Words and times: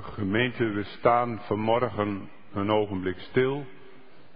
Gemeente, 0.00 0.64
we 0.64 0.84
staan 0.84 1.40
vanmorgen 1.40 2.28
een 2.52 2.70
ogenblik 2.70 3.18
stil 3.18 3.66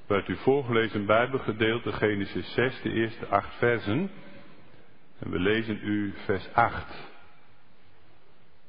het 0.07 0.29
u 0.29 0.37
voorgelezen 0.37 1.07
Bijbelgedeelte 1.07 1.93
Genesis 1.93 2.53
6, 2.53 2.83
de 2.83 2.93
eerste 2.93 3.27
acht 3.27 3.55
versen. 3.55 4.11
En 5.19 5.31
we 5.31 5.39
lezen 5.39 5.79
u 5.83 6.15
vers 6.25 6.53
8. 6.53 6.87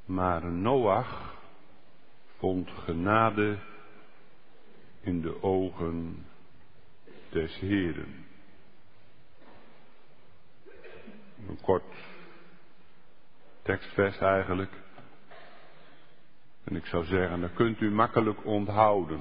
Maar 0.04 0.44
Noach 0.44 1.34
vond 2.38 2.70
genade 2.70 3.58
in 5.00 5.20
de 5.20 5.42
ogen 5.42 6.26
des 7.30 7.58
Heren. 7.58 8.26
Een 11.48 11.60
kort 11.62 11.94
tekstvers 13.62 14.18
eigenlijk. 14.18 14.86
En 16.68 16.76
ik 16.76 16.86
zou 16.86 17.04
zeggen, 17.04 17.40
dat 17.40 17.52
kunt 17.52 17.80
u 17.80 17.90
makkelijk 17.90 18.44
onthouden. 18.44 19.20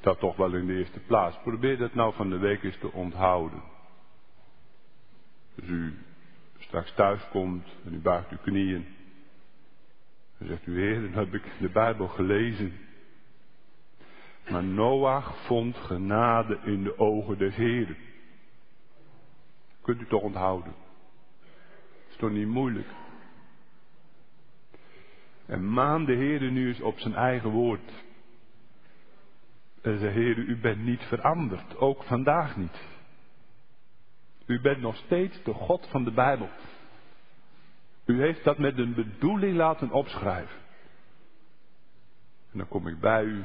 Dat 0.00 0.18
toch 0.18 0.36
wel 0.36 0.54
in 0.54 0.66
de 0.66 0.78
eerste 0.78 1.00
plaats. 1.00 1.38
Probeer 1.42 1.78
dat 1.78 1.94
nou 1.94 2.14
van 2.14 2.30
de 2.30 2.38
week 2.38 2.62
eens 2.62 2.78
te 2.78 2.92
onthouden. 2.92 3.62
Als 5.56 5.66
u 5.66 5.98
straks 6.58 6.94
thuis 6.94 7.28
komt 7.28 7.66
en 7.84 7.94
u 7.94 7.98
buigt 7.98 8.30
uw 8.30 8.38
knieën. 8.42 8.86
Dan 10.38 10.48
zegt 10.48 10.66
u, 10.66 10.80
Heer, 10.80 11.00
dan 11.00 11.12
heb 11.12 11.34
ik 11.34 11.52
de 11.60 11.68
Bijbel 11.68 12.08
gelezen. 12.08 12.72
Maar 14.50 14.64
Noach 14.64 15.36
vond 15.46 15.76
genade 15.76 16.58
in 16.64 16.82
de 16.82 16.98
ogen 16.98 17.38
des 17.38 17.54
Heeren. 17.54 17.96
Kunt 19.82 20.00
u 20.00 20.06
toch 20.06 20.22
onthouden. 20.22 20.74
Is 22.08 22.16
toch 22.16 22.30
niet 22.30 22.46
moeilijk. 22.46 22.88
En 25.52 25.72
maan 25.72 26.04
de 26.04 26.12
Heer 26.12 26.50
nu 26.50 26.68
eens 26.68 26.80
op 26.80 26.98
zijn 26.98 27.14
eigen 27.14 27.50
woord. 27.50 27.92
En 29.82 29.98
zei, 29.98 30.10
Heer, 30.10 30.38
u 30.38 30.56
bent 30.56 30.84
niet 30.84 31.02
veranderd, 31.02 31.76
ook 31.76 32.02
vandaag 32.02 32.56
niet. 32.56 32.80
U 34.46 34.60
bent 34.60 34.80
nog 34.80 34.96
steeds 34.96 35.42
de 35.42 35.52
God 35.52 35.86
van 35.90 36.04
de 36.04 36.10
Bijbel. 36.10 36.48
U 38.04 38.20
heeft 38.20 38.44
dat 38.44 38.58
met 38.58 38.78
een 38.78 38.94
bedoeling 38.94 39.56
laten 39.56 39.90
opschrijven. 39.90 40.56
En 42.52 42.58
dan 42.58 42.68
kom 42.68 42.86
ik 42.88 43.00
bij 43.00 43.24
u 43.24 43.44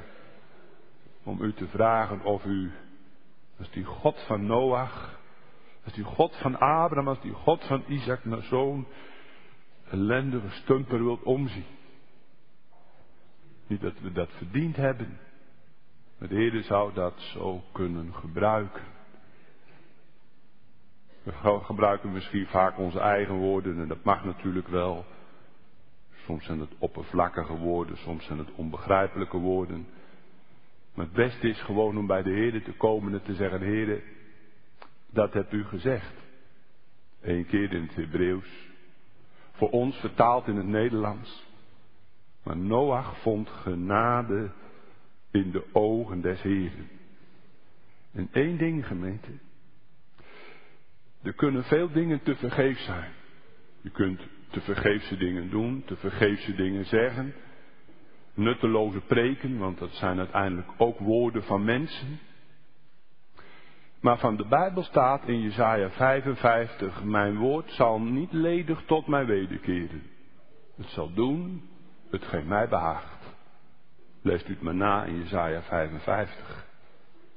om 1.23 1.41
u 1.41 1.53
te 1.53 1.67
vragen 1.67 2.23
of 2.23 2.45
u, 2.45 2.71
als 3.57 3.71
die 3.71 3.83
God 3.83 4.23
van 4.27 4.45
Noach, 4.45 5.19
als 5.83 5.93
die 5.93 6.03
God 6.03 6.35
van 6.35 6.59
Abraham, 6.59 7.07
als 7.07 7.21
die 7.21 7.33
God 7.33 7.65
van 7.65 7.83
Isaac 7.87 8.25
naar 8.25 8.41
zo'n 8.41 8.87
ellendige 9.89 10.49
stumper 10.49 11.03
wilt 11.03 11.23
omzien. 11.23 11.76
Niet 13.67 13.81
dat 13.81 13.99
we 13.99 14.11
dat 14.11 14.29
verdiend 14.31 14.75
hebben. 14.75 15.19
Maar 16.17 16.27
de 16.27 16.35
Heer 16.35 16.63
zou 16.63 16.93
dat 16.93 17.19
zo 17.19 17.63
kunnen 17.71 18.13
gebruiken. 18.13 18.83
We 21.23 21.59
gebruiken 21.63 22.11
misschien 22.11 22.47
vaak 22.47 22.77
onze 22.77 22.99
eigen 22.99 23.35
woorden 23.35 23.79
en 23.79 23.87
dat 23.87 24.03
mag 24.03 24.25
natuurlijk 24.25 24.67
wel. 24.67 25.05
Soms 26.25 26.45
zijn 26.45 26.59
het 26.59 26.73
oppervlakkige 26.77 27.57
woorden, 27.57 27.97
soms 27.97 28.25
zijn 28.25 28.37
het 28.37 28.51
onbegrijpelijke 28.51 29.37
woorden. 29.37 29.87
Maar 30.93 31.05
het 31.05 31.15
beste 31.15 31.49
is 31.49 31.61
gewoon 31.61 31.97
om 31.97 32.07
bij 32.07 32.23
de 32.23 32.29
Heer 32.29 32.63
te 32.63 32.71
komen 32.71 33.13
en 33.13 33.23
te 33.23 33.35
zeggen, 33.35 33.61
Heer, 33.61 34.03
dat 35.09 35.33
hebt 35.33 35.53
u 35.53 35.63
gezegd. 35.63 36.13
Eén 37.21 37.45
keer 37.45 37.73
in 37.73 37.81
het 37.81 37.95
Hebreeuws. 37.95 38.69
Voor 39.51 39.69
ons 39.69 39.95
vertaald 39.95 40.47
in 40.47 40.55
het 40.55 40.67
Nederlands. 40.67 41.46
Maar 42.47 42.57
Noach 42.57 43.17
vond 43.21 43.49
genade 43.49 44.51
in 45.31 45.51
de 45.51 45.63
ogen 45.71 46.21
des 46.21 46.41
Heren. 46.41 46.89
En 48.13 48.29
één 48.31 48.57
ding, 48.57 48.87
gemeente. 48.87 49.31
Er 51.21 51.33
kunnen 51.33 51.63
veel 51.63 51.91
dingen 51.91 52.23
te 52.23 52.35
vergeefs 52.35 52.85
zijn. 52.85 53.11
Je 53.81 53.89
kunt 53.89 54.21
te 54.49 54.61
vergeefse 54.61 55.17
dingen 55.17 55.49
doen, 55.49 55.83
te 55.85 55.95
vergeefse 55.95 56.55
dingen 56.55 56.85
zeggen. 56.85 57.33
Nutteloze 58.33 58.99
preken, 58.99 59.57
want 59.57 59.77
dat 59.77 59.91
zijn 59.91 60.17
uiteindelijk 60.17 60.69
ook 60.77 60.99
woorden 60.99 61.43
van 61.43 61.63
mensen. 61.63 62.19
Maar 63.99 64.17
van 64.17 64.37
de 64.37 64.45
Bijbel 64.45 64.83
staat 64.83 65.27
in 65.27 65.41
Jesaja 65.41 65.89
55, 65.89 67.03
mijn 67.03 67.37
woord 67.37 67.71
zal 67.71 67.99
niet 68.01 68.31
ledig 68.31 68.83
tot 68.85 69.07
mij 69.07 69.25
wederkeren. 69.25 70.03
Het 70.75 70.87
zal 70.87 71.13
doen 71.13 71.61
hetgeen 72.09 72.47
mij 72.47 72.67
behaagt. 72.67 73.35
Leest 74.21 74.47
u 74.47 74.51
het 74.51 74.61
maar 74.61 74.75
na 74.75 75.03
in 75.03 75.17
Jesaja 75.17 75.61
55. 75.61 76.65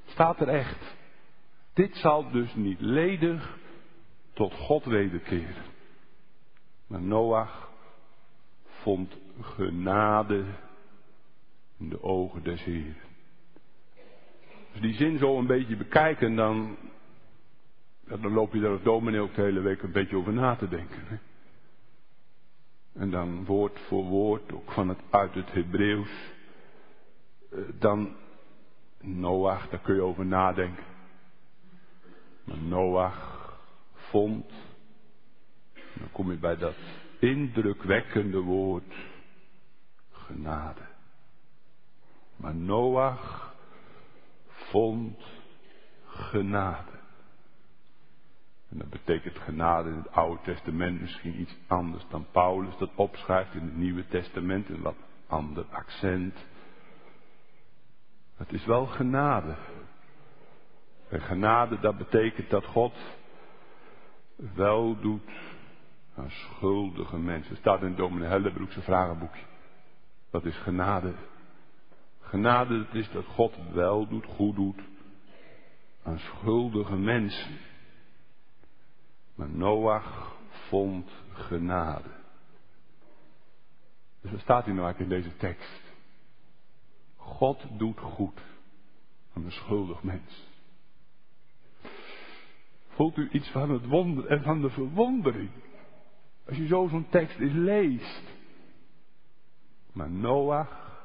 Staat 0.07 0.41
er 0.41 0.49
echt. 0.49 0.97
Dit 1.75 1.97
zal 1.97 2.31
dus 2.31 2.55
niet 2.55 2.81
ledig 2.81 3.59
tot 4.33 4.55
God 4.55 4.85
wederkeren. 4.85 5.65
Maar 6.87 7.03
Noach 7.03 7.71
vond 8.65 9.17
genade 9.41 10.45
in 11.79 11.89
de 11.89 12.03
ogen 12.03 12.43
des 12.43 12.65
Heeren. 12.65 13.09
Als 14.73 14.81
die 14.81 14.95
zin 14.95 15.19
zo 15.19 15.39
een 15.39 15.47
beetje 15.47 15.77
bekijken, 15.77 16.37
dan, 16.37 16.77
dan 18.05 18.33
loop 18.33 18.53
je 18.53 18.61
daar 18.61 18.71
als 18.71 18.83
dominee 18.83 19.21
ook 19.21 19.35
de 19.35 19.43
hele 19.43 19.61
week 19.61 19.83
een 19.83 19.93
beetje 19.93 20.17
over 20.17 20.33
na 20.33 20.57
te 20.57 20.69
denken. 20.69 21.21
En 22.93 23.11
dan 23.11 23.45
woord 23.45 23.81
voor 23.81 24.05
woord, 24.05 24.53
ook 24.53 24.73
van 24.73 24.89
het, 24.89 24.99
uit 25.11 25.35
het 25.35 25.53
Hebreeuws. 25.53 26.11
Eh, 27.51 27.59
dan 27.79 28.17
Noach, 29.01 29.69
daar 29.69 29.81
kun 29.81 29.95
je 29.95 30.03
over 30.03 30.27
nadenken. 30.27 30.85
Maar 32.45 32.59
Noach 32.59 33.59
vond, 33.93 34.53
dan 35.73 36.11
kom 36.13 36.31
je 36.31 36.39
bij 36.39 36.57
dat 36.57 36.77
indrukwekkende 37.19 38.41
woord, 38.41 38.95
genade. 40.11 40.89
Maar 42.37 42.55
Noach 42.55 43.55
vond 44.47 45.19
genade. 46.07 47.00
En 48.71 48.79
dat 48.79 48.91
betekent 48.91 49.39
genade 49.39 49.89
in 49.89 49.97
het 49.97 50.13
Oude 50.13 50.43
Testament 50.43 51.01
misschien 51.01 51.41
iets 51.41 51.57
anders 51.67 52.05
dan 52.09 52.27
Paulus 52.31 52.77
dat 52.79 52.91
opschrijft 52.95 53.55
in 53.55 53.63
het 53.63 53.77
Nieuwe 53.77 54.07
Testament, 54.07 54.69
een 54.69 54.83
wat 54.83 54.97
ander 55.27 55.65
accent. 55.71 56.47
Het 58.37 58.53
is 58.53 58.65
wel 58.65 58.87
genade. 58.87 59.55
En 61.09 61.21
genade, 61.21 61.81
dat 61.81 61.99
betekent 61.99 62.51
dat 62.51 62.65
God 62.65 62.95
wel 64.55 65.01
doet 65.01 65.31
aan 66.17 66.31
schuldige 66.31 67.19
mensen. 67.19 67.51
Het 67.51 67.61
staat 67.61 67.83
in 67.83 67.95
dominee 67.95 68.29
Hellebroekse 68.29 68.83
vragenboekje. 68.83 69.45
Wat 70.31 70.45
is 70.45 70.57
genade? 70.57 71.15
Genade, 72.21 72.79
dat 72.79 72.95
is 72.95 73.11
dat 73.11 73.25
God 73.25 73.57
wel 73.73 74.09
doet, 74.09 74.27
goed 74.27 74.55
doet 74.55 74.81
aan 76.03 76.19
schuldige 76.19 76.97
mensen. 76.97 77.59
Maar 79.41 79.49
Noach 79.49 80.37
vond 80.69 81.11
genade. 81.33 82.09
Dus 84.21 84.31
wat 84.31 84.41
staat 84.41 84.65
hier 84.65 84.75
nou 84.75 84.87
eigenlijk 84.87 85.13
in 85.13 85.23
deze 85.23 85.37
tekst? 85.37 85.83
God 87.17 87.67
doet 87.79 88.01
goed 88.01 88.41
aan 89.33 89.45
een 89.45 89.53
schuldig 89.53 90.03
mens. 90.03 90.49
Voelt 92.89 93.17
u 93.17 93.29
iets 93.33 93.51
van 93.51 93.71
het 93.71 93.87
wonder 93.87 94.27
en 94.27 94.43
van 94.43 94.61
de 94.61 94.71
verwondering? 94.71 95.51
Als 96.47 96.57
je 96.57 96.67
zo 96.67 96.89
zo'n 96.89 97.09
tekst 97.09 97.39
eens 97.39 97.55
leest. 97.55 98.23
Maar 99.93 100.11
Noach, 100.11 101.03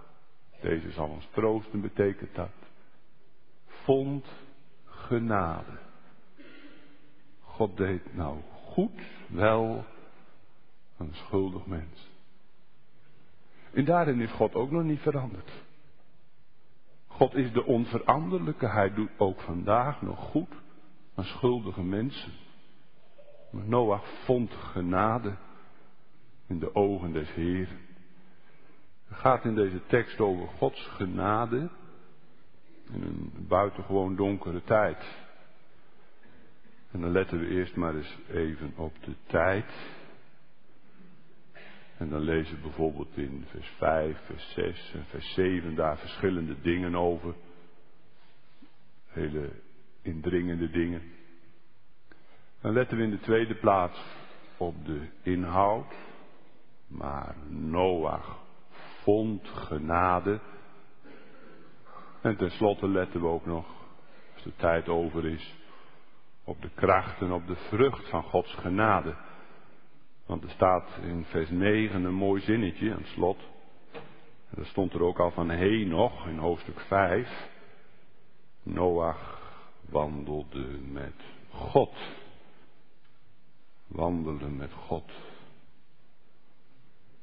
deze 0.61 0.91
zal 0.91 1.07
ons 1.07 1.27
troosten, 1.31 1.81
betekent 1.81 2.35
dat. 2.35 2.53
Vond 3.65 4.25
genade. 4.85 5.84
God 7.55 7.77
deed 7.77 8.15
nou 8.15 8.37
goed 8.53 9.01
wel 9.27 9.85
een 10.97 11.13
schuldig 11.13 11.65
mens. 11.65 12.09
En 13.73 13.85
daarin 13.85 14.21
is 14.21 14.31
God 14.31 14.55
ook 14.55 14.71
nog 14.71 14.83
niet 14.83 14.99
veranderd. 14.99 15.51
God 17.07 17.35
is 17.35 17.51
de 17.51 17.65
onveranderlijke. 17.65 18.67
Hij 18.67 18.93
doet 18.93 19.09
ook 19.17 19.41
vandaag 19.41 20.01
nog 20.01 20.19
goed 20.19 20.49
aan 21.15 21.23
schuldige 21.23 21.83
mensen. 21.83 22.31
Maar 23.49 23.65
Noach 23.65 24.23
vond 24.23 24.53
genade 24.53 25.35
in 26.47 26.59
de 26.59 26.75
ogen 26.75 27.13
des 27.13 27.33
Heeren. 27.33 27.79
Het 29.07 29.17
gaat 29.17 29.45
in 29.45 29.55
deze 29.55 29.85
tekst 29.85 30.19
over 30.19 30.47
Gods 30.47 30.87
genade 30.87 31.69
in 32.91 33.01
een 33.01 33.45
buitengewoon 33.47 34.15
donkere 34.15 34.63
tijd. 34.63 35.24
En 36.95 37.01
dan 37.01 37.11
letten 37.11 37.39
we 37.39 37.47
eerst 37.47 37.75
maar 37.75 37.95
eens 37.95 38.17
even 38.31 38.73
op 38.75 38.93
de 39.03 39.15
tijd. 39.27 39.65
En 41.97 42.09
dan 42.09 42.19
lezen 42.21 42.55
we 42.55 42.61
bijvoorbeeld 42.61 43.17
in 43.17 43.45
vers 43.49 43.67
5, 43.77 44.17
vers 44.25 44.53
6 44.53 44.91
en 44.93 45.05
vers 45.05 45.33
7 45.33 45.75
daar 45.75 45.97
verschillende 45.97 46.61
dingen 46.61 46.95
over. 46.95 47.33
Hele 49.07 49.49
indringende 50.01 50.69
dingen. 50.69 51.01
Dan 52.61 52.73
letten 52.73 52.97
we 52.97 53.03
in 53.03 53.09
de 53.09 53.19
tweede 53.19 53.55
plaats 53.55 53.99
op 54.57 54.85
de 54.85 55.07
inhoud. 55.21 55.93
Maar 56.87 57.35
Noach 57.47 58.39
vond 59.01 59.47
genade. 59.47 60.39
En 62.21 62.37
tenslotte 62.37 62.87
letten 62.87 63.21
we 63.21 63.27
ook 63.27 63.45
nog, 63.45 63.65
als 64.33 64.43
de 64.43 64.55
tijd 64.55 64.89
over 64.89 65.25
is, 65.25 65.63
op 66.45 66.61
de 66.61 66.69
kracht 66.75 67.21
en 67.21 67.31
op 67.31 67.47
de 67.47 67.55
vrucht 67.55 68.09
van 68.09 68.23
Gods 68.23 68.53
genade. 68.53 69.15
Want 70.25 70.43
er 70.43 70.49
staat 70.49 70.89
in 71.01 71.25
vers 71.25 71.49
9 71.49 72.03
een 72.03 72.13
mooi 72.13 72.41
zinnetje 72.41 72.91
aan 72.91 72.97
het 72.97 73.07
slot. 73.07 73.39
Dat 74.49 74.65
stond 74.65 74.93
er 74.93 75.01
ook 75.01 75.19
al 75.19 75.31
van 75.31 75.87
nog 75.87 76.27
in 76.27 76.37
hoofdstuk 76.37 76.79
5. 76.79 77.49
Noach 78.63 79.41
wandelde 79.89 80.79
met 80.91 81.15
God. 81.49 81.97
Wandelen 83.87 84.55
met 84.55 84.73
God. 84.73 85.11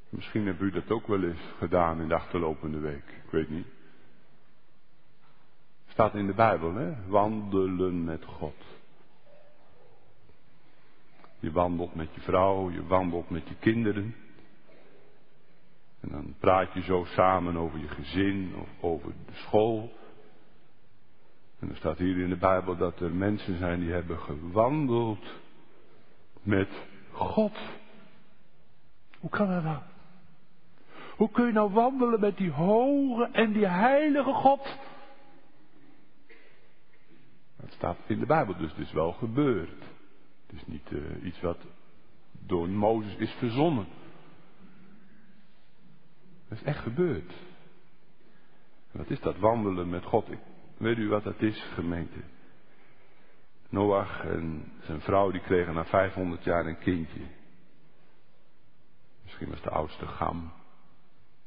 Misschien 0.09 0.45
hebt 0.45 0.61
u 0.61 0.71
dat 0.71 0.91
ook 0.91 1.07
wel 1.07 1.23
eens 1.23 1.53
gedaan 1.57 2.01
in 2.01 2.07
de 2.07 2.15
achterlopende 2.15 2.79
week. 2.79 3.21
Ik 3.25 3.31
weet 3.31 3.49
niet. 3.49 3.67
Staat 5.87 6.15
in 6.15 6.27
de 6.27 6.33
Bijbel, 6.33 6.73
hè? 6.73 7.07
Wandelen 7.07 8.03
met 8.03 8.25
God. 8.25 8.55
Je 11.43 11.51
wandelt 11.51 11.95
met 11.95 12.13
je 12.13 12.21
vrouw, 12.21 12.71
je 12.71 12.85
wandelt 12.85 13.29
met 13.29 13.47
je 13.47 13.55
kinderen. 13.55 14.15
En 15.99 16.09
dan 16.09 16.35
praat 16.39 16.73
je 16.73 16.81
zo 16.81 17.03
samen 17.03 17.57
over 17.57 17.79
je 17.79 17.87
gezin 17.87 18.53
of 18.55 18.69
over 18.81 19.11
de 19.25 19.33
school. 19.33 19.91
En 21.59 21.69
er 21.69 21.75
staat 21.75 21.97
hier 21.97 22.17
in 22.17 22.29
de 22.29 22.37
Bijbel 22.37 22.77
dat 22.77 22.99
er 22.99 23.11
mensen 23.11 23.57
zijn 23.57 23.79
die 23.79 23.91
hebben 23.91 24.19
gewandeld 24.19 25.25
met 26.41 26.69
God. 27.11 27.57
Hoe 29.19 29.29
kan 29.29 29.47
dat 29.47 29.63
nou? 29.63 29.81
Hoe 31.15 31.31
kun 31.31 31.45
je 31.45 31.51
nou 31.51 31.71
wandelen 31.71 32.19
met 32.19 32.37
die 32.37 32.51
hoge 32.51 33.29
en 33.31 33.51
die 33.51 33.67
heilige 33.67 34.33
God? 34.33 34.77
Dat 37.55 37.71
staat 37.71 37.97
in 38.07 38.19
de 38.19 38.25
Bijbel, 38.25 38.57
dus 38.57 38.71
het 38.71 38.79
is 38.79 38.91
wel 38.91 39.11
gebeurd. 39.11 39.92
Het 40.53 40.61
is 40.61 40.67
niet 40.67 40.91
uh, 40.91 41.25
iets 41.25 41.41
wat 41.41 41.57
door 42.45 42.69
Mozes 42.69 43.15
is 43.15 43.31
verzonnen. 43.31 43.87
Het 46.47 46.57
is 46.57 46.63
echt 46.63 46.79
gebeurd. 46.79 47.33
Wat 48.91 49.09
is 49.09 49.19
dat 49.19 49.37
wandelen 49.37 49.89
met 49.89 50.03
God? 50.03 50.27
Weet 50.77 50.97
u 50.97 51.09
wat 51.09 51.23
dat 51.23 51.41
is, 51.41 51.63
gemeente? 51.73 52.19
Noach 53.69 54.23
en 54.23 54.71
zijn 54.81 55.01
vrouw 55.01 55.31
die 55.31 55.41
kregen 55.41 55.73
na 55.73 55.85
500 55.85 56.43
jaar 56.43 56.65
een 56.65 56.79
kindje. 56.79 57.21
Misschien 59.23 59.49
was 59.49 59.61
de 59.61 59.69
oudste 59.69 60.07
Gam. 60.07 60.51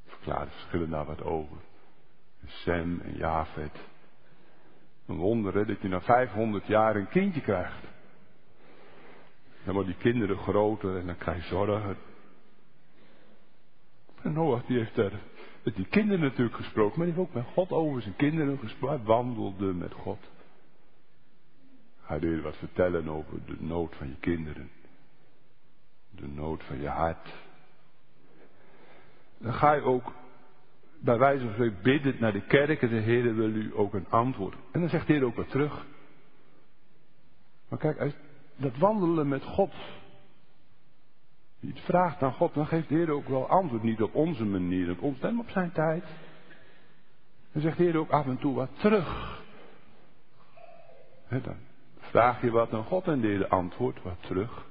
Verklaarde 0.07 0.51
verschillen 0.51 0.91
daar 0.91 1.05
wat 1.05 1.23
over. 1.23 1.57
Sem 2.47 3.01
en 3.01 3.17
Javed. 3.17 3.79
Een 5.07 5.17
wonder 5.17 5.55
hè, 5.55 5.65
dat 5.65 5.81
je 5.81 5.89
na 5.89 6.01
500 6.01 6.67
jaar 6.67 6.97
een 6.97 7.09
kindje 7.09 7.41
krijgt. 7.41 7.96
Dan 9.67 9.75
worden 9.75 9.93
die 9.93 10.13
kinderen 10.13 10.39
groter 10.39 10.97
en 10.99 11.07
dan 11.07 11.17
krijg 11.17 11.37
je 11.37 11.55
zorgen. 11.55 11.97
En 14.23 14.33
Noach 14.33 14.67
die 14.67 14.79
heeft 14.79 14.95
daar 14.95 15.21
met 15.63 15.77
die 15.77 15.87
kinderen 15.87 16.21
natuurlijk 16.21 16.57
gesproken, 16.57 16.99
maar 16.99 17.07
die 17.07 17.15
heeft 17.17 17.29
ook 17.29 17.35
met 17.35 17.53
God 17.53 17.71
over 17.71 18.03
zijn 18.03 18.17
kinderen 18.17 18.59
gesproken. 18.59 19.05
Wandelde 19.05 19.73
met 19.73 19.93
God. 19.93 20.19
Hij 22.03 22.19
deed 22.19 22.43
wat 22.43 22.57
vertellen 22.57 23.09
over 23.09 23.45
de 23.47 23.57
nood 23.59 23.95
van 23.95 24.09
je 24.09 24.17
kinderen. 24.21 24.71
De 26.11 26.29
nood 26.29 26.65
van 26.65 26.81
je 26.81 26.89
hart. 26.89 27.35
Dan 29.39 29.55
ga 29.55 29.73
je 29.73 29.83
ook 29.83 30.13
bij 31.01 31.19
wijze 31.19 31.45
van 31.45 31.53
spreken 31.53 31.83
bidden 31.83 32.17
naar 32.19 32.33
de 32.33 32.47
kerk 32.47 32.83
en 32.83 32.89
de 32.89 32.95
Heer 32.95 33.35
wil 33.35 33.55
u 33.55 33.73
ook 33.75 33.95
een 33.95 34.11
antwoord. 34.11 34.57
En 34.73 34.81
dan 34.81 34.89
zegt 34.89 35.07
de 35.07 35.13
Heer 35.13 35.25
ook 35.25 35.37
wat 35.37 35.51
terug. 35.51 35.87
Maar 37.69 37.79
kijk, 37.79 38.15
dat 38.57 38.77
wandelen 38.77 39.29
met 39.29 39.45
God. 39.45 39.73
Je 41.61 41.69
het 41.69 41.81
vraagt 41.81 42.23
aan 42.23 42.33
God, 42.33 42.55
dan 42.55 42.67
geeft 42.67 42.89
de 42.89 42.95
Heer 42.95 43.11
ook 43.11 43.29
wel 43.29 43.49
antwoord. 43.49 43.83
Niet 43.83 44.03
op 44.03 44.15
onze 44.15 44.45
manier, 44.45 44.91
op 44.91 45.03
ons, 45.03 45.19
maar 45.21 45.39
op 45.39 45.51
zijn 45.51 45.73
tijd. 45.73 46.05
Dan 47.53 47.63
zegt 47.63 47.77
de 47.77 47.85
Heer 47.85 47.97
ook 47.97 48.11
af 48.11 48.27
en 48.27 48.39
toe 48.39 48.55
wat 48.55 48.71
terug. 48.79 49.41
dan 51.29 51.57
vraag 51.99 52.43
je 52.43 52.51
wat 52.51 52.73
aan 52.73 52.85
God 52.85 53.07
en 53.07 53.21
de 53.21 53.27
Heer 53.27 53.49
antwoordt 53.49 54.03
wat 54.03 54.23
terug. 54.23 54.67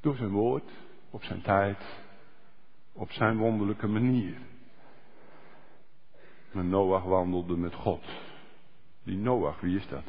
Door 0.00 0.16
zijn 0.16 0.30
woord, 0.30 0.70
op 1.10 1.24
zijn 1.24 1.42
tijd, 1.42 1.78
op 2.92 3.10
zijn 3.10 3.36
wonderlijke 3.36 3.86
manier. 3.86 4.36
Maar 6.52 6.64
Noach 6.64 7.04
wandelde 7.04 7.56
met 7.56 7.74
God. 7.74 8.04
Die 9.02 9.16
Noach, 9.16 9.60
wie 9.60 9.76
is 9.76 9.88
dat? 9.88 10.04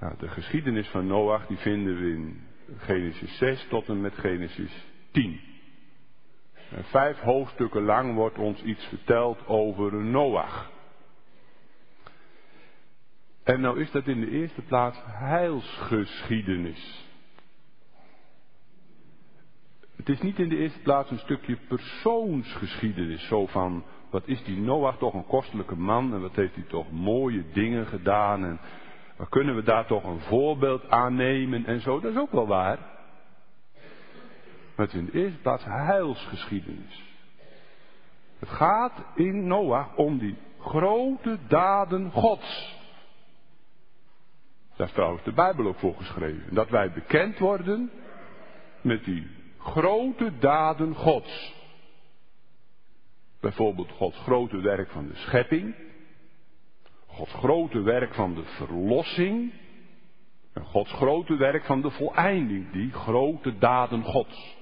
Ja, 0.00 0.14
de 0.18 0.28
geschiedenis 0.28 0.88
van 0.88 1.06
Noach 1.06 1.46
die 1.46 1.56
vinden 1.56 2.00
we 2.00 2.10
in 2.10 2.46
Genesis 2.76 3.36
6 3.36 3.66
tot 3.68 3.88
en 3.88 4.00
met 4.00 4.14
Genesis 4.14 4.86
10. 5.10 5.40
En 6.70 6.84
vijf 6.84 7.20
hoofdstukken 7.20 7.82
lang 7.82 8.14
wordt 8.14 8.38
ons 8.38 8.62
iets 8.62 8.84
verteld 8.84 9.46
over 9.46 9.94
Noach. 9.94 10.70
En 13.42 13.60
nou 13.60 13.80
is 13.80 13.90
dat 13.90 14.06
in 14.06 14.20
de 14.20 14.30
eerste 14.30 14.62
plaats 14.62 14.98
heilsgeschiedenis. 15.04 17.04
Het 19.96 20.08
is 20.08 20.20
niet 20.20 20.38
in 20.38 20.48
de 20.48 20.56
eerste 20.56 20.80
plaats 20.80 21.10
een 21.10 21.18
stukje 21.18 21.56
persoonsgeschiedenis, 21.68 23.26
zo 23.26 23.46
van 23.46 23.84
wat 24.10 24.26
is 24.26 24.44
die 24.44 24.56
Noach 24.56 24.98
toch 24.98 25.14
een 25.14 25.26
kostelijke 25.26 25.76
man 25.76 26.14
en 26.14 26.20
wat 26.20 26.36
heeft 26.36 26.54
hij 26.54 26.64
toch 26.64 26.90
mooie 26.90 27.44
dingen 27.52 27.86
gedaan 27.86 28.44
en 28.44 28.60
wat 29.16 29.28
kunnen 29.28 29.54
we 29.54 29.62
daar 29.62 29.86
toch 29.86 30.04
een 30.04 30.20
voorbeeld 30.20 30.90
aan 30.90 31.14
nemen 31.14 31.66
en 31.66 31.80
zo, 31.80 32.00
dat 32.00 32.12
is 32.12 32.18
ook 32.18 32.32
wel 32.32 32.46
waar. 32.46 32.78
Maar 34.74 34.86
het 34.86 34.94
is 34.94 35.00
in 35.00 35.06
de 35.06 35.22
eerste 35.22 35.38
plaats 35.38 35.64
heilsgeschiedenis. 35.64 37.04
Het 38.38 38.48
gaat 38.48 39.02
in 39.14 39.46
Noach 39.46 39.96
om 39.96 40.18
die 40.18 40.36
grote 40.60 41.38
daden 41.48 42.10
Gods. 42.10 42.74
Daar 44.76 44.86
is 44.86 44.92
trouwens 44.92 45.24
de 45.24 45.32
Bijbel 45.32 45.66
ook 45.66 45.78
voor 45.78 45.94
geschreven. 45.96 46.54
Dat 46.54 46.70
wij 46.70 46.92
bekend 46.92 47.38
worden 47.38 47.90
met 48.80 49.04
die 49.04 49.26
grote 49.58 50.32
daden 50.38 50.94
Gods. 50.94 51.54
Bijvoorbeeld 53.40 53.90
Gods 53.90 54.18
grote 54.18 54.60
werk 54.60 54.90
van 54.90 55.06
de 55.06 55.16
schepping. 55.16 55.74
Gods 57.16 57.32
grote 57.32 57.80
werk 57.80 58.14
van 58.14 58.34
de 58.34 58.44
verlossing. 58.44 59.52
En 60.52 60.64
Gods 60.64 60.92
grote 60.92 61.36
werk 61.36 61.64
van 61.64 61.80
de 61.82 61.90
voleinding. 61.90 62.72
Die 62.72 62.92
grote 62.92 63.58
daden 63.58 64.02
Gods. 64.02 64.56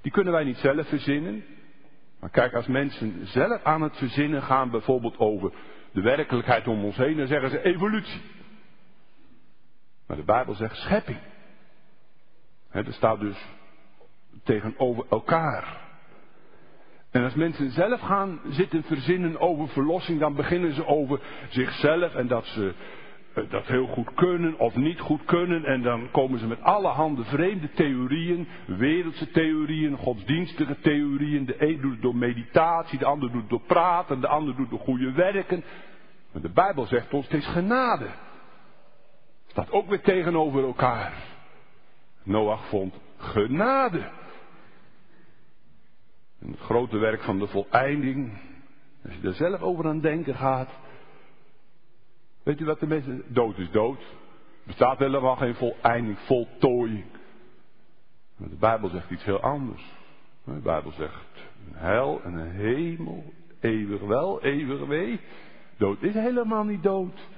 Die 0.00 0.12
kunnen 0.12 0.32
wij 0.32 0.44
niet 0.44 0.56
zelf 0.56 0.88
verzinnen. 0.88 1.44
Maar 2.20 2.30
kijk, 2.30 2.54
als 2.54 2.66
mensen 2.66 3.26
zelf 3.26 3.62
aan 3.62 3.82
het 3.82 3.96
verzinnen 3.96 4.42
gaan, 4.42 4.70
bijvoorbeeld 4.70 5.18
over 5.18 5.52
de 5.92 6.00
werkelijkheid 6.00 6.66
om 6.66 6.84
ons 6.84 6.96
heen, 6.96 7.16
dan 7.16 7.26
zeggen 7.26 7.50
ze 7.50 7.62
evolutie. 7.62 8.22
Maar 10.06 10.16
de 10.16 10.24
Bijbel 10.24 10.54
zegt 10.54 10.76
schepping. 10.76 11.18
He, 12.68 12.82
er 12.82 12.92
staat 12.92 13.20
dus 13.20 13.46
tegenover 14.42 15.06
elkaar. 15.10 15.83
En 17.14 17.24
als 17.24 17.34
mensen 17.34 17.70
zelf 17.70 18.00
gaan 18.00 18.40
zitten 18.48 18.82
verzinnen 18.82 19.40
over 19.40 19.68
verlossing, 19.68 20.20
dan 20.20 20.34
beginnen 20.34 20.72
ze 20.72 20.86
over 20.86 21.20
zichzelf 21.48 22.14
en 22.14 22.26
dat 22.26 22.46
ze 22.46 22.74
eh, 23.34 23.50
dat 23.50 23.66
heel 23.66 23.86
goed 23.86 24.14
kunnen 24.14 24.58
of 24.58 24.74
niet 24.76 25.00
goed 25.00 25.24
kunnen. 25.24 25.64
En 25.64 25.82
dan 25.82 26.10
komen 26.10 26.38
ze 26.38 26.46
met 26.46 26.62
allerhande 26.62 27.24
vreemde 27.24 27.70
theorieën, 27.70 28.48
wereldse 28.66 29.30
theorieën, 29.30 29.96
godsdienstige 29.96 30.80
theorieën. 30.80 31.46
De 31.46 31.62
een 31.62 31.80
doet 31.80 31.92
het 31.92 32.02
door 32.02 32.16
meditatie, 32.16 32.98
de 32.98 33.04
ander 33.04 33.30
doet 33.30 33.40
het 33.40 33.50
door 33.50 33.66
praten, 33.66 34.20
de 34.20 34.28
ander 34.28 34.54
doet 34.54 34.70
het 34.70 34.70
door 34.70 34.86
goede 34.86 35.12
werken. 35.12 35.64
Maar 36.32 36.42
de 36.42 36.52
Bijbel 36.52 36.86
zegt 36.86 37.14
ons, 37.14 37.24
het 37.24 37.34
is 37.40 37.46
genade. 37.46 38.06
Staat 39.46 39.70
ook 39.70 39.88
weer 39.88 40.02
tegenover 40.02 40.64
elkaar. 40.64 41.12
Noach 42.22 42.68
vond 42.68 42.94
genade. 43.16 44.22
Het 46.50 46.60
grote 46.60 46.98
werk 46.98 47.22
van 47.22 47.38
de 47.38 47.46
voleinding. 47.46 48.32
Als 49.04 49.14
je 49.20 49.28
er 49.28 49.34
zelf 49.34 49.60
over 49.60 49.86
aan 49.86 50.00
denken 50.00 50.34
gaat. 50.34 50.70
Weet 52.42 52.60
u 52.60 52.64
wat 52.64 52.80
de 52.80 52.86
mensen. 52.86 53.22
Dood 53.28 53.58
is 53.58 53.70
dood. 53.70 54.00
Er 54.00 54.70
bestaat 54.70 54.98
helemaal 54.98 55.36
geen 55.36 55.54
voleinding, 55.54 56.18
voltooiing. 56.18 57.04
Maar 58.36 58.48
de 58.48 58.56
Bijbel 58.56 58.88
zegt 58.88 59.10
iets 59.10 59.24
heel 59.24 59.40
anders. 59.40 59.92
De 60.44 60.52
Bijbel 60.52 60.90
zegt 60.90 61.30
een 61.66 61.78
hel 61.78 62.20
en 62.22 62.34
een 62.34 62.50
hemel, 62.50 63.32
eeuwig 63.60 64.00
wel, 64.00 64.42
eeuwig 64.42 64.86
wee. 64.86 65.20
Dood 65.76 66.02
is 66.02 66.14
helemaal 66.14 66.64
niet 66.64 66.82
dood. 66.82 67.28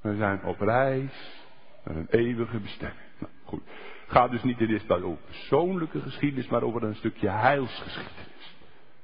We 0.00 0.16
zijn 0.16 0.44
op 0.44 0.60
reis 0.60 1.44
naar 1.84 1.96
een 1.96 2.10
eeuwige 2.10 2.58
bestemming. 2.58 3.00
Nou, 3.18 3.32
goed. 3.44 3.62
Gaat 4.06 4.30
dus 4.30 4.42
niet 4.42 4.60
in 4.60 4.66
dit 4.66 4.90
over 4.90 5.16
persoonlijke 5.24 6.00
geschiedenis, 6.00 6.48
maar 6.48 6.62
over 6.62 6.82
een 6.82 6.94
stukje 6.94 7.28
heilsgeschiedenis. 7.28 8.54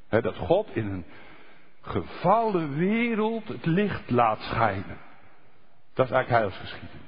dat 0.09 0.37
God 0.37 0.69
in 0.77 0.87
een 0.87 1.05
gevallen 1.81 2.77
wereld 2.77 3.49
het 3.49 3.67
licht 3.67 4.11
laat 4.11 4.41
schijnen. 4.41 4.99
Dat 5.95 6.07
is 6.07 6.13
eigenlijk 6.13 6.29
heilsgeschiedenis. 6.29 7.01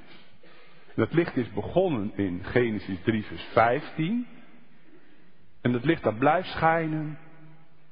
Dat 0.95 1.13
licht 1.13 1.35
is 1.35 1.51
begonnen 1.51 2.11
in 2.15 2.43
Genesis 2.43 2.97
3, 3.03 3.23
vers 3.23 3.43
15. 3.43 4.27
En 5.61 5.71
dat 5.71 5.85
licht 5.85 6.03
dat 6.03 6.17
blijft 6.17 6.49
schijnen 6.49 7.17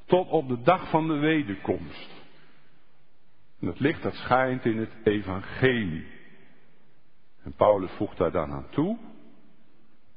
tot 0.05 0.29
op 0.29 0.47
de 0.47 0.61
dag 0.61 0.89
van 0.89 1.07
de 1.07 1.17
wederkomst. 1.17 2.09
En 3.59 3.67
het 3.67 3.79
licht 3.79 4.01
dat 4.01 4.13
schijnt 4.13 4.65
in 4.65 4.77
het 4.77 4.91
evangelie. 5.03 6.07
En 7.43 7.53
Paulus 7.53 7.91
voegt 7.91 8.17
daar 8.17 8.31
dan 8.31 8.51
aan 8.51 8.69
toe. 8.69 8.97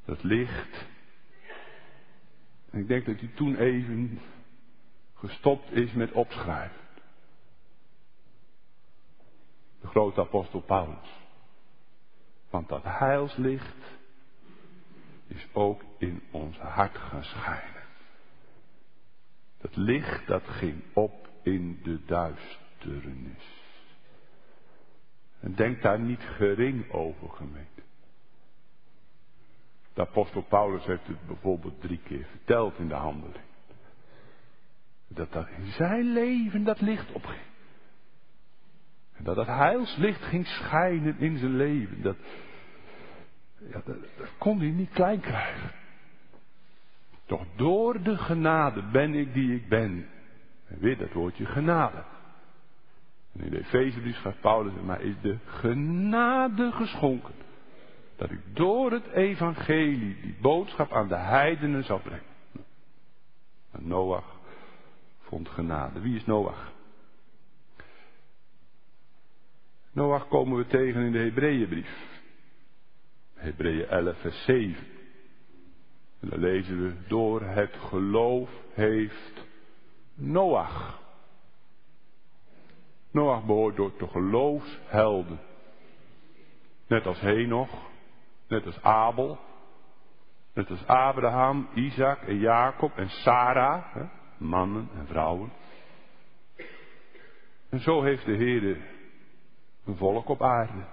Dat 0.06 0.22
licht. 0.22 0.86
En 2.70 2.80
ik 2.80 2.88
denk 2.88 3.06
dat 3.06 3.20
hij 3.20 3.30
toen 3.34 3.56
even 3.56 4.20
gestopt 5.14 5.72
is 5.72 5.92
met 5.92 6.12
opschrijven. 6.12 6.80
De 9.80 9.86
grote 9.86 10.20
apostel 10.20 10.60
Paulus. 10.60 11.24
Want 12.50 12.68
dat 12.68 12.82
heilslicht 12.84 13.98
is 15.26 15.46
ook 15.52 15.82
in 15.98 16.22
ons 16.30 16.58
hart 16.58 16.98
gaan 16.98 17.24
schijnen. 17.24 17.82
Dat 19.60 19.76
licht 19.76 20.26
dat 20.26 20.48
ging 20.48 20.82
op 20.92 21.28
in 21.42 21.80
de 21.82 22.04
duisternis. 22.04 23.64
En 25.40 25.54
denk 25.54 25.82
daar 25.82 26.00
niet 26.00 26.20
gering 26.20 26.92
over, 26.92 27.28
gemeente. 27.28 27.75
De 29.96 30.02
apostel 30.02 30.42
Paulus 30.42 30.84
heeft 30.84 31.06
het 31.06 31.26
bijvoorbeeld 31.26 31.80
drie 31.80 32.00
keer 32.04 32.26
verteld 32.30 32.78
in 32.78 32.88
de 32.88 32.94
handeling. 32.94 33.44
Dat 35.08 35.32
dat 35.32 35.48
in 35.48 35.66
zijn 35.66 36.12
leven 36.12 36.64
dat 36.64 36.80
licht 36.80 37.12
opging. 37.12 37.42
En 39.12 39.24
dat 39.24 39.36
het 39.36 39.46
heilslicht 39.46 40.22
ging 40.22 40.46
schijnen 40.46 41.18
in 41.18 41.38
zijn 41.38 41.56
leven. 41.56 42.02
Dat, 42.02 42.16
ja, 43.58 43.82
dat, 43.84 43.96
dat 44.16 44.36
kon 44.38 44.58
hij 44.58 44.70
niet 44.70 44.90
klein 44.90 45.20
krijgen. 45.20 45.70
Toch 47.26 47.44
door 47.56 48.02
de 48.02 48.16
genade 48.16 48.82
ben 48.82 49.14
ik 49.14 49.32
die 49.32 49.54
ik 49.54 49.68
ben. 49.68 50.08
En 50.66 50.78
weer 50.78 50.98
dat 50.98 51.12
woordje 51.12 51.46
genade. 51.46 52.04
En 53.32 53.44
in 53.44 53.50
de 53.50 53.58
Efezebrief 53.58 54.16
schrijft 54.16 54.40
Paulus, 54.40 54.72
maar 54.84 55.00
is 55.00 55.20
de 55.20 55.38
genade 55.44 56.72
geschonken. 56.72 57.45
Dat 58.16 58.30
ik 58.30 58.40
door 58.56 58.92
het 58.92 59.06
evangelie 59.06 60.20
die 60.20 60.36
boodschap 60.40 60.92
aan 60.92 61.08
de 61.08 61.16
heidenen 61.16 61.84
zal 61.84 61.98
brengen. 61.98 62.34
En 63.70 63.88
Noach 63.88 64.36
vond 65.20 65.48
genade. 65.48 66.00
Wie 66.00 66.16
is 66.16 66.24
Noach? 66.24 66.72
Noach 69.92 70.28
komen 70.28 70.56
we 70.56 70.66
tegen 70.66 71.00
in 71.00 71.12
de 71.12 71.18
Hebreeënbrief. 71.18 72.20
Hebreeën 73.34 73.88
11, 73.88 74.20
vers 74.20 74.44
7. 74.44 74.86
En 76.20 76.28
dan 76.28 76.38
lezen 76.38 76.82
we, 76.82 76.94
door 77.08 77.42
het 77.42 77.76
geloof 77.76 78.50
heeft 78.72 79.44
Noach. 80.14 81.00
Noach 83.10 83.44
behoort 83.44 83.76
door 83.76 83.92
de 83.98 84.06
geloofshelden. 84.06 85.38
Net 86.86 87.06
als 87.06 87.20
Henoch, 87.20 87.90
net 88.48 88.66
als 88.66 88.82
Abel, 88.82 89.38
net 90.52 90.70
als 90.70 90.86
Abraham, 90.86 91.68
Isaac 91.74 92.22
en 92.22 92.38
Jacob 92.38 92.96
en 92.96 93.08
Sarah, 93.08 93.84
hè, 93.92 94.02
mannen 94.38 94.88
en 94.94 95.06
vrouwen. 95.06 95.52
En 97.68 97.80
zo 97.80 98.02
heeft 98.02 98.24
de 98.24 98.36
Heer 98.36 98.76
een 99.84 99.96
volk 99.96 100.28
op 100.28 100.42
aarde. 100.42 100.84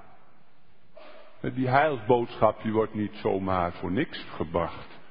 Die 1.54 1.68
heilsboodschap 1.68 2.62
die 2.62 2.72
wordt 2.72 2.94
niet 2.94 3.16
zomaar 3.16 3.74
voor 3.74 3.92
niks 3.92 4.24
gebracht. 4.24 5.02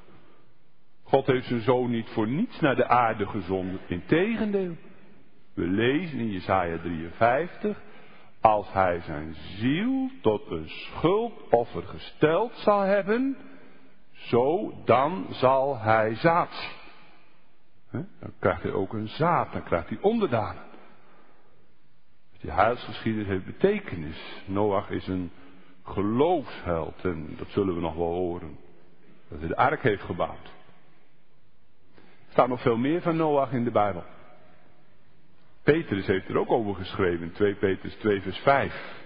God 1.02 1.26
heeft 1.26 1.46
zijn 1.46 1.60
zoon 1.60 1.90
niet 1.90 2.10
voor 2.10 2.28
niets 2.28 2.60
naar 2.60 2.76
de 2.76 2.88
aarde 2.88 3.26
gezonden. 3.26 3.80
Integendeel. 3.86 4.76
We 5.54 5.66
lezen 5.66 6.18
in 6.18 6.30
Jesaja 6.30 6.78
53. 6.78 7.82
Als 8.42 8.72
hij 8.72 9.00
zijn 9.00 9.34
ziel 9.34 10.10
tot 10.20 10.50
een 10.50 10.68
schuldoffer 10.68 11.82
gesteld 11.82 12.52
zal 12.54 12.80
hebben. 12.80 13.36
Zo 14.12 14.72
dan 14.84 15.26
zal 15.30 15.78
hij 15.78 16.14
zaad 16.14 16.70
Dan 17.90 18.32
krijgt 18.38 18.62
hij 18.62 18.72
ook 18.72 18.92
een 18.92 19.08
zaad. 19.08 19.52
Dan 19.52 19.62
krijgt 19.62 19.88
hij 19.88 19.98
onderdanen. 20.00 20.62
Die 22.40 22.50
heilsgeschiedenis 22.50 23.28
heeft 23.28 23.44
betekenis. 23.44 24.42
Noach 24.46 24.90
is 24.90 25.06
een 25.06 25.30
geloofsheld. 25.84 27.04
En 27.04 27.34
dat 27.36 27.48
zullen 27.48 27.74
we 27.74 27.80
nog 27.80 27.94
wel 27.94 28.12
horen. 28.12 28.58
Dat 29.28 29.38
hij 29.38 29.48
de 29.48 29.56
ark 29.56 29.82
heeft 29.82 30.02
gebouwd. 30.02 30.52
Er 31.94 32.38
staat 32.38 32.48
nog 32.48 32.60
veel 32.60 32.76
meer 32.76 33.02
van 33.02 33.16
Noach 33.16 33.52
in 33.52 33.64
de 33.64 33.70
Bijbel. 33.70 34.04
Petrus 35.62 36.06
heeft 36.06 36.28
er 36.28 36.38
ook 36.38 36.50
over 36.50 36.74
geschreven, 36.74 37.32
2 37.32 37.54
Petrus 37.54 37.94
2 37.94 38.20
vers 38.20 38.38
5. 38.38 39.00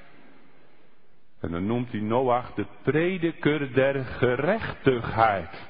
En 1.40 1.50
dan 1.50 1.66
noemt 1.66 1.90
hij 1.90 2.00
Noach 2.00 2.54
de 2.54 2.66
prediker 2.82 3.75
der 3.75 4.04
gerechtigheid. 4.04 5.68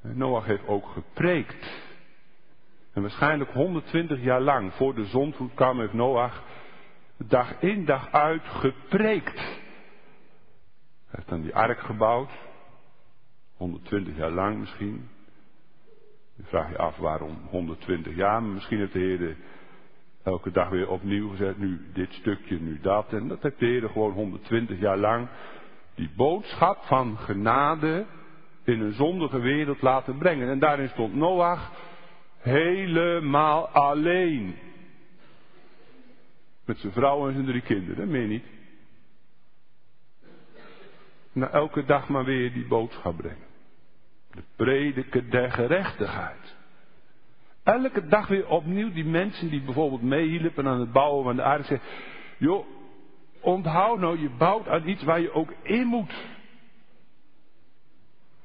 Noach 0.00 0.44
heeft 0.44 0.66
ook 0.66 0.86
gepreekt. 0.86 1.84
En 2.92 3.02
waarschijnlijk 3.02 3.50
120 3.50 4.22
jaar 4.22 4.40
lang 4.40 4.74
voor 4.74 4.94
de 4.94 5.04
zondvloed 5.04 5.54
kwam 5.54 5.80
heeft 5.80 5.92
Noach 5.92 6.42
dag 7.16 7.60
in 7.60 7.84
dag 7.84 8.12
uit 8.12 8.42
gepreekt. 8.44 9.38
Hij 9.38 11.14
heeft 11.14 11.28
dan 11.28 11.42
die 11.42 11.54
ark 11.54 11.80
gebouwd. 11.80 12.30
120 13.56 14.16
jaar 14.16 14.30
lang 14.30 14.58
misschien. 14.58 15.08
Je 16.36 16.42
vraag 16.42 16.70
je 16.70 16.78
af 16.78 16.96
waarom 16.96 17.38
120 17.50 18.14
jaar. 18.14 18.42
Misschien 18.42 18.78
heeft 18.78 18.92
de 18.92 18.98
Heer 18.98 19.36
elke 20.22 20.50
dag 20.50 20.68
weer 20.68 20.90
opnieuw 20.90 21.30
gezegd. 21.30 21.58
Nu 21.58 21.80
dit 21.92 22.12
stukje, 22.12 22.60
nu 22.60 22.80
dat. 22.80 23.12
En 23.12 23.28
dat 23.28 23.42
heeft 23.42 23.58
de 23.58 23.66
Heer 23.66 23.88
gewoon 23.88 24.12
120 24.12 24.80
jaar 24.80 24.98
lang. 24.98 25.28
Die 25.94 26.10
boodschap 26.16 26.82
van 26.82 27.18
genade 27.18 28.06
in 28.64 28.80
een 28.80 28.92
zondige 28.92 29.38
wereld 29.38 29.82
laten 29.82 30.18
brengen. 30.18 30.48
En 30.48 30.58
daarin 30.58 30.88
stond 30.88 31.14
Noach 31.14 31.70
helemaal 32.38 33.68
alleen. 33.68 34.56
Met 36.64 36.78
zijn 36.78 36.92
vrouw 36.92 37.26
en 37.26 37.32
zijn 37.32 37.46
drie 37.46 37.60
kinderen, 37.60 38.08
meer 38.08 38.26
niet. 38.26 38.44
Na 41.32 41.50
elke 41.50 41.84
dag 41.84 42.08
maar 42.08 42.24
weer 42.24 42.52
die 42.52 42.66
boodschap 42.66 43.16
brengen. 43.16 43.45
De 44.36 44.42
prediker 44.56 45.30
der 45.30 45.52
gerechtigheid. 45.52 46.56
Elke 47.62 48.06
dag 48.06 48.28
weer 48.28 48.48
opnieuw 48.48 48.92
die 48.92 49.04
mensen 49.04 49.48
die 49.48 49.62
bijvoorbeeld 49.62 50.02
meehielpen 50.02 50.66
aan 50.66 50.80
het 50.80 50.92
bouwen 50.92 51.24
van 51.24 51.36
de 51.36 51.42
aarde 51.42 51.64
zeggen. 51.64 51.88
Joh, 52.38 52.66
onthoud 53.40 53.98
nou, 53.98 54.20
je 54.20 54.30
bouwt 54.30 54.68
aan 54.68 54.88
iets 54.88 55.02
waar 55.02 55.20
je 55.20 55.32
ook 55.32 55.52
in 55.62 55.86
moet. 55.86 56.14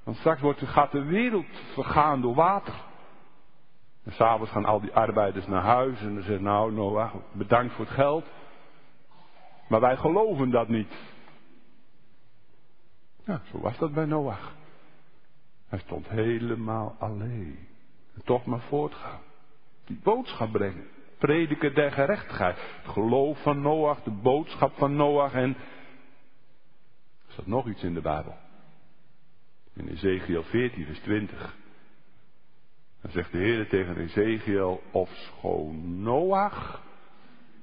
Want 0.04 0.18
straks 0.18 0.42
wordt, 0.42 0.62
gaat 0.62 0.92
de 0.92 1.04
wereld 1.04 1.46
vergaan 1.74 2.22
door 2.22 2.36
water. 2.36 2.74
En 4.04 4.12
s'avonds 4.12 4.52
gaan 4.52 4.66
al 4.66 4.82
die 4.82 4.94
arbeiders 4.94 5.48
naar 5.48 5.64
huis 5.64 6.02
en 6.02 6.14
dan 6.14 6.24
zeggen 6.24 6.44
nou 6.44 6.74
Noah, 6.74 7.16
bedankt 7.32 7.74
voor 7.74 7.86
het 7.86 7.94
geld. 7.94 8.26
Maar 9.68 9.80
wij 9.80 9.98
geloven 9.98 10.50
dat 10.50 10.68
niet. 10.68 10.94
Ja, 13.26 13.42
zo 13.52 13.60
was 13.60 13.78
dat 13.78 13.94
bij 13.94 14.06
Noach. 14.06 14.60
Hij 15.72 15.80
stond 15.80 16.10
helemaal 16.10 16.96
alleen. 17.00 17.68
En 18.13 18.22
toch 18.24 18.46
maar 18.46 18.62
voortgaan. 18.62 19.20
Die 19.86 20.00
boodschap 20.04 20.51
brengen. 20.51 20.88
Prediken 21.18 21.74
der 21.74 21.92
gerechtigheid. 21.92 22.58
Het 22.82 22.92
geloof 22.92 23.42
van 23.42 23.62
Noach, 23.62 24.04
de 24.04 24.12
boodschap 24.12 24.78
van 24.78 24.96
Noach. 24.96 25.34
En 25.34 25.56
er 27.28 27.34
staat 27.34 27.48
nog 27.48 27.68
iets 27.68 27.84
in 27.84 27.94
de 27.94 28.01
Bijbel. 28.01 28.36
In 29.74 29.88
Ezekiel 29.88 30.44
14, 30.44 30.86
vers 30.86 31.00
20. 31.00 31.56
Dan 33.01 33.12
zegt 33.12 33.32
de 33.32 33.38
Heer 33.38 33.70
tegen 33.70 33.98
Ezekiel, 33.98 34.82
of 34.92 35.10
schoon 35.10 36.01
Noach, 36.01 36.82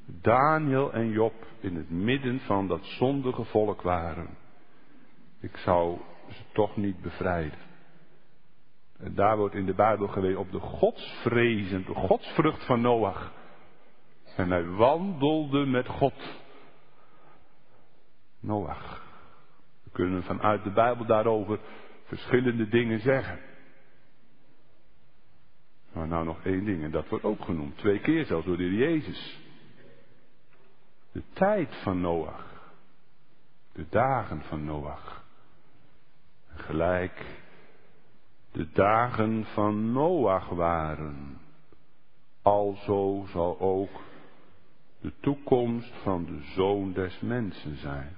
Daniel 0.04 0.92
en 0.92 1.10
Job 1.10 1.46
in 1.60 1.76
het 1.76 1.90
midden 1.90 2.40
van 2.40 2.68
dat 2.68 2.84
zondige 2.84 3.44
volk 3.44 3.82
waren. 3.82 4.28
Ik 5.40 5.56
zou 5.56 5.98
ze 6.30 6.42
toch 6.52 6.76
niet 6.76 7.00
bevrijden. 7.00 7.67
En 8.98 9.14
daar 9.14 9.36
wordt 9.36 9.54
in 9.54 9.66
de 9.66 9.74
Bijbel 9.74 10.08
gewezen 10.08 10.38
op 10.38 10.52
de 10.52 10.60
godsvrezen, 10.60 11.84
de 11.84 11.94
godsvrucht 11.94 12.64
van 12.64 12.80
Noach. 12.80 13.32
En 14.36 14.50
hij 14.50 14.64
wandelde 14.64 15.66
met 15.66 15.86
God. 15.86 16.40
Noach. 18.40 19.02
We 19.84 19.90
kunnen 19.90 20.22
vanuit 20.22 20.64
de 20.64 20.70
Bijbel 20.70 21.06
daarover 21.06 21.60
verschillende 22.04 22.68
dingen 22.68 23.00
zeggen. 23.00 23.40
Maar 25.92 26.08
nou 26.08 26.24
nog 26.24 26.44
één 26.44 26.64
ding, 26.64 26.82
en 26.82 26.90
dat 26.90 27.08
wordt 27.08 27.24
ook 27.24 27.44
genoemd. 27.44 27.78
Twee 27.78 28.00
keer 28.00 28.24
zelfs 28.24 28.46
door 28.46 28.56
de 28.56 28.74
Jezus. 28.74 29.40
De 31.12 31.22
tijd 31.32 31.74
van 31.82 32.00
Noach. 32.00 32.46
De 33.72 33.86
dagen 33.88 34.42
van 34.42 34.64
Noach. 34.64 35.24
Gelijk 36.46 37.46
de 38.58 38.68
dagen 38.72 39.44
van 39.44 39.92
Noach 39.92 40.48
waren. 40.48 41.38
Alzo 42.42 43.24
zal 43.28 43.60
ook 43.60 43.90
de 45.00 45.12
toekomst 45.20 45.92
van 46.02 46.24
de 46.24 46.40
zoon 46.42 46.92
des 46.92 47.20
mensen 47.20 47.76
zijn. 47.76 48.16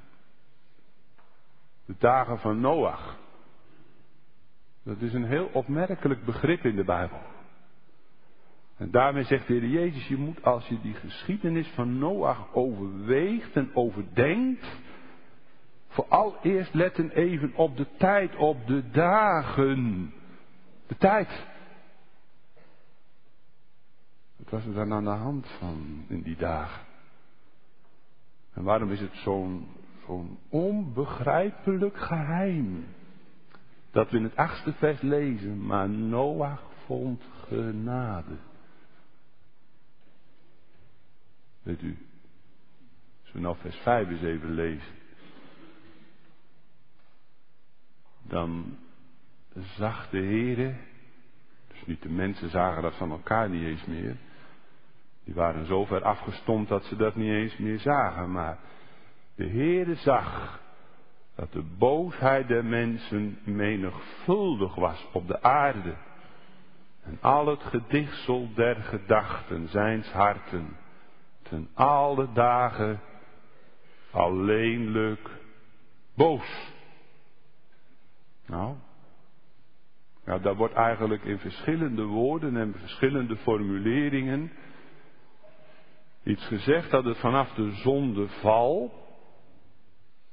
De 1.87 1.95
dagen 1.99 2.39
van 2.39 2.61
Noach. 2.61 3.19
Dat 4.83 5.01
is 5.01 5.15
een 5.15 5.25
heel 5.25 5.51
opmerkelijk 5.53 6.25
begrip 6.25 6.65
in 6.65 6.77
de 6.77 6.85
Bijbel. 6.85 7.23
En 8.77 8.91
daarmee 8.91 9.25
zegt 9.25 9.47
de 9.47 9.55
Heer 9.55 9.69
Jezus, 9.69 10.09
je 10.09 10.17
moet 10.17 10.45
als 10.45 10.69
je 10.69 10.81
die 10.81 10.95
geschiedenis 10.95 11.69
van 11.69 11.99
Noach 11.99 12.55
overweegt 12.55 13.57
en 13.57 13.71
overdenkt, 13.75 14.81
vooral 15.89 16.37
eerst 16.43 16.75
letten 16.75 17.11
even 17.11 17.55
op 17.55 17.77
de 17.77 17.87
tijd, 17.97 18.37
op 18.37 18.67
de 18.67 18.91
dagen. 18.91 20.13
De 20.91 20.97
tijd. 20.97 21.47
Wat 24.37 24.49
was 24.51 24.65
er 24.65 24.75
dan 24.75 24.93
aan 24.93 25.05
de 25.05 25.11
hand 25.11 25.49
van 25.49 26.05
in 26.09 26.23
die 26.23 26.37
dagen? 26.37 26.87
En 28.53 28.63
waarom 28.63 28.91
is 28.91 29.01
het 29.01 29.15
zo'n 29.15 29.69
zo'n 30.07 30.39
onbegrijpelijk 30.49 31.99
geheim? 31.99 32.87
Dat 33.91 34.11
we 34.11 34.17
in 34.17 34.23
het 34.23 34.37
achtste 34.37 34.73
vers 34.73 35.01
lezen, 35.01 35.67
maar 35.67 35.89
Noach 35.89 36.63
vond 36.87 37.23
genade. 37.47 38.37
Weet 41.63 41.83
u, 41.83 42.07
als 43.23 43.33
we 43.33 43.41
nou 43.41 43.57
vers 43.57 43.77
5 43.77 44.09
eens 44.09 44.23
even 44.23 44.55
lezen, 44.55 44.95
dan 48.23 48.79
zag 49.55 50.11
de 50.11 50.19
Heere, 50.19 50.75
dus 51.69 51.87
niet 51.87 52.03
de 52.03 52.09
mensen 52.09 52.51
zagen 52.51 52.83
dat 52.83 52.97
van 52.97 53.11
elkaar 53.11 53.49
niet 53.49 53.65
eens 53.65 53.85
meer, 53.85 54.17
die 55.25 55.35
waren 55.35 55.67
zo 55.67 55.85
ver 55.85 56.03
afgestomd 56.03 56.69
dat 56.69 56.85
ze 56.85 56.97
dat 56.97 57.17
niet 57.17 57.33
eens 57.33 57.57
meer 57.57 57.79
zagen, 57.79 58.33
maar 58.33 58.59
de 59.35 59.49
Heere 59.49 59.95
zag 59.95 60.61
dat 61.35 61.53
de 61.53 61.63
boosheid 61.79 62.49
der 62.49 62.65
mensen 62.65 63.39
menigvuldig 63.45 64.75
was 64.75 65.07
op 65.13 65.27
de 65.27 65.43
aarde. 65.43 65.95
En 67.03 67.19
al 67.21 67.47
het 67.47 67.63
gedichtsel 67.63 68.49
der 68.55 68.77
gedachten 68.77 69.69
zijns 69.69 70.13
harten 70.13 70.77
ten 71.43 71.69
alle 71.75 72.33
dagen 72.33 73.01
alleenlijk 74.11 75.31
boos. 76.15 76.73
Nou, 78.47 78.77
ja, 80.31 80.39
daar 80.39 80.57
wordt 80.57 80.75
eigenlijk 80.75 81.25
in 81.25 81.39
verschillende 81.39 82.05
woorden 82.05 82.57
en 82.57 82.75
verschillende 82.79 83.37
formuleringen 83.37 84.53
iets 86.23 86.47
gezegd 86.47 86.91
dat 86.91 87.05
het 87.05 87.19
vanaf 87.19 87.53
de 87.53 87.71
zondeval 87.71 88.93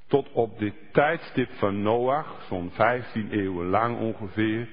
tot 0.06 0.32
op 0.32 0.58
dit 0.58 0.74
tijdstip 0.92 1.50
van 1.50 1.82
Noach, 1.82 2.44
zo'n 2.48 2.70
15 2.70 3.30
eeuwen 3.30 3.66
lang 3.66 3.98
ongeveer, 3.98 4.68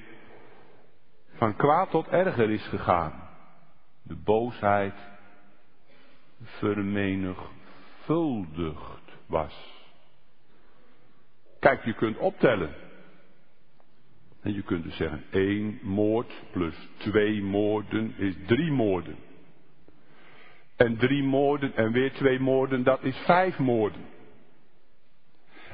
van 1.33 1.55
kwaad 1.55 1.89
tot 1.89 2.07
erger 2.07 2.49
is 2.49 2.67
gegaan. 2.67 3.29
De 4.01 4.15
boosheid 4.15 4.95
vermenigvuldigd 6.43 9.17
was. 9.25 9.73
Kijk, 11.59 11.85
je 11.85 11.93
kunt 11.93 12.17
optellen. 12.17 12.84
En 14.45 14.53
je 14.53 14.61
kunt 14.61 14.83
dus 14.83 14.95
zeggen, 14.95 15.23
één 15.29 15.79
moord 15.81 16.33
plus 16.51 16.89
twee 16.97 17.43
moorden 17.43 18.17
is 18.17 18.35
drie 18.45 18.71
moorden. 18.71 19.15
En 20.75 20.97
drie 20.97 21.23
moorden 21.23 21.75
en 21.75 21.91
weer 21.91 22.13
twee 22.13 22.39
moorden, 22.39 22.83
dat 22.83 23.03
is 23.03 23.17
vijf 23.17 23.59
moorden. 23.59 24.01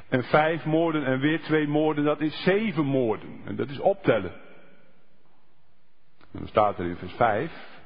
En 0.08 0.24
vijf 0.24 0.64
moorden 0.64 1.04
en 1.04 1.20
weer 1.20 1.40
twee 1.40 1.68
moorden, 1.68 2.04
dat 2.04 2.20
is 2.20 2.42
zeven 2.42 2.84
moorden. 2.84 3.40
En 3.44 3.56
dat 3.56 3.68
is 3.68 3.78
optellen. 3.78 4.32
En 6.18 6.38
dan 6.38 6.48
staat 6.48 6.78
er 6.78 6.86
in 6.86 6.96
vers 6.96 7.12
5, 7.12 7.80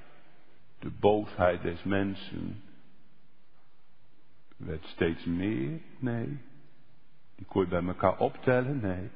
de 0.79 0.91
boosheid 1.01 1.63
des 1.63 1.83
mensen 1.83 2.63
werd 4.57 4.85
steeds 4.85 5.25
meer? 5.25 5.81
Nee. 5.99 6.39
Die 7.37 7.47
kon 7.47 7.63
je 7.63 7.69
bij 7.69 7.85
elkaar 7.85 8.19
optellen? 8.19 8.81
Nee. 8.81 9.11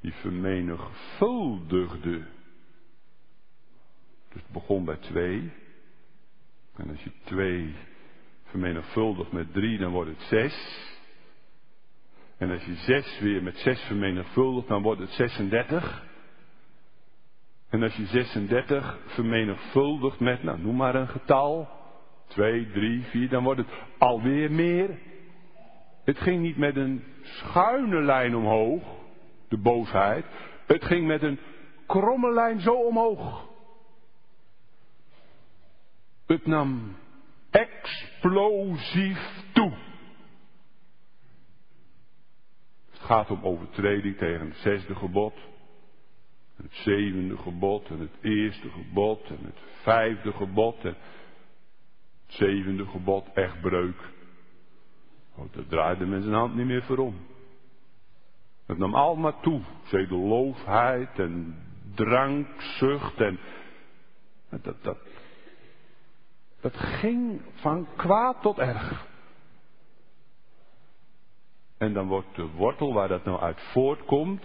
Die 0.00 0.12
vermenigvuldigde. 0.12 2.26
Dus 4.28 4.42
het 4.42 4.52
begon 4.52 4.84
bij 4.84 4.96
twee. 4.96 5.52
En 6.76 6.88
als 6.88 7.02
je 7.02 7.10
twee 7.24 7.74
vermenigvuldigt 8.44 9.32
met 9.32 9.52
drie, 9.52 9.78
dan 9.78 9.92
wordt 9.92 10.10
het 10.10 10.20
zes. 10.20 10.86
En 12.36 12.50
als 12.50 12.64
je 12.64 12.74
zes 12.74 13.18
weer 13.20 13.42
met 13.42 13.56
zes 13.56 13.80
vermenigvuldigt, 13.80 14.68
dan 14.68 14.82
wordt 14.82 15.00
het 15.00 15.10
36. 15.10 16.06
En 17.68 17.82
als 17.82 17.96
je 17.96 18.06
36 18.06 18.98
vermenigvuldigt 19.06 20.20
met, 20.20 20.42
nou 20.42 20.60
noem 20.60 20.76
maar 20.76 20.94
een 20.94 21.08
getal, 21.08 21.68
2, 22.26 22.70
3, 22.70 23.02
4, 23.02 23.28
dan 23.28 23.44
wordt 23.44 23.60
het 23.60 23.70
alweer 23.98 24.52
meer. 24.52 24.98
Het 26.04 26.18
ging 26.18 26.42
niet 26.42 26.56
met 26.56 26.76
een 26.76 27.04
schuine 27.22 28.00
lijn 28.00 28.36
omhoog, 28.36 28.97
de 29.48 29.58
boosheid. 29.58 30.26
Het 30.66 30.84
ging 30.84 31.06
met 31.06 31.22
een 31.22 31.38
kromme 31.86 32.32
lijn 32.32 32.60
zo 32.60 32.72
omhoog. 32.74 33.46
Het 36.26 36.46
nam 36.46 36.96
explosief 37.50 39.44
toe. 39.52 39.72
Het 42.90 43.00
gaat 43.00 43.30
om 43.30 43.42
overtreding 43.42 44.16
tegen 44.16 44.46
het 44.46 44.56
zesde 44.56 44.94
gebod, 44.94 45.34
het 46.56 46.72
zevende 46.72 47.36
gebod 47.36 47.88
en 47.88 47.98
het 47.98 48.16
eerste 48.22 48.70
gebod 48.70 49.28
en 49.28 49.44
het 49.44 49.58
vijfde 49.82 50.32
gebod 50.32 50.84
en 50.84 50.96
het 52.26 52.36
zevende 52.36 52.86
gebod, 52.86 53.32
echtbreuk. 53.34 54.12
Oh, 55.34 55.52
daar 55.52 55.66
draaide 55.66 56.06
men 56.06 56.22
zijn 56.22 56.34
hand 56.34 56.54
niet 56.54 56.66
meer 56.66 56.82
voor 56.82 56.98
om. 56.98 57.14
Het 58.68 58.78
nam 58.78 58.94
allemaal 58.94 59.40
toe. 59.40 59.60
Zedeloosheid 59.84 61.18
en 61.18 61.56
drankzucht 61.94 63.20
en 63.20 63.38
dat, 64.62 64.82
dat, 64.82 64.98
dat 66.60 66.76
ging 66.76 67.40
van 67.54 67.86
kwaad 67.96 68.42
tot 68.42 68.58
erg. 68.58 69.06
En 71.78 71.92
dan 71.92 72.06
wordt 72.06 72.34
de 72.34 72.46
wortel 72.46 72.92
waar 72.92 73.08
dat 73.08 73.24
nou 73.24 73.40
uit 73.40 73.60
voortkomt. 73.60 74.44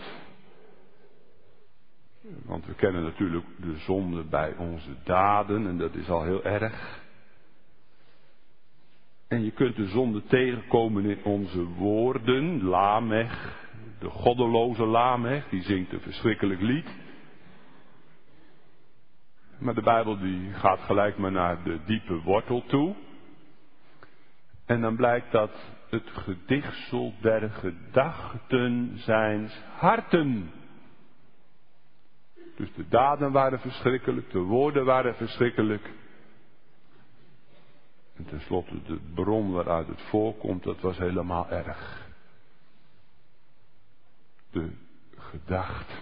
Want 2.45 2.65
we 2.65 2.73
kennen 2.73 3.03
natuurlijk 3.03 3.45
de 3.57 3.77
zonde 3.77 4.23
bij 4.23 4.55
onze 4.57 4.95
daden 5.03 5.67
en 5.67 5.77
dat 5.77 5.95
is 5.95 6.09
al 6.09 6.23
heel 6.23 6.43
erg. 6.43 7.01
En 9.27 9.43
je 9.43 9.51
kunt 9.51 9.75
de 9.75 9.87
zonde 9.87 10.23
tegenkomen 10.23 11.05
in 11.05 11.23
onze 11.23 11.63
woorden. 11.63 12.63
Lamech, 12.63 13.61
de 13.99 14.09
goddeloze 14.09 14.85
Lamech, 14.85 15.49
die 15.49 15.61
zingt 15.61 15.93
een 15.93 16.01
verschrikkelijk 16.01 16.61
lied. 16.61 16.87
Maar 19.59 19.73
de 19.73 19.81
Bijbel 19.81 20.17
die 20.17 20.53
gaat 20.53 20.79
gelijk 20.79 21.17
maar 21.17 21.31
naar 21.31 21.63
de 21.63 21.79
diepe 21.85 22.21
wortel 22.21 22.63
toe. 22.65 22.95
En 24.65 24.81
dan 24.81 24.95
blijkt 24.95 25.31
dat 25.31 25.51
het 25.89 26.09
gedichtsel 26.09 27.13
der 27.21 27.49
gedachten 27.49 28.91
zijn 28.95 29.49
harten. 29.77 30.51
Dus 32.55 32.73
de 32.73 32.87
daden 32.87 33.31
waren 33.31 33.59
verschrikkelijk, 33.59 34.31
de 34.31 34.39
woorden 34.39 34.85
waren 34.85 35.15
verschrikkelijk. 35.15 35.91
En 38.15 38.25
tenslotte 38.25 38.81
de 38.83 38.99
bron 39.13 39.51
waaruit 39.51 39.87
het 39.87 40.01
voorkomt, 40.01 40.63
dat 40.63 40.81
was 40.81 40.97
helemaal 40.97 41.49
erg. 41.49 42.02
De 44.53 44.71
gedachten. 45.17 45.97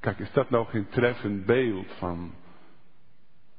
Kijk, 0.00 0.18
is 0.18 0.32
dat 0.32 0.50
nou 0.50 0.66
geen 0.66 0.88
treffend 0.88 1.46
beeld 1.46 1.92
van 1.92 2.34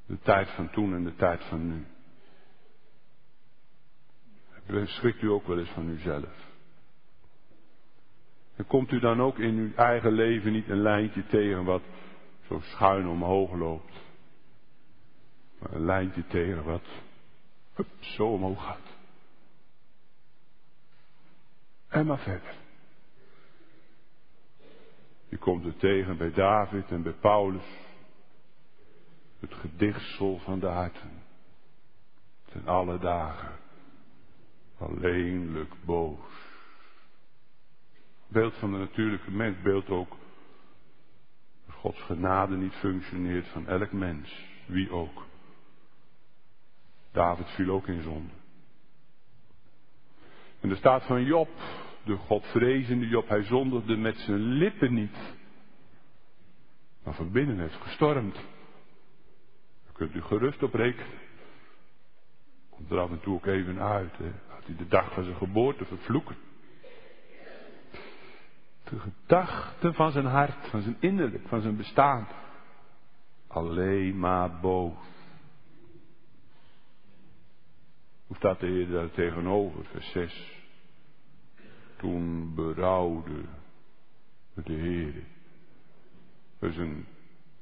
de 0.06 0.20
tijd 0.20 0.50
van 0.50 0.70
toen 0.70 0.94
en 0.94 1.04
de 1.04 1.16
tijd 1.16 1.44
van 1.44 1.68
nu? 1.68 1.86
Schrikt 4.86 5.22
u 5.22 5.30
ook 5.30 5.48
wel 5.48 5.60
eens 5.60 5.70
van 5.70 5.90
uzelf? 5.90 6.52
En 8.56 8.66
komt 8.68 8.92
u 8.92 9.00
dan 9.00 9.22
ook 9.22 9.40
in 9.40 9.56
uw 9.56 9.74
eigen 9.76 10.12
leven 10.12 10.52
niet 10.52 10.70
een 10.70 10.82
lijntje 10.82 11.26
tegen 11.26 11.64
wat 11.64 11.84
zo 12.48 12.60
schuin 12.60 13.08
omhoog 13.08 13.54
loopt? 13.54 13.94
Maar 15.60 15.72
een 15.72 15.86
lijntje 15.86 16.28
tegen 16.28 16.64
wat 16.64 16.88
zo 18.00 18.28
omhoog 18.28 18.64
gaat. 18.66 18.93
En 21.94 22.06
maar 22.06 22.20
verder. 22.20 22.56
Je 25.30 25.38
komt 25.38 25.64
het 25.64 25.80
tegen 25.80 26.18
bij 26.18 26.32
David 26.32 26.92
en 26.92 27.04
bij 27.04 27.14
Paulus. 27.14 27.66
Het 29.40 29.54
gedichtsel 29.54 30.40
van 30.40 30.60
de 30.60 30.66
harten. 30.66 31.24
Ten 32.46 32.68
alle 32.68 33.00
dagen. 33.00 33.52
Alleenlijk 34.78 35.74
boos. 35.86 36.26
Beeld 38.28 38.54
van 38.54 38.72
de 38.72 38.78
natuurlijke 38.78 39.32
mens. 39.32 39.62
Beeld 39.62 39.90
ook. 39.90 40.18
Dat 41.66 41.76
Gods 41.76 42.02
genade 42.02 42.56
niet 42.56 42.74
functioneert 42.74 43.48
van 43.48 43.68
elk 43.68 43.92
mens. 43.92 44.46
Wie 44.66 44.92
ook. 44.92 45.26
David 47.12 47.50
viel 47.50 47.70
ook 47.70 47.88
in 47.88 48.02
zonde. 48.02 48.34
En 50.60 50.70
er 50.70 50.78
staat 50.78 51.04
van 51.04 51.24
Job 51.24 51.50
de 52.04 52.16
Godvrezende 52.16 53.08
Job, 53.08 53.30
hij 53.30 53.44
zondigde 53.44 53.96
met 53.96 54.18
zijn 54.18 54.42
lippen 54.42 54.94
niet. 54.94 55.18
Maar 57.04 57.14
van 57.14 57.32
binnen 57.32 57.60
heeft 57.60 57.82
gestormd. 57.82 58.36
Daar 59.84 59.94
kunt 59.94 60.16
u 60.16 60.22
gerust 60.22 60.64
op 60.64 60.74
rekenen. 60.74 61.22
Komt 62.70 62.92
er 62.92 63.00
af 63.00 63.10
en 63.10 63.20
toe 63.20 63.36
ook 63.36 63.46
even 63.46 63.80
uit. 63.80 64.18
Hè. 64.18 64.32
Had 64.48 64.66
hij 64.66 64.76
de 64.76 64.88
dag 64.88 65.14
van 65.14 65.24
zijn 65.24 65.36
geboorte 65.36 65.86
vervloeken. 65.86 66.36
De 68.84 69.00
gedachten 69.00 69.94
van 69.94 70.12
zijn 70.12 70.26
hart, 70.26 70.68
van 70.68 70.82
zijn 70.82 70.98
innerlijk, 71.00 71.48
van 71.48 71.62
zijn 71.62 71.78
bestaan. 71.78 72.28
Alleen 73.48 74.20
maar 74.20 74.60
boos. 74.60 74.94
Hoe 78.28 78.36
staat 78.38 78.60
de 78.60 78.66
Heer 78.66 78.90
daar 78.90 79.12
tegenover? 79.12 79.86
Vers 79.86 80.12
6 80.12 80.63
toen 82.04 82.54
berouwde 82.56 83.46
de 84.54 84.74
Heer. 84.74 85.14
Dat 86.60 86.70
is 86.70 86.78
een 86.78 87.06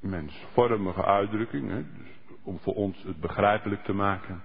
mensvormige 0.00 1.04
uitdrukking, 1.04 1.68
hè? 1.70 1.82
Dus 1.92 2.08
om 2.42 2.58
voor 2.58 2.74
ons 2.74 3.02
het 3.02 3.20
begrijpelijk 3.20 3.84
te 3.84 3.92
maken. 3.92 4.42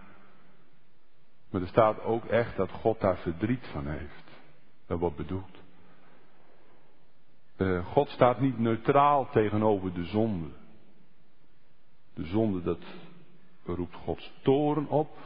Maar 1.49 1.61
er 1.61 1.67
staat 1.67 2.01
ook 2.01 2.25
echt 2.25 2.55
dat 2.57 2.71
God 2.71 2.99
daar 2.99 3.17
verdriet 3.17 3.67
van 3.67 3.87
heeft. 3.87 4.23
Dat 4.85 4.99
wordt 4.99 5.15
bedoeld. 5.15 5.61
Uh, 7.57 7.85
God 7.85 8.09
staat 8.09 8.39
niet 8.39 8.59
neutraal 8.59 9.29
tegenover 9.29 9.93
de 9.93 10.05
zonde. 10.05 10.49
De 12.13 12.25
zonde 12.25 12.61
dat 12.61 12.83
roept 13.63 13.95
Gods 13.95 14.33
toren 14.41 14.87
op. 14.87 15.17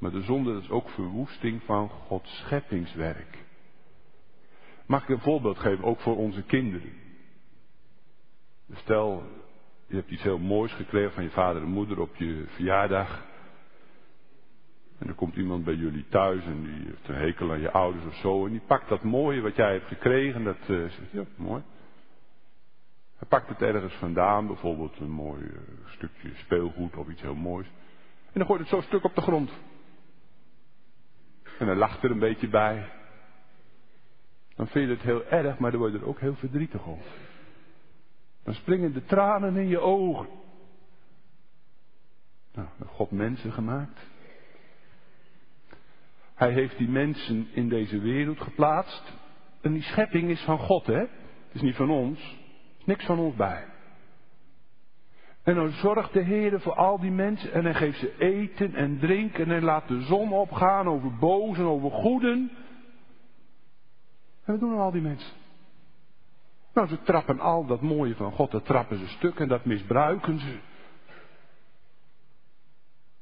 Maar 0.00 0.10
de 0.10 0.22
zonde 0.22 0.58
is 0.58 0.70
ook 0.70 0.88
verwoesting 0.88 1.62
van 1.62 1.88
Gods 1.88 2.38
scheppingswerk. 2.38 3.38
Mag 4.86 5.02
ik 5.02 5.08
een 5.08 5.20
voorbeeld 5.20 5.58
geven, 5.58 5.84
ook 5.84 6.00
voor 6.00 6.16
onze 6.16 6.42
kinderen? 6.42 6.92
Stel, 8.72 9.22
je 9.86 9.94
hebt 9.94 10.10
iets 10.10 10.22
heel 10.22 10.38
moois 10.38 10.72
gekregen 10.72 11.12
van 11.12 11.22
je 11.22 11.30
vader 11.30 11.62
en 11.62 11.68
moeder 11.68 12.00
op 12.00 12.16
je 12.16 12.44
verjaardag. 12.48 13.24
En 14.98 15.08
er 15.08 15.14
komt 15.14 15.36
iemand 15.36 15.64
bij 15.64 15.74
jullie 15.74 16.08
thuis 16.08 16.44
en 16.44 16.62
die 16.62 16.84
heeft 16.86 17.08
een 17.08 17.14
hekel 17.14 17.52
aan 17.52 17.60
je 17.60 17.70
ouders 17.70 18.04
of 18.06 18.14
zo. 18.14 18.46
En 18.46 18.50
die 18.50 18.62
pakt 18.66 18.88
dat 18.88 19.02
mooie 19.02 19.40
wat 19.40 19.56
jij 19.56 19.72
hebt 19.72 19.86
gekregen. 19.86 20.44
Dat 20.44 20.56
uh, 20.60 20.66
zegt, 20.66 21.10
ja, 21.10 21.24
mooi. 21.36 21.62
Hij 23.16 23.28
pakt 23.28 23.48
het 23.48 23.62
ergens 23.62 23.94
vandaan, 23.94 24.46
bijvoorbeeld 24.46 24.98
een 24.98 25.10
mooi 25.10 25.42
uh, 25.42 25.58
stukje 25.86 26.30
speelgoed 26.34 26.96
of 26.96 27.08
iets 27.08 27.22
heel 27.22 27.34
moois. 27.34 27.66
En 28.24 28.38
dan 28.38 28.46
gooit 28.46 28.60
het 28.60 28.68
zo 28.68 28.80
stuk 28.80 29.04
op 29.04 29.14
de 29.14 29.20
grond. 29.20 29.50
En 31.60 31.66
dan 31.66 31.76
lacht 31.76 32.02
er 32.02 32.10
een 32.10 32.18
beetje 32.18 32.48
bij. 32.48 32.88
Dan 34.56 34.66
vind 34.66 34.88
je 34.88 34.94
het 34.94 35.02
heel 35.02 35.24
erg, 35.24 35.58
maar 35.58 35.70
dan 35.70 35.80
word 35.80 35.92
je 35.92 35.98
er 35.98 36.06
ook 36.06 36.20
heel 36.20 36.34
verdrietig 36.34 36.86
over. 36.86 37.10
Dan 38.44 38.54
springen 38.54 38.92
de 38.92 39.04
tranen 39.04 39.56
in 39.56 39.68
je 39.68 39.78
ogen. 39.78 40.28
Nou, 42.52 42.68
God 42.86 43.10
mensen 43.10 43.52
gemaakt. 43.52 44.00
Hij 46.34 46.52
heeft 46.52 46.78
die 46.78 46.88
mensen 46.88 47.48
in 47.52 47.68
deze 47.68 47.98
wereld 47.98 48.40
geplaatst. 48.40 49.12
En 49.60 49.72
die 49.72 49.82
schepping 49.82 50.30
is 50.30 50.40
van 50.40 50.58
God, 50.58 50.86
hè? 50.86 51.00
Het 51.00 51.08
is 51.52 51.62
niet 51.62 51.76
van 51.76 51.90
ons. 51.90 52.18
Is 52.78 52.84
niks 52.84 53.04
van 53.04 53.18
ons 53.18 53.34
bij. 53.34 53.66
En 55.50 55.56
dan 55.56 55.70
zorgt 55.70 56.12
de 56.12 56.20
Heer 56.22 56.60
voor 56.60 56.74
al 56.74 56.98
die 56.98 57.10
mensen 57.10 57.52
en 57.52 57.64
hij 57.64 57.74
geeft 57.74 57.98
ze 57.98 58.14
eten 58.18 58.74
en 58.74 58.98
drinken 58.98 59.44
en 59.44 59.50
hij 59.50 59.60
laat 59.60 59.88
de 59.88 60.00
zon 60.00 60.32
opgaan 60.32 60.88
over 60.88 61.16
bozen, 61.16 61.64
over 61.64 61.90
goeden. 61.90 62.50
En 64.44 64.52
wat 64.52 64.60
doen 64.60 64.78
al 64.78 64.90
die 64.90 65.02
mensen? 65.02 65.32
Nou, 66.74 66.88
ze 66.88 67.02
trappen 67.02 67.40
al 67.40 67.66
dat 67.66 67.80
mooie 67.80 68.14
van 68.14 68.32
God, 68.32 68.50
dat 68.50 68.64
trappen 68.64 68.98
ze 68.98 69.06
stuk 69.06 69.38
en 69.38 69.48
dat 69.48 69.64
misbruiken 69.64 70.38
ze. 70.38 70.58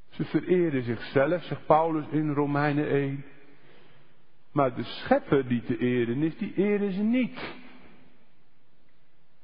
Ze 0.09 0.25
vereren 0.25 0.83
zichzelf, 0.83 1.43
zegt 1.43 1.67
Paulus 1.67 2.05
in 2.11 2.33
Romeinen 2.33 2.88
1. 2.88 3.25
Maar 4.53 4.75
de 4.75 4.85
schepper 4.85 5.49
die 5.49 5.62
te 5.62 5.79
eren 5.79 6.23
is, 6.23 6.37
die 6.37 6.55
eren 6.55 6.93
ze 6.93 7.03
niet. 7.03 7.55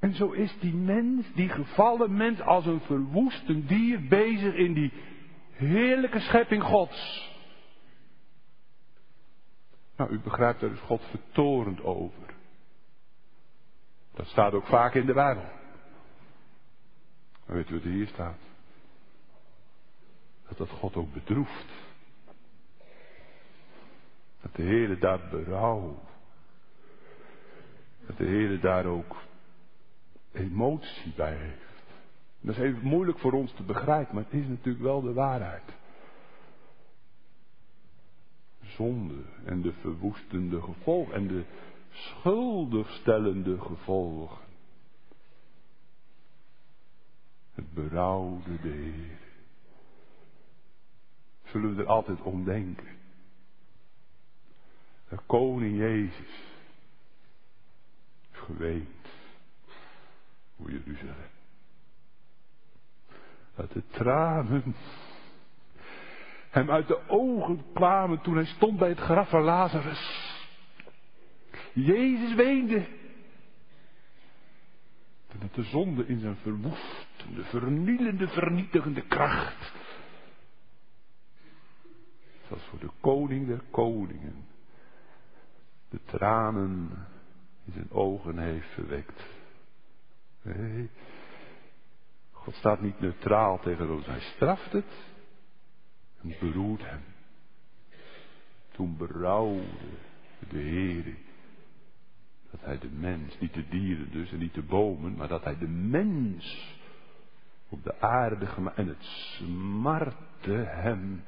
En 0.05 0.15
zo 0.15 0.31
is 0.31 0.59
die 0.61 0.75
mens, 0.75 1.27
die 1.35 1.49
gevallen 1.49 2.17
mens, 2.17 2.41
als 2.41 2.67
een 2.67 2.81
verwoestend 2.81 3.69
dier 3.69 4.07
bezig 4.09 4.55
in 4.55 4.73
die 4.73 4.93
heerlijke 5.53 6.21
schepping 6.21 6.63
Gods. 6.63 7.31
Nou, 9.97 10.11
u 10.11 10.21
begrijpt, 10.21 10.61
daar 10.61 10.71
is 10.71 10.81
God 10.81 11.03
vertorend 11.11 11.83
over. 11.83 12.35
Dat 14.15 14.27
staat 14.27 14.53
ook 14.53 14.67
vaak 14.67 14.95
in 14.95 15.07
de 15.07 15.13
Bijbel. 15.13 15.49
Maar 17.47 17.57
weet 17.57 17.71
u 17.71 17.75
wat 17.75 17.85
er 17.85 17.91
hier 17.91 18.09
staat? 18.09 18.39
Dat 20.49 20.59
dat 20.59 20.71
God 20.71 20.97
ook 20.97 21.13
bedroeft. 21.13 21.73
Dat 24.43 24.55
de 24.55 24.63
Heer 24.63 24.99
daar 24.99 25.29
berouw. 25.31 26.03
Dat 28.07 28.17
de 28.17 28.25
Heer 28.25 28.61
daar 28.61 28.87
ook 28.87 29.17
emotie 30.35 31.13
bij 31.17 31.37
heeft. 31.37 31.63
Dat 32.41 32.57
is 32.57 32.63
even 32.63 32.89
moeilijk 32.89 33.19
voor 33.19 33.33
ons 33.33 33.53
te 33.53 33.63
begrijpen, 33.63 34.15
maar 34.15 34.25
het 34.25 34.33
is 34.33 34.47
natuurlijk 34.47 34.85
wel 34.85 35.01
de 35.01 35.13
waarheid. 35.13 35.75
Zonde 38.61 39.23
en 39.45 39.63
de 39.63 39.73
verwoestende 39.73 40.63
gevolgen 40.63 41.15
en 41.15 41.27
de 41.27 41.45
schuldigstellende 41.91 43.61
gevolgen. 43.61 44.45
Het 47.53 47.73
berouwde 47.73 48.61
de 48.61 48.69
Heer. 48.69 49.19
Zullen 51.45 51.77
we 51.77 51.83
er 51.83 51.89
altijd 51.89 52.23
om 52.23 52.45
denken? 52.45 52.97
De 55.09 55.19
koning 55.27 55.77
Jezus 55.77 56.43
geweend 58.31 59.04
hoe 60.57 60.71
Jeruzalem. 60.71 61.33
Dat 63.55 63.73
de 63.73 63.83
tranen 63.91 64.75
hem 66.51 66.71
uit 66.71 66.89
de 66.89 67.09
ogen 67.09 67.65
kwamen 67.73 68.21
toen 68.21 68.35
hij 68.35 68.45
stond 68.45 68.79
bij 68.79 68.89
het 68.89 68.99
graf 68.99 69.29
van 69.29 69.43
Lazarus. 69.43 70.33
Jezus 71.73 72.35
weende. 72.35 72.87
En 75.29 75.39
dat 75.41 75.55
de 75.55 75.63
zonde 75.63 76.07
in 76.07 76.21
zijn 76.21 76.37
verwoestende, 76.37 77.45
vernielende, 77.45 78.29
vernietigende 78.29 79.07
kracht. 79.07 79.73
Zoals 82.47 82.63
voor 82.63 82.79
de 82.79 82.91
koning 83.01 83.47
der 83.47 83.63
koningen. 83.71 84.47
De 85.91 86.01
tranen 86.05 86.91
in 87.65 87.73
zijn 87.73 87.91
ogen 87.91 88.39
heeft 88.39 88.69
verwekt. 88.69 89.23
Nee. 90.45 90.91
God 92.31 92.55
staat 92.55 92.81
niet 92.81 93.01
neutraal 93.01 93.61
tegenover 93.61 94.11
Hij 94.11 94.21
straft 94.21 94.73
het 94.73 95.13
en 96.21 96.37
beroert 96.41 96.85
hem. 96.85 97.03
Toen 98.73 98.97
berouwde 98.97 99.67
de 100.49 100.59
Heer. 100.59 101.17
Dat 102.51 102.61
hij 102.61 102.79
de 102.79 102.91
mens, 102.91 103.39
niet 103.39 103.55
de 103.55 103.69
dieren 103.69 104.11
dus 104.11 104.33
en 104.33 104.39
niet 104.39 104.55
de 104.55 104.63
bomen, 104.63 105.17
maar 105.17 105.29
dat 105.29 105.45
hij 105.45 105.59
de 105.59 105.69
mens 105.69 106.75
op 107.69 107.83
de 107.83 108.01
aarde 108.01 108.47
gemaakt. 108.47 108.77
En 108.77 108.89
het 108.89 109.03
smarte 109.03 110.53
hem 110.53 111.25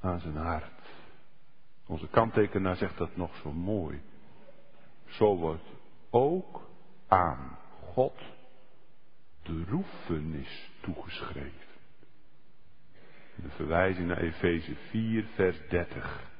aan 0.00 0.20
zijn 0.20 0.36
hart. 0.36 0.82
Onze 1.86 2.08
kanttekenaar 2.08 2.76
zegt 2.76 2.98
dat 2.98 3.16
nog 3.16 3.36
zo 3.36 3.52
mooi. 3.52 4.00
Zo 5.06 5.36
wordt 5.36 5.68
ook 6.10 6.68
aan 7.08 7.58
God 7.96 8.18
de 9.42 9.64
roefenis 9.64 10.70
toegeschreven. 10.80 11.66
De 13.34 13.48
verwijzing 13.48 14.06
naar 14.08 14.18
Efeze 14.18 14.74
4, 14.74 15.24
vers 15.24 15.68
30. 15.68 16.30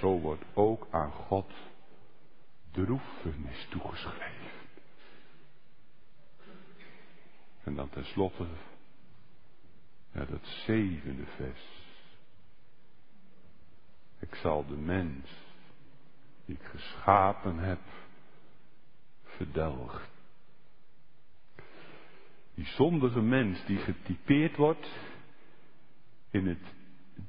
Zo 0.00 0.18
wordt 0.18 0.44
ook 0.54 0.86
aan 0.90 1.12
God 1.12 1.52
de 2.72 2.84
roefenis 2.84 3.66
toegeschreven. 3.70 4.50
En 7.64 7.74
dan 7.74 7.90
tenslotte, 7.90 8.46
ja, 10.12 10.24
dat 10.24 10.46
zevende 10.46 11.26
vers. 11.26 11.62
Ik 14.18 14.34
zal 14.34 14.66
de 14.66 14.76
mens 14.76 15.28
die 16.44 16.56
ik 16.56 16.64
geschapen 16.64 17.58
heb, 17.58 17.80
Die 22.54 22.66
zondige 22.66 23.20
mens 23.20 23.64
die 23.64 23.76
getypeerd 23.76 24.56
wordt 24.56 24.90
in 26.30 26.46
het 26.46 26.74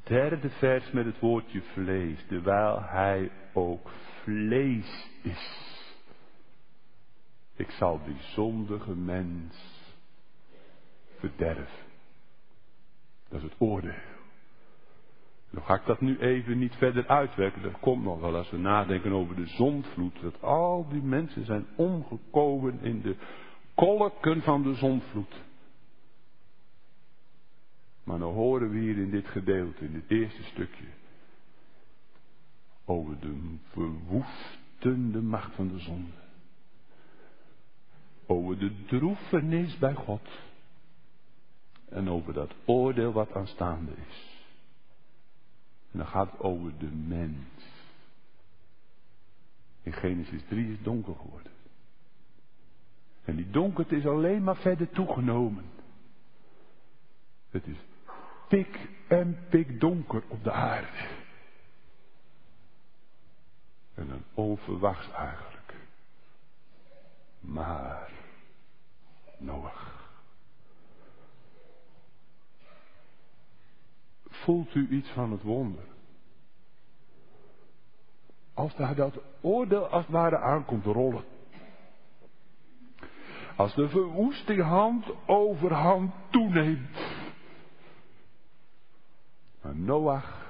derde 0.03 0.49
vers 0.49 0.91
met 0.91 1.05
het 1.05 1.19
woordje 1.19 1.61
vlees, 1.61 2.25
terwijl 2.27 2.81
hij 2.81 3.31
ook 3.53 3.89
vlees 4.23 5.09
is. 5.23 5.67
Ik 7.55 7.69
zal 7.69 8.03
die 8.03 8.19
zondige 8.19 8.95
mens 8.95 9.55
verderven. 11.17 11.87
Dat 13.29 13.43
is 13.43 13.49
het 13.49 13.55
oordeel. 13.57 14.18
Dan 15.51 15.63
ga 15.63 15.75
ik 15.75 15.85
dat 15.85 16.01
nu 16.01 16.19
even 16.19 16.57
niet 16.57 16.75
verder 16.75 17.07
uitwerken. 17.07 17.61
Dat 17.61 17.79
komt 17.79 18.03
nog 18.03 18.19
wel 18.19 18.35
als 18.35 18.49
we 18.49 18.57
nadenken 18.57 19.11
over 19.11 19.35
de 19.35 19.47
zondvloed. 19.47 20.21
Dat 20.21 20.41
al 20.41 20.87
die 20.89 21.01
mensen 21.01 21.45
zijn 21.45 21.65
omgekomen 21.75 22.79
in 22.81 23.01
de 23.01 23.15
kolken 23.75 24.41
van 24.41 24.63
de 24.63 24.73
zondvloed. 24.73 25.43
Maar 28.03 28.19
dan 28.19 28.33
horen 28.33 28.69
we 28.69 28.77
hier 28.77 28.97
in 28.97 29.09
dit 29.09 29.27
gedeelte, 29.27 29.85
in 29.85 29.91
dit 29.93 30.03
eerste 30.07 30.43
stukje, 30.43 30.85
over 32.85 33.19
de 33.19 33.57
verwoestende 33.71 35.21
macht 35.21 35.55
van 35.55 35.67
de 35.67 35.79
zonde. 35.79 36.11
Over 38.25 38.59
de 38.59 38.85
droefenis 38.85 39.77
bij 39.77 39.93
God. 39.93 40.27
En 41.89 42.09
over 42.09 42.33
dat 42.33 42.53
oordeel 42.65 43.11
wat 43.11 43.33
aanstaande 43.33 43.91
is. 44.07 44.28
En 45.91 45.97
dan 45.97 46.07
gaat 46.07 46.39
over 46.39 46.77
de 46.77 46.91
mens. 46.91 47.63
In 49.81 49.93
Genesis 49.93 50.41
3 50.47 50.65
is 50.65 50.71
het 50.71 50.83
donker 50.83 51.15
geworden. 51.15 51.51
En 53.23 53.35
die 53.35 53.49
donkerte 53.49 53.95
is 53.95 54.05
alleen 54.05 54.43
maar 54.43 54.57
verder 54.57 54.89
toegenomen. 54.89 55.65
Het 57.49 57.67
is 57.67 57.77
pik 58.47 58.89
en 59.07 59.37
pik 59.49 59.79
donker 59.79 60.23
op 60.27 60.43
de 60.43 60.51
aarde. 60.51 61.07
En 63.93 64.07
dan 64.07 64.23
onverwachts 64.33 65.11
eigenlijk. 65.11 65.73
Maar 67.39 68.11
Noach. 69.39 69.98
Voelt 74.43 74.75
u 74.75 74.87
iets 74.89 75.09
van 75.09 75.31
het 75.31 75.41
wonder? 75.41 75.83
Als 78.53 78.75
daar 78.75 78.95
dat 78.95 79.19
oordeel 79.41 79.87
als 79.87 80.03
het 80.03 80.11
ware 80.11 80.37
aankomt 80.37 80.85
rollen. 80.85 81.23
Als 83.55 83.75
de 83.75 83.89
verwoesting 83.89 84.61
hand 84.61 85.05
over 85.25 85.73
hand 85.73 86.13
toeneemt. 86.29 86.97
Maar 89.61 89.75
Noach. 89.75 90.47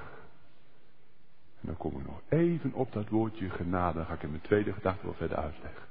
En 1.60 1.66
dan 1.66 1.76
kom 1.76 2.00
ik 2.00 2.06
nog 2.06 2.20
even 2.28 2.72
op 2.72 2.92
dat 2.92 3.08
woordje 3.08 3.50
genade. 3.50 3.96
Dan 3.96 4.06
ga 4.06 4.14
ik 4.14 4.22
in 4.22 4.30
mijn 4.30 4.42
tweede 4.42 4.72
gedachte 4.72 5.04
wel 5.04 5.14
verder 5.14 5.36
uitleggen. 5.36 5.88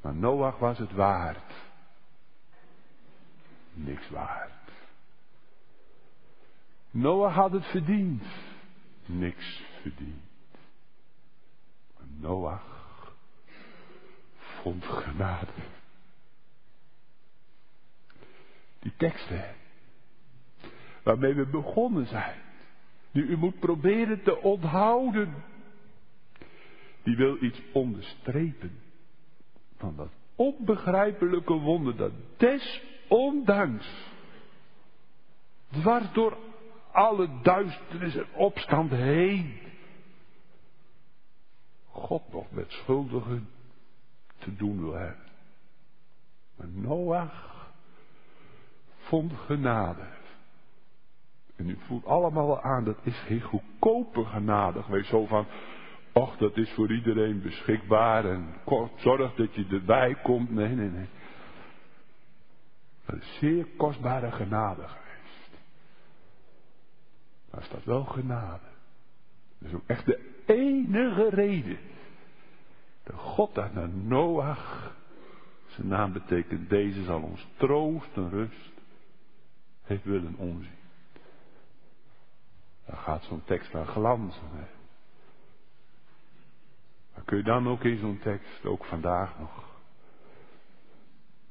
Maar 0.00 0.14
Noach 0.14 0.58
was 0.58 0.78
het 0.78 0.92
waard. 0.92 1.54
Niks 3.72 4.10
waard. 4.10 4.63
Noach 6.94 7.34
had 7.34 7.52
het 7.52 7.66
verdiend. 7.66 8.22
Niks 9.06 9.62
verdiend. 9.80 10.22
Maar 11.96 12.06
Noach 12.20 13.16
vond 14.36 14.84
genade. 14.84 15.52
Die 18.78 18.92
teksten 18.96 19.44
waarmee 21.02 21.34
we 21.34 21.46
begonnen 21.46 22.06
zijn, 22.06 22.40
die 23.10 23.22
u 23.22 23.36
moet 23.36 23.58
proberen 23.58 24.22
te 24.22 24.40
onthouden, 24.40 25.34
die 27.02 27.16
wil 27.16 27.42
iets 27.42 27.60
onderstrepen 27.72 28.78
van 29.76 29.96
dat 29.96 30.10
onbegrijpelijke 30.34 31.52
wonder 31.52 31.96
dat 31.96 32.12
desondanks 32.36 34.12
dwars 35.70 36.12
door 36.12 36.38
alle 36.94 37.28
duisternis 37.42 38.16
en 38.16 38.26
opstand 38.34 38.90
heen 38.90 39.58
God 41.88 42.32
nog 42.32 42.50
met 42.50 42.72
schuldigen 42.72 43.48
te 44.38 44.56
doen 44.56 44.80
wil 44.80 44.94
hebben. 44.94 45.24
Maar 46.56 46.68
Noach 46.68 47.72
vond 48.96 49.32
genade. 49.32 50.06
En 51.56 51.68
u 51.68 51.78
voelt 51.86 52.06
allemaal 52.06 52.62
aan, 52.62 52.84
dat 52.84 52.98
is 53.02 53.18
geen 53.18 53.40
goedkope 53.40 54.24
genade 54.24 54.82
geweest. 54.82 55.08
Zo 55.08 55.26
van, 55.26 55.46
och, 56.12 56.36
dat 56.36 56.56
is 56.56 56.70
voor 56.72 56.92
iedereen 56.92 57.42
beschikbaar 57.42 58.24
en 58.24 58.54
zorg 58.96 59.34
dat 59.34 59.54
je 59.54 59.66
erbij 59.70 60.14
komt. 60.22 60.50
Nee, 60.50 60.74
nee, 60.74 60.90
nee. 60.90 61.08
Is 63.06 63.36
zeer 63.38 63.66
kostbare 63.76 64.30
genade. 64.30 64.86
Maar 67.54 67.68
dat 67.70 67.84
wel 67.84 68.04
genade? 68.04 68.66
Dat 69.58 69.68
is 69.68 69.74
ook 69.74 69.86
echt 69.86 70.06
de 70.06 70.42
enige 70.46 71.28
reden 71.28 71.78
de 73.04 73.12
God 73.12 73.54
dat 73.54 73.72
naar 73.72 73.88
Noach, 73.88 74.94
zijn 75.66 75.88
naam 75.88 76.12
betekent 76.12 76.68
deze 76.68 77.04
zal 77.04 77.22
ons 77.22 77.46
troost 77.56 78.16
en 78.16 78.30
rust, 78.30 78.72
heeft 79.82 80.04
willen 80.04 80.36
omzien. 80.36 80.78
Dan 82.86 82.96
gaat 82.96 83.24
zo'n 83.24 83.44
tekst 83.44 83.72
naar 83.72 83.86
glanzen. 83.86 84.48
Hè. 84.52 84.66
Maar 87.14 87.24
kun 87.24 87.36
je 87.36 87.42
dan 87.42 87.68
ook 87.68 87.84
in 87.84 87.98
zo'n 87.98 88.18
tekst, 88.18 88.64
ook 88.64 88.84
vandaag 88.84 89.38
nog, 89.38 89.64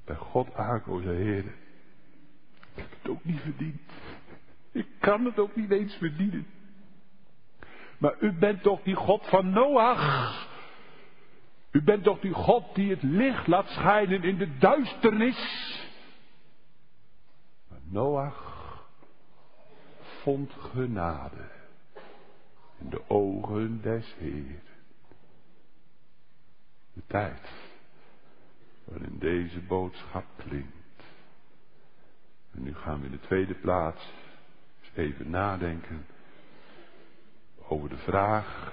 bij 0.05 0.15
God 0.15 0.53
aankomen, 0.53 1.15
Heer, 1.15 1.45
ik 1.45 2.75
heb 2.75 2.91
het 3.01 3.09
ook 3.09 3.23
niet 3.23 3.39
verdiend. 3.39 3.81
Ik 4.73 4.87
kan 4.99 5.25
het 5.25 5.39
ook 5.39 5.55
niet 5.55 5.71
eens 5.71 5.95
verdienen. 5.95 6.45
Maar 7.97 8.15
u 8.19 8.31
bent 8.31 8.61
toch 8.63 8.81
die 8.83 8.95
God 8.95 9.25
van 9.25 9.49
Noach. 9.49 10.47
U 11.71 11.81
bent 11.83 12.03
toch 12.03 12.19
die 12.19 12.33
God 12.33 12.75
die 12.75 12.89
het 12.89 13.03
licht 13.03 13.47
laat 13.47 13.67
schijnen 13.69 14.23
in 14.23 14.37
de 14.37 14.57
duisternis. 14.57 15.37
Maar 17.69 17.79
Noach 17.83 18.51
vond 20.21 20.53
genade 20.53 21.49
in 22.79 22.89
de 22.89 23.09
ogen 23.09 23.81
des 23.81 24.15
Heer. 24.17 24.61
De 26.93 27.03
tijd 27.07 27.51
waarin 28.83 29.19
deze 29.19 29.59
boodschap 29.59 30.25
klinkt. 30.35 31.03
En 32.51 32.63
nu 32.63 32.75
gaan 32.75 32.99
we 32.99 33.05
in 33.05 33.11
de 33.11 33.19
tweede 33.19 33.53
plaats 33.53 34.11
even 34.95 35.29
nadenken 35.29 36.05
over 37.67 37.89
de 37.89 37.97
vraag 37.97 38.71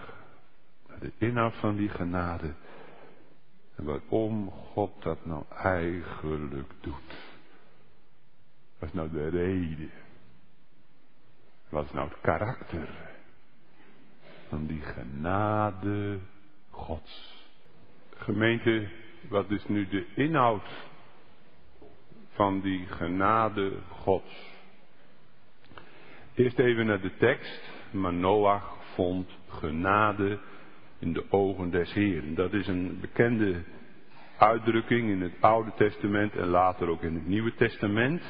naar 0.89 0.99
de 0.99 1.13
inhoud 1.19 1.55
van 1.55 1.77
die 1.77 1.89
genade 1.89 2.55
en 3.77 3.85
waarom 3.85 4.51
God 4.51 5.03
dat 5.03 5.27
nou 5.27 5.45
eigenlijk 5.49 6.71
doet. 6.81 7.39
Wat 8.79 8.89
is 8.89 8.95
nou 8.95 9.11
de 9.11 9.29
reden? 9.29 9.91
Wat 11.69 11.85
is 11.85 11.93
nou 11.93 12.09
het 12.09 12.21
karakter 12.21 12.89
van 14.49 14.67
die 14.67 14.81
genade 14.81 16.19
Gods. 16.71 17.39
Gemeente, 18.17 18.89
wat 19.29 19.51
is 19.51 19.65
nu 19.69 19.89
de 19.89 20.07
inhoud 20.15 20.69
van 22.31 22.61
die 22.61 22.87
genade 22.87 23.79
Gods? 23.89 24.60
Eerst 26.35 26.59
even 26.59 26.87
naar 26.87 27.01
de 27.01 27.16
tekst. 27.16 27.71
Maar 27.90 28.12
Noach 28.12 28.77
vond 28.95 29.38
genade 29.49 30.38
in 30.99 31.12
de 31.12 31.25
ogen 31.31 31.71
des 31.71 31.93
Heeren. 31.93 32.35
Dat 32.35 32.53
is 32.53 32.66
een 32.66 32.99
bekende 33.01 33.62
uitdrukking 34.38 35.11
in 35.11 35.21
het 35.21 35.33
Oude 35.40 35.73
Testament 35.77 36.37
en 36.37 36.47
later 36.47 36.88
ook 36.88 37.03
in 37.03 37.14
het 37.14 37.27
Nieuwe 37.27 37.55
Testament. 37.55 38.23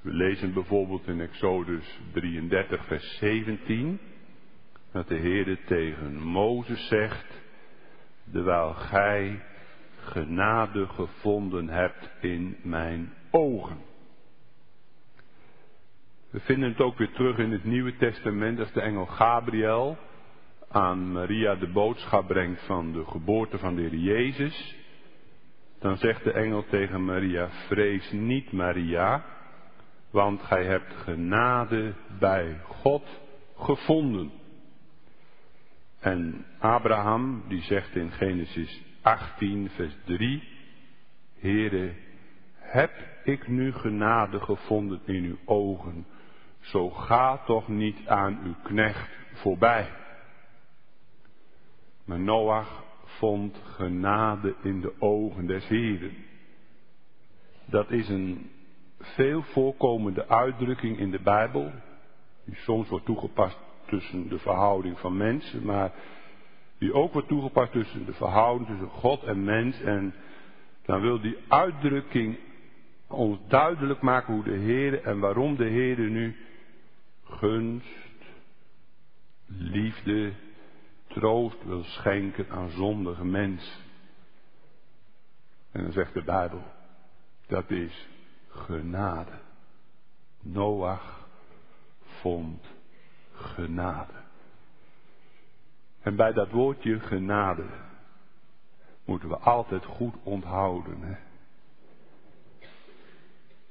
We 0.00 0.12
lezen 0.12 0.52
bijvoorbeeld 0.52 1.06
in 1.06 1.20
Exodus 1.20 2.00
33, 2.12 2.84
vers 2.86 3.16
17, 3.18 3.98
dat 4.92 5.08
de 5.08 5.16
Heer 5.16 5.58
tegen 5.66 6.22
Mozes 6.22 6.88
zegt, 6.88 7.42
terwijl 8.32 8.72
gij 8.72 9.42
genade 9.96 10.86
gevonden 10.86 11.68
hebt 11.68 12.10
in 12.20 12.56
mijn 12.62 13.12
ogen. 13.30 13.91
We 16.32 16.40
vinden 16.40 16.68
het 16.68 16.80
ook 16.80 16.98
weer 16.98 17.12
terug 17.12 17.38
in 17.38 17.52
het 17.52 17.64
Nieuwe 17.64 17.96
Testament 17.96 18.58
als 18.58 18.72
de 18.72 18.80
engel 18.80 19.06
Gabriel 19.06 19.98
aan 20.68 21.12
Maria 21.12 21.54
de 21.54 21.68
boodschap 21.68 22.26
brengt 22.26 22.62
van 22.62 22.92
de 22.92 23.04
geboorte 23.04 23.58
van 23.58 23.74
de 23.74 23.80
Heer 23.80 23.94
Jezus. 23.94 24.76
Dan 25.78 25.96
zegt 25.96 26.24
de 26.24 26.32
engel 26.32 26.64
tegen 26.66 27.04
Maria, 27.04 27.48
vrees 27.50 28.12
niet 28.12 28.52
Maria, 28.52 29.24
want 30.10 30.42
gij 30.42 30.64
hebt 30.64 30.94
genade 30.94 31.94
bij 32.18 32.60
God 32.64 33.20
gevonden. 33.56 34.30
En 36.00 36.46
Abraham, 36.58 37.44
die 37.48 37.62
zegt 37.62 37.96
in 37.96 38.10
Genesis 38.10 38.82
18, 39.02 39.70
vers 39.70 39.96
3, 40.04 40.42
Heere, 41.38 41.92
heb 42.54 42.92
ik 43.24 43.48
nu 43.48 43.72
genade 43.72 44.40
gevonden 44.40 45.00
in 45.04 45.24
uw 45.24 45.38
ogen, 45.44 46.06
zo 46.62 46.90
ga 46.90 47.36
toch 47.36 47.68
niet 47.68 48.06
aan 48.06 48.40
uw 48.44 48.54
knecht 48.62 49.10
voorbij. 49.32 49.90
Maar 52.04 52.20
Noach 52.20 52.84
vond 53.04 53.56
genade 53.64 54.54
in 54.62 54.80
de 54.80 54.92
ogen 54.98 55.46
des 55.46 55.68
Heren. 55.68 56.14
Dat 57.64 57.90
is 57.90 58.08
een 58.08 58.50
veel 58.98 59.42
voorkomende 59.42 60.28
uitdrukking 60.28 60.98
in 60.98 61.10
de 61.10 61.20
Bijbel, 61.20 61.72
die 62.44 62.56
soms 62.56 62.88
wordt 62.88 63.04
toegepast 63.04 63.58
tussen 63.86 64.28
de 64.28 64.38
verhouding 64.38 64.98
van 64.98 65.16
mensen, 65.16 65.64
maar 65.64 65.92
die 66.78 66.94
ook 66.94 67.12
wordt 67.12 67.28
toegepast 67.28 67.72
tussen 67.72 68.06
de 68.06 68.12
verhouding 68.12 68.68
tussen 68.68 68.88
God 68.88 69.22
en 69.22 69.44
mens. 69.44 69.80
En 69.80 70.14
dan 70.84 71.00
wil 71.00 71.20
die 71.20 71.36
uitdrukking 71.48 72.38
ons 73.08 73.38
duidelijk 73.48 74.00
maken 74.00 74.34
hoe 74.34 74.44
de 74.44 74.56
Heer 74.56 75.02
en 75.02 75.18
waarom 75.20 75.56
de 75.56 75.68
Heer 75.68 75.98
nu 75.98 76.36
gunst, 77.38 77.86
liefde, 79.46 80.32
troost 81.06 81.64
wil 81.64 81.84
schenken 81.84 82.50
aan 82.50 82.70
zondige 82.70 83.24
mensen. 83.24 83.80
En 85.70 85.82
dan 85.82 85.92
zegt 85.92 86.14
de 86.14 86.22
Bijbel, 86.22 86.62
dat 87.46 87.70
is 87.70 88.08
genade. 88.48 89.38
Noach 90.40 91.28
vond 92.02 92.66
genade. 93.32 94.12
En 96.00 96.16
bij 96.16 96.32
dat 96.32 96.50
woordje 96.50 97.00
genade 97.00 97.66
moeten 99.04 99.28
we 99.28 99.36
altijd 99.36 99.84
goed 99.84 100.14
onthouden. 100.22 101.02
Hè? 101.02 101.16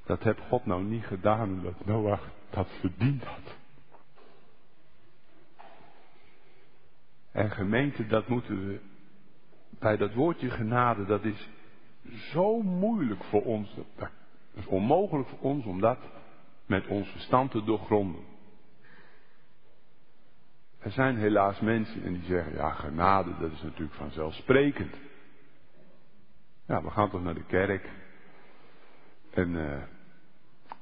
Dat 0.04 0.22
heeft 0.22 0.40
God 0.48 0.66
nou 0.66 0.82
niet 0.82 1.04
gedaan 1.04 1.50
omdat 1.50 1.84
Noach 1.84 2.28
dat 2.52 2.68
verdiend 2.80 3.24
had. 3.24 3.56
En 7.32 7.50
gemeente, 7.50 8.06
dat 8.06 8.28
moeten 8.28 8.66
we 8.66 8.80
bij 9.78 9.96
dat 9.96 10.14
woordje 10.14 10.50
genade, 10.50 11.04
dat 11.04 11.24
is 11.24 11.48
zo 12.32 12.62
moeilijk 12.62 13.24
voor 13.24 13.42
ons. 13.42 13.74
Dat 13.74 14.10
is 14.54 14.66
onmogelijk 14.66 15.28
voor 15.28 15.40
ons 15.40 15.64
om 15.64 15.80
dat 15.80 15.98
met 16.66 16.86
ons 16.86 17.08
verstand 17.08 17.50
te 17.50 17.64
doorgronden. 17.64 18.24
Er 20.78 20.90
zijn 20.90 21.16
helaas 21.16 21.60
mensen 21.60 22.02
en 22.02 22.12
die 22.12 22.24
zeggen, 22.24 22.54
ja, 22.54 22.70
genade, 22.70 23.38
dat 23.38 23.52
is 23.52 23.62
natuurlijk 23.62 23.94
vanzelfsprekend. 23.94 24.96
Ja, 26.66 26.82
we 26.82 26.90
gaan 26.90 27.10
toch 27.10 27.22
naar 27.22 27.34
de 27.34 27.46
kerk. 27.46 27.90
En 29.30 29.50
uh, 29.50 29.82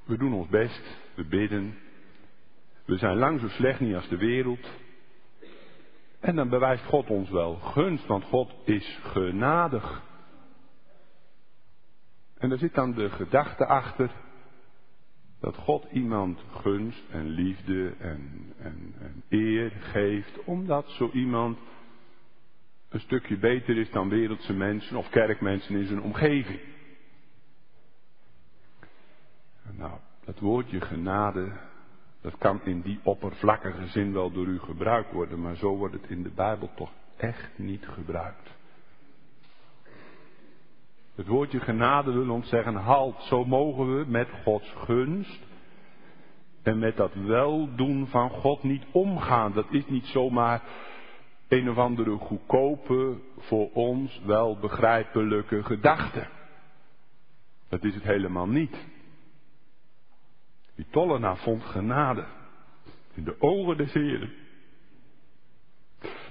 we 0.04 0.16
doen 0.16 0.32
ons 0.32 0.48
best, 0.48 0.82
we 1.20 1.26
bidden. 1.26 1.78
We 2.84 2.96
zijn 2.96 3.16
lang 3.16 3.40
zo 3.40 3.48
slecht 3.48 3.80
niet 3.80 3.94
als 3.94 4.08
de 4.08 4.16
wereld. 4.16 4.70
En 6.20 6.36
dan 6.36 6.48
bewijst 6.48 6.84
God 6.84 7.10
ons 7.10 7.30
wel 7.30 7.54
gunst, 7.54 8.06
want 8.06 8.24
God 8.24 8.52
is 8.64 8.98
genadig. 9.02 10.02
En 12.38 12.48
daar 12.48 12.58
zit 12.58 12.74
dan 12.74 12.92
de 12.94 13.10
gedachte 13.10 13.66
achter 13.66 14.10
dat 15.40 15.56
God 15.56 15.86
iemand 15.92 16.40
gunst 16.50 17.02
en 17.10 17.28
liefde 17.28 17.94
en, 17.98 18.52
en, 18.58 18.94
en 18.98 19.22
eer 19.28 19.70
geeft, 19.70 20.44
omdat 20.44 20.90
zo 20.90 21.10
iemand 21.12 21.58
een 22.88 23.00
stukje 23.00 23.38
beter 23.38 23.76
is 23.76 23.90
dan 23.90 24.08
wereldse 24.08 24.52
mensen 24.52 24.96
of 24.96 25.08
kerkmensen 25.08 25.76
in 25.76 25.86
zijn 25.86 26.02
omgeving. 26.02 26.60
Nou, 29.76 29.98
dat 30.30 30.38
woordje 30.38 30.80
genade, 30.80 31.52
dat 32.20 32.38
kan 32.38 32.60
in 32.64 32.80
die 32.80 33.00
oppervlakkige 33.02 33.86
zin 33.86 34.12
wel 34.12 34.32
door 34.32 34.46
u 34.46 34.58
gebruikt 34.58 35.12
worden, 35.12 35.40
maar 35.40 35.56
zo 35.56 35.76
wordt 35.76 35.94
het 35.94 36.10
in 36.10 36.22
de 36.22 36.30
Bijbel 36.30 36.70
toch 36.74 36.90
echt 37.16 37.50
niet 37.56 37.86
gebruikt. 37.86 38.50
Het 41.14 41.26
woordje 41.26 41.60
genade 41.60 42.12
wil 42.12 42.30
ons 42.30 42.48
zeggen, 42.48 42.74
halt, 42.74 43.22
zo 43.22 43.44
mogen 43.44 43.96
we 43.96 44.04
met 44.06 44.28
Gods 44.44 44.72
gunst 44.76 45.40
en 46.62 46.78
met 46.78 46.96
dat 46.96 47.14
weldoen 47.14 48.06
van 48.06 48.30
God 48.30 48.62
niet 48.62 48.84
omgaan. 48.90 49.52
Dat 49.52 49.66
is 49.70 49.86
niet 49.86 50.06
zomaar 50.06 50.62
een 51.48 51.70
of 51.70 51.76
andere 51.76 52.16
goedkope, 52.16 53.16
voor 53.38 53.70
ons 53.72 54.20
wel 54.24 54.58
begrijpelijke 54.58 55.62
gedachte. 55.62 56.26
Dat 57.68 57.84
is 57.84 57.94
het 57.94 58.04
helemaal 58.04 58.46
niet. 58.46 58.76
Die 60.80 60.88
tollenaar 60.90 61.36
vond 61.36 61.64
genade 61.64 62.24
in 63.14 63.24
de 63.24 63.40
ogen 63.40 63.76
des 63.76 63.92
Heren. 63.92 64.32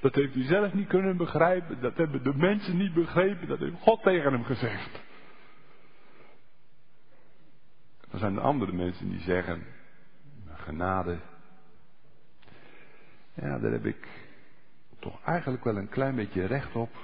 Dat 0.01 0.15
heeft 0.15 0.33
hij 0.33 0.43
zelf 0.43 0.73
niet 0.73 0.87
kunnen 0.87 1.17
begrijpen. 1.17 1.81
Dat 1.81 1.97
hebben 1.97 2.23
de 2.23 2.33
mensen 2.35 2.77
niet 2.77 2.93
begrepen. 2.93 3.47
Dat 3.47 3.59
heeft 3.59 3.81
God 3.81 4.01
tegen 4.01 4.31
hem 4.31 4.43
gezegd. 4.43 5.01
Dan 8.09 8.19
zijn 8.19 8.35
er 8.35 8.41
andere 8.41 8.71
mensen 8.71 9.09
die 9.09 9.19
zeggen, 9.19 9.65
genade. 10.53 11.19
Ja, 13.33 13.59
daar 13.59 13.71
heb 13.71 13.85
ik 13.85 14.07
toch 14.99 15.23
eigenlijk 15.23 15.63
wel 15.63 15.77
een 15.77 15.89
klein 15.89 16.15
beetje 16.15 16.45
recht 16.45 16.75
op. 16.75 16.95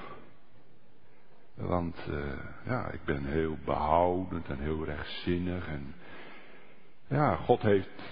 Want 1.53 2.07
uh, 2.09 2.33
ja, 2.65 2.91
ik 2.91 3.03
ben 3.03 3.25
heel 3.25 3.57
behoudend 3.65 4.47
en 4.47 4.59
heel 4.59 4.85
rechtzinnig. 4.85 5.67
En 5.67 5.95
ja, 7.07 7.35
God 7.35 7.61
heeft 7.61 8.03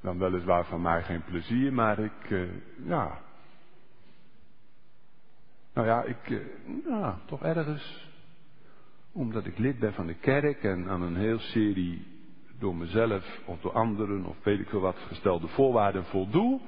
dan 0.00 0.18
weliswaar 0.18 0.64
van 0.64 0.82
mij 0.82 1.02
geen 1.02 1.24
plezier, 1.24 1.72
maar 1.72 1.98
ik, 1.98 2.30
uh, 2.30 2.50
ja, 2.86 3.18
nou 5.72 5.86
ja, 5.86 6.02
ik, 6.02 6.28
uh, 6.86 7.16
toch 7.24 7.42
ergens, 7.42 8.10
omdat 9.12 9.46
ik 9.46 9.58
lid 9.58 9.78
ben 9.78 9.94
van 9.94 10.06
de 10.06 10.14
kerk 10.14 10.62
en 10.62 10.88
aan 10.88 11.02
een 11.02 11.16
heel 11.16 11.38
serie 11.38 12.06
door 12.58 12.76
mezelf 12.76 13.40
of 13.44 13.60
door 13.60 13.72
anderen 13.72 14.24
of 14.24 14.36
weet 14.42 14.60
ik 14.60 14.68
veel 14.68 14.80
wat 14.80 14.98
gestelde 14.98 15.48
voorwaarden 15.48 16.04
voldoe, 16.04 16.60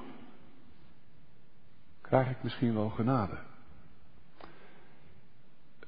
krijg 2.01 2.31
ik 2.31 2.43
misschien 2.43 2.75
wel 2.75 2.89
genade. 2.89 3.39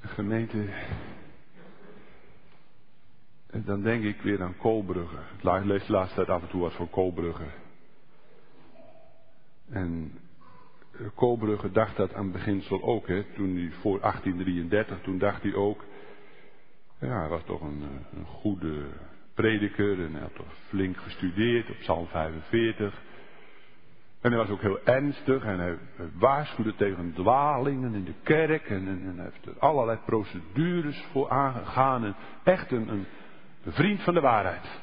Gemeente, 0.00 0.68
en 3.50 3.62
dan 3.64 3.82
denk 3.82 4.04
ik 4.04 4.20
weer 4.20 4.42
aan 4.42 4.56
Koolbrugge. 4.56 5.16
Ik 5.36 5.64
lees 5.64 5.86
de 5.86 5.92
laatste 5.92 6.14
tijd 6.14 6.28
af 6.28 6.42
en 6.42 6.48
toe 6.48 6.60
wat 6.60 6.72
voor 6.72 6.88
Koolbrugge. 6.88 7.46
En 9.70 10.18
Koolbrugge 11.14 11.70
dacht 11.70 11.96
dat 11.96 12.14
aan 12.14 12.22
het 12.22 12.32
beginsel 12.32 12.82
ook, 12.82 13.08
hè, 13.08 13.22
toen 13.22 13.56
hij 13.56 13.70
voor 13.70 14.00
1833, 14.00 15.00
toen 15.00 15.18
dacht 15.18 15.42
hij 15.42 15.54
ook, 15.54 15.84
ja, 17.00 17.20
hij 17.20 17.28
was 17.28 17.42
toch 17.44 17.60
een, 17.60 17.82
een 18.16 18.26
goede 18.26 18.86
prediker 19.34 20.04
en 20.04 20.12
hij 20.12 20.20
had 20.20 20.34
toch 20.34 20.54
flink 20.68 20.96
gestudeerd 20.96 21.70
op 21.70 21.76
Psalm 21.78 22.06
45. 22.06 23.02
En 24.20 24.30
hij 24.30 24.40
was 24.40 24.48
ook 24.48 24.60
heel 24.60 24.80
ernstig 24.84 25.44
en 25.44 25.58
hij, 25.58 25.78
waarschuwde 26.18 26.74
tegen 26.74 27.12
dwalingen 27.14 27.94
in 27.94 28.04
de 28.04 28.14
kerk 28.22 28.68
en, 28.70 28.88
en, 28.88 29.12
hij 29.16 29.24
heeft 29.24 29.46
er 29.46 29.58
allerlei 29.58 29.98
procedures 30.06 31.04
voor 31.12 31.30
aangegaan. 31.30 32.04
En 32.04 32.14
echt 32.44 32.70
een, 32.70 32.88
een, 32.88 33.06
vriend 33.72 34.02
van 34.02 34.14
de 34.14 34.20
waarheid. 34.20 34.80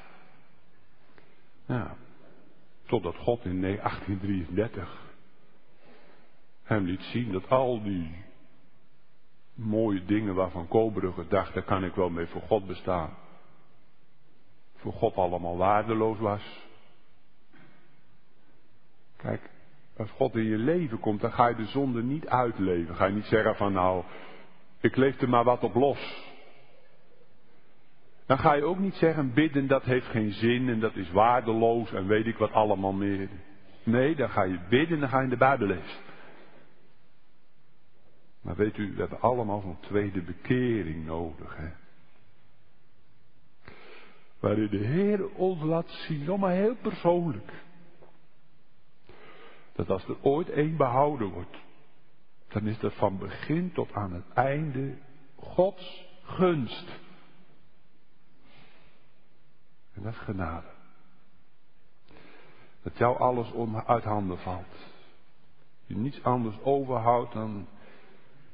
Ja, 1.65 1.95
totdat 2.86 3.15
God 3.15 3.45
in 3.45 3.61
1833 3.61 5.03
hem 6.63 6.86
liet 6.86 7.03
zien 7.03 7.31
dat 7.31 7.49
al 7.49 7.83
die 7.83 8.23
mooie 9.53 10.05
dingen 10.05 10.36
waarvan 10.36 10.67
Koberug 10.67 11.27
dacht, 11.27 11.53
daar 11.53 11.63
kan 11.63 11.83
ik 11.83 11.95
wel 11.95 12.09
mee 12.09 12.27
voor 12.27 12.41
God 12.41 12.67
bestaan. 12.67 13.17
Voor 14.75 14.93
God 14.93 15.15
allemaal 15.15 15.57
waardeloos 15.57 16.19
was. 16.19 16.63
Kijk, 19.17 19.49
als 19.97 20.09
God 20.11 20.36
in 20.36 20.43
je 20.43 20.57
leven 20.57 20.99
komt, 20.99 21.21
dan 21.21 21.31
ga 21.31 21.47
je 21.47 21.55
de 21.55 21.65
zonde 21.65 22.03
niet 22.03 22.27
uitleven. 22.27 22.95
Ga 22.95 23.05
je 23.05 23.13
niet 23.13 23.25
zeggen 23.25 23.55
van 23.55 23.73
nou, 23.73 24.03
ik 24.79 24.95
leef 24.95 25.21
er 25.21 25.29
maar 25.29 25.43
wat 25.43 25.63
op 25.63 25.75
los. 25.75 26.24
Dan 28.26 28.38
ga 28.38 28.53
je 28.53 28.63
ook 28.63 28.80
niet 28.80 28.95
zeggen, 28.95 29.34
bidden 29.34 29.67
dat 29.67 29.84
heeft 29.84 30.07
geen 30.07 30.32
zin 30.32 30.69
en 30.69 30.80
dat 30.80 30.95
is 30.95 31.11
waardeloos 31.11 31.93
en 31.93 32.07
weet 32.07 32.26
ik 32.26 32.38
wat 32.38 32.51
allemaal 32.51 32.93
meer. 32.93 33.30
Nee, 33.84 34.15
dan 34.15 34.30
ga 34.30 34.43
je 34.43 34.59
bidden 34.69 34.93
en 34.93 34.99
dan 34.99 35.09
ga 35.09 35.17
je 35.17 35.23
in 35.23 35.30
de 35.30 35.38
Bijbel 35.38 35.67
lezen. 35.67 36.03
Maar 38.41 38.55
weet 38.55 38.78
u, 38.78 38.93
we 38.93 38.99
hebben 38.99 39.21
allemaal 39.21 39.61
zo'n 39.61 39.80
tweede 39.80 40.21
bekering 40.21 41.05
nodig. 41.05 41.57
Hè? 41.57 41.69
Waarin 44.39 44.69
de 44.69 44.86
Heer 44.86 45.30
ons 45.30 45.61
laat 45.61 45.89
zien, 45.89 46.23
nog 46.23 46.39
maar 46.39 46.51
heel 46.51 46.76
persoonlijk. 46.76 47.51
Dat 49.73 49.89
als 49.89 50.07
er 50.07 50.17
ooit 50.21 50.49
één 50.49 50.78
behouden 50.78 51.30
wordt, 51.30 51.57
dan 52.47 52.67
is 52.67 52.80
dat 52.80 52.93
van 52.93 53.17
begin 53.17 53.71
tot 53.73 53.93
aan 53.93 54.13
het 54.13 54.30
einde 54.34 54.97
Gods 55.36 56.05
gunst. 56.23 57.03
En 59.95 60.03
dat 60.03 60.13
is 60.13 60.19
genade. 60.19 60.67
Dat 62.81 62.97
jou 62.97 63.17
alles 63.17 63.51
uit 63.85 64.03
handen 64.03 64.39
valt. 64.39 64.75
Je 65.85 65.95
niets 65.95 66.23
anders 66.23 66.61
overhoudt 66.61 67.33
dan 67.33 67.67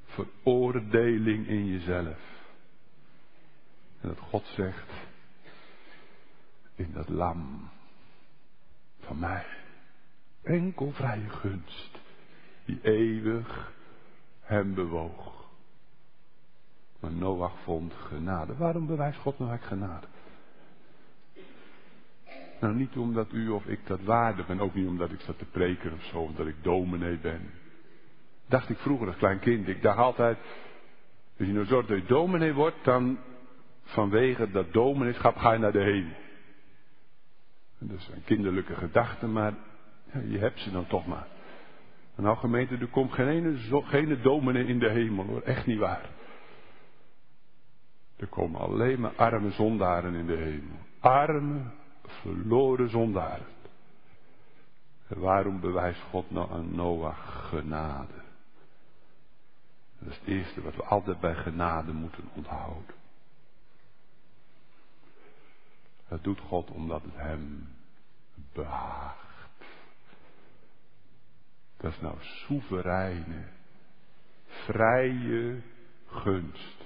veroordeling 0.06 1.48
in 1.48 1.66
jezelf. 1.66 2.20
En 4.02 4.10
dat 4.10 4.20
God 4.20 4.46
zegt, 4.46 4.92
in 6.76 6.92
dat 6.94 7.10
lam 7.10 7.70
van 9.00 9.20
mij, 9.20 9.46
enkel 10.42 10.92
vrije 10.92 11.30
gunst, 11.30 12.00
die 12.66 12.80
eeuwig 12.82 13.74
hem 14.42 14.74
bewoog. 14.74 15.50
Maar 17.00 17.12
Noach 17.12 17.60
vond 17.64 17.94
genade. 17.94 18.56
Waarom 18.58 18.86
bewijst 18.86 19.20
God 19.20 19.40
nou 19.40 19.52
eigenlijk 19.52 19.82
genade? 19.84 20.08
Nou, 22.62 22.76
niet 22.76 22.96
omdat 22.96 23.32
u 23.32 23.50
of 23.50 23.66
ik 23.66 23.88
dat 23.88 24.04
waardig 24.04 24.48
ben, 24.48 24.60
ook 24.60 24.74
niet 24.74 24.88
omdat 24.88 25.12
ik 25.12 25.20
zat 25.20 25.38
te 25.38 25.46
preken 25.46 25.94
of 25.94 26.04
zo, 26.04 26.18
omdat 26.18 26.48
ik 26.48 26.56
dominee 26.62 27.18
ben. 27.18 27.52
Dacht 28.48 28.70
ik 28.70 28.78
vroeger 28.78 29.08
als 29.08 29.16
klein 29.16 29.40
kind. 29.40 29.68
Ik 29.68 29.82
dacht 29.82 29.98
altijd, 29.98 30.38
als 31.38 31.48
je 31.48 31.54
nou 31.54 31.66
zorgt 31.66 31.88
dat 31.88 31.98
je 31.98 32.06
dominee 32.06 32.54
wordt, 32.54 32.84
dan 32.84 33.20
vanwege 33.84 34.52
dat 34.52 34.74
domineeschap 34.74 35.36
ga 35.36 35.54
je 35.54 35.60
naar 35.60 35.72
de 35.72 35.84
hemel. 35.84 36.16
Dat 37.80 38.10
een 38.14 38.24
kinderlijke 38.24 38.76
gedachte, 38.76 39.28
maar 39.28 39.54
je 40.28 40.38
hebt 40.38 40.60
ze 40.60 40.72
dan 40.72 40.88
toch 40.88 41.08
maar. 41.08 41.28
En 42.16 42.24
nou 42.24 42.38
gemeente, 42.38 42.78
er 42.78 42.88
komt 42.88 43.12
geen 43.12 43.28
ene, 43.28 43.82
geen 43.84 44.22
dominee 44.22 44.66
in 44.66 44.80
de 44.80 44.90
hemel 44.90 45.26
hoor, 45.26 45.42
echt 45.42 45.66
niet 45.66 45.80
waar. 45.80 46.10
Er 48.18 48.28
komen 48.28 48.62
alleen 48.62 49.00
maar 49.00 49.16
arme 49.16 49.52
zondaren 49.52 50.14
in 50.14 50.26
de 50.26 50.36
hemel. 50.36 50.78
Arme, 51.00 51.62
verloren 52.22 52.90
zondaren. 52.90 53.46
En 55.08 55.20
waarom 55.20 55.60
bewijst 55.60 56.02
God 56.02 56.32
nou 56.32 56.52
aan 56.52 56.76
Noach 56.76 57.50
genade? 57.50 58.22
Dat 60.00 60.10
is 60.10 60.18
het 60.18 60.28
eerste 60.28 60.62
wat 60.62 60.76
we 60.76 60.84
altijd 60.84 61.20
bij 61.20 61.36
genade 61.36 61.94
moeten 61.94 62.30
onthouden. 62.34 62.96
Dat 66.08 66.24
doet 66.24 66.40
God 66.40 66.70
omdat 66.70 67.04
het 67.04 67.16
hem 67.16 67.68
behaagt. 68.54 69.20
Dat 71.78 71.92
is 71.92 72.00
nou 72.00 72.16
soevereine, 72.20 73.48
vrije 74.48 75.62
gunst. 76.06 76.78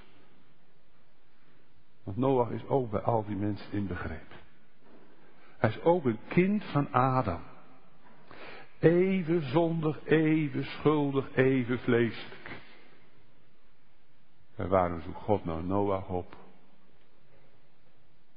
Want 2.03 2.17
Noach 2.17 2.49
is 2.49 2.67
ook 2.67 2.91
bij 2.91 3.01
al 3.01 3.25
die 3.25 3.35
mensen 3.35 3.71
inbegrepen. 3.71 4.34
Hij 5.65 5.73
is 5.73 5.83
ook 5.83 6.05
een 6.05 6.19
kind 6.27 6.63
van 6.63 6.91
Adam. 6.91 7.41
Even 8.79 9.41
zondig, 9.41 10.05
even 10.05 10.63
schuldig, 10.63 11.35
even 11.35 11.79
vleeselijk. 11.79 12.59
En 14.55 14.69
waarom 14.69 15.01
zoekt 15.01 15.17
God 15.17 15.45
nou 15.45 15.63
Noach 15.63 16.09
op? 16.09 16.35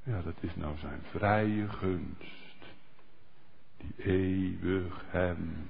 Ja, 0.03 0.21
dat 0.21 0.35
is 0.39 0.55
nou 0.55 0.77
zijn 0.77 1.01
vrije 1.03 1.69
gunst, 1.69 2.65
die 3.77 3.93
eeuwig 3.97 5.05
hem 5.07 5.69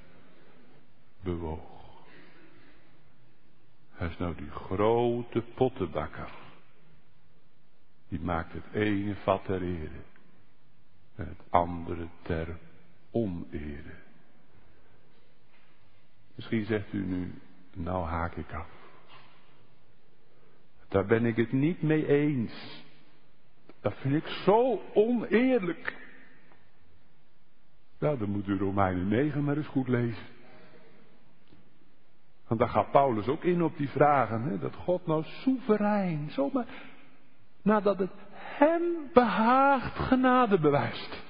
bewoog. 1.22 2.04
Hij 3.92 4.08
is 4.08 4.18
nou 4.18 4.36
die 4.36 4.52
grote 4.52 5.42
pottenbakker. 5.56 6.32
Die 8.08 8.20
maakt 8.20 8.54
het 8.54 8.74
ene 8.74 9.16
vat 9.16 9.46
ter 9.46 9.62
ere 9.62 10.18
het 11.26 11.42
andere 11.50 12.08
ter 12.22 12.58
onere. 13.12 13.98
Misschien 16.36 16.66
zegt 16.66 16.94
u 16.94 17.06
nu, 17.06 17.34
nou 17.74 18.08
haak 18.08 18.36
ik 18.36 18.54
af. 18.54 18.70
Daar 20.88 21.06
ben 21.06 21.26
ik 21.26 21.36
het 21.36 21.52
niet 21.52 21.82
mee 21.82 22.08
eens. 22.08 22.84
Dat 23.82 23.94
vind 23.98 24.16
ik 24.16 24.28
zo 24.28 24.82
oneerlijk. 24.94 25.98
Nou, 28.00 28.18
dan 28.18 28.30
moet 28.30 28.48
u 28.48 28.58
Romeinen 28.58 29.08
9 29.08 29.44
maar 29.44 29.58
eens 29.58 29.68
goed 29.68 29.88
lezen. 29.88 30.26
Want 32.48 32.60
daar 32.60 32.70
gaat 32.70 32.92
Paulus 32.92 33.28
ook 33.28 33.44
in 33.44 33.64
op 33.64 33.78
die 33.78 33.90
vragen. 33.90 34.42
Hè? 34.42 34.60
Dat 34.60 34.76
God 34.76 35.06
nou 35.06 35.24
soeverein, 35.24 36.30
zomaar, 36.32 36.66
nadat 37.62 38.00
het 38.00 38.12
hem 38.36 39.10
behaagt, 39.14 39.96
genade 40.00 40.60
bewijst. 40.60 41.24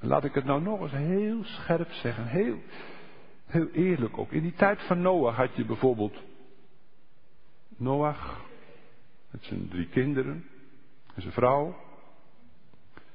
Laat 0.00 0.24
ik 0.24 0.34
het 0.34 0.44
nou 0.44 0.62
nog 0.62 0.80
eens 0.80 0.92
heel 0.92 1.44
scherp 1.44 1.92
zeggen, 1.92 2.26
heel, 2.26 2.58
heel 3.46 3.68
eerlijk 3.68 4.18
ook. 4.18 4.32
In 4.32 4.42
die 4.42 4.54
tijd 4.54 4.82
van 4.82 5.00
Noach 5.00 5.36
had 5.36 5.56
je 5.56 5.64
bijvoorbeeld 5.64 6.16
Noach 7.76 8.40
met 9.30 9.44
zijn 9.44 9.68
drie 9.68 9.88
kinderen 9.88 10.44
en 11.14 11.22
zijn 11.22 11.34
vrouw. 11.34 11.76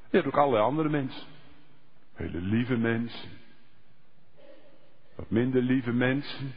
Je 0.10 0.18
had 0.18 0.26
ook 0.26 0.38
allerlei 0.38 0.64
andere 0.64 0.90
mensen. 0.90 1.28
Hele 2.14 2.42
lieve 2.42 2.78
mensen. 2.78 3.30
Wat 5.16 5.30
minder 5.30 5.62
lieve 5.62 5.92
mensen. 5.92 6.54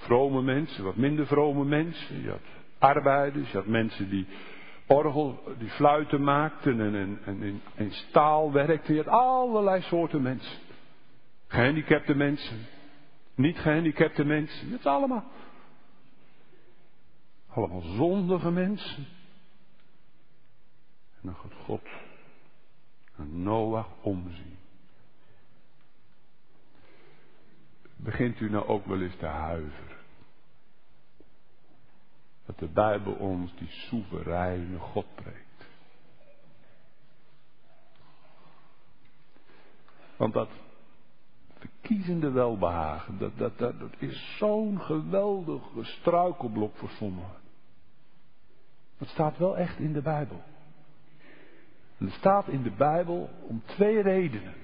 Vrome 0.00 0.42
mensen, 0.42 0.84
wat 0.84 0.96
minder 0.96 1.26
vrome 1.26 1.64
mensen. 1.64 2.22
Je 2.22 2.30
had 2.30 2.40
arbeiders, 2.78 3.50
je 3.50 3.56
had 3.56 3.66
mensen 3.66 4.10
die 4.10 4.26
orgel, 4.86 5.42
die 5.58 5.68
fluiten 5.68 6.22
maakten 6.24 6.80
en, 6.80 6.94
en, 6.94 7.20
en 7.24 7.62
in, 7.74 7.92
staal 7.92 8.52
werkten. 8.52 8.94
Je 8.94 9.02
had 9.02 9.12
allerlei 9.12 9.82
soorten 9.82 10.22
mensen. 10.22 10.58
Gehandicapte 11.46 12.14
mensen. 12.14 12.66
Niet 13.34 13.58
gehandicapte 13.58 14.24
mensen. 14.24 14.70
Het 14.70 14.86
allemaal. 14.86 15.24
Allemaal 17.48 17.80
zondige 17.80 18.50
mensen. 18.50 19.06
En 21.14 21.20
dan 21.22 21.34
gaat 21.34 21.54
God 21.64 21.82
een 23.16 23.42
Noach 23.42 23.88
omzien. 24.00 24.58
Begint 27.96 28.40
u 28.40 28.50
nou 28.50 28.66
ook 28.66 28.86
wel 28.86 29.00
eens 29.00 29.16
te 29.16 29.26
huiveren? 29.26 29.89
Dat 32.50 32.58
de 32.58 32.74
Bijbel 32.74 33.12
ons 33.12 33.54
die 33.54 33.68
soevereine 33.68 34.78
God 34.78 35.06
preekt. 35.14 35.68
Want 40.16 40.32
dat 40.32 40.48
verkiezende 41.58 42.30
welbehagen, 42.30 43.18
dat, 43.18 43.38
dat, 43.38 43.58
dat, 43.58 43.78
dat 43.78 43.94
is 43.98 44.36
zo'n 44.38 44.80
geweldige 44.80 45.84
struikelblok 45.84 46.76
voor 46.76 46.88
sommigen. 46.88 47.40
Dat 48.98 49.08
staat 49.08 49.38
wel 49.38 49.56
echt 49.56 49.78
in 49.78 49.92
de 49.92 50.02
Bijbel. 50.02 50.42
Er 51.98 52.10
staat 52.10 52.48
in 52.48 52.62
de 52.62 52.72
Bijbel 52.72 53.30
om 53.42 53.62
twee 53.64 54.02
redenen. 54.02 54.54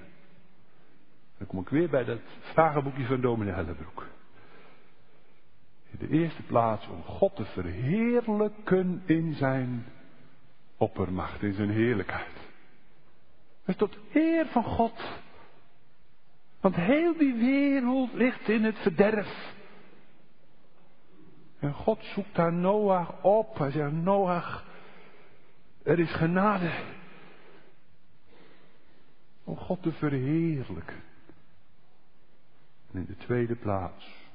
Dan 1.37 1.47
kom 1.47 1.59
ik 1.59 1.69
weer 1.69 1.89
bij 1.89 2.03
dat 2.03 2.19
vragenboekje 2.41 3.05
van 3.05 3.21
dominee 3.21 3.53
Hellebroek. 3.53 4.16
In 5.97 6.07
de 6.07 6.17
eerste 6.17 6.43
plaats 6.43 6.87
om 6.87 7.03
God 7.03 7.35
te 7.35 7.45
verheerlijken 7.45 9.01
in 9.05 9.33
zijn 9.33 9.85
oppermacht, 10.77 11.43
in 11.43 11.53
zijn 11.53 11.69
heerlijkheid. 11.69 12.35
Is 13.65 13.75
tot 13.75 13.97
eer 14.13 14.47
van 14.47 14.63
God. 14.63 15.21
Want 16.59 16.75
heel 16.75 17.17
die 17.17 17.33
wereld 17.33 18.13
ligt 18.13 18.49
in 18.49 18.63
het 18.63 18.77
verderf. 18.77 19.55
En 21.59 21.73
God 21.73 22.03
zoekt 22.03 22.35
daar 22.35 22.53
Noach 22.53 23.23
op. 23.23 23.57
Hij 23.57 23.71
zegt, 23.71 23.91
Noach, 23.91 24.65
er 25.83 25.99
is 25.99 26.11
genade. 26.11 26.71
Om 29.43 29.57
God 29.57 29.81
te 29.81 29.91
verheerlijken. 29.91 31.03
En 32.91 32.99
in 32.99 33.05
de 33.05 33.17
tweede 33.17 33.55
plaats, 33.55 34.26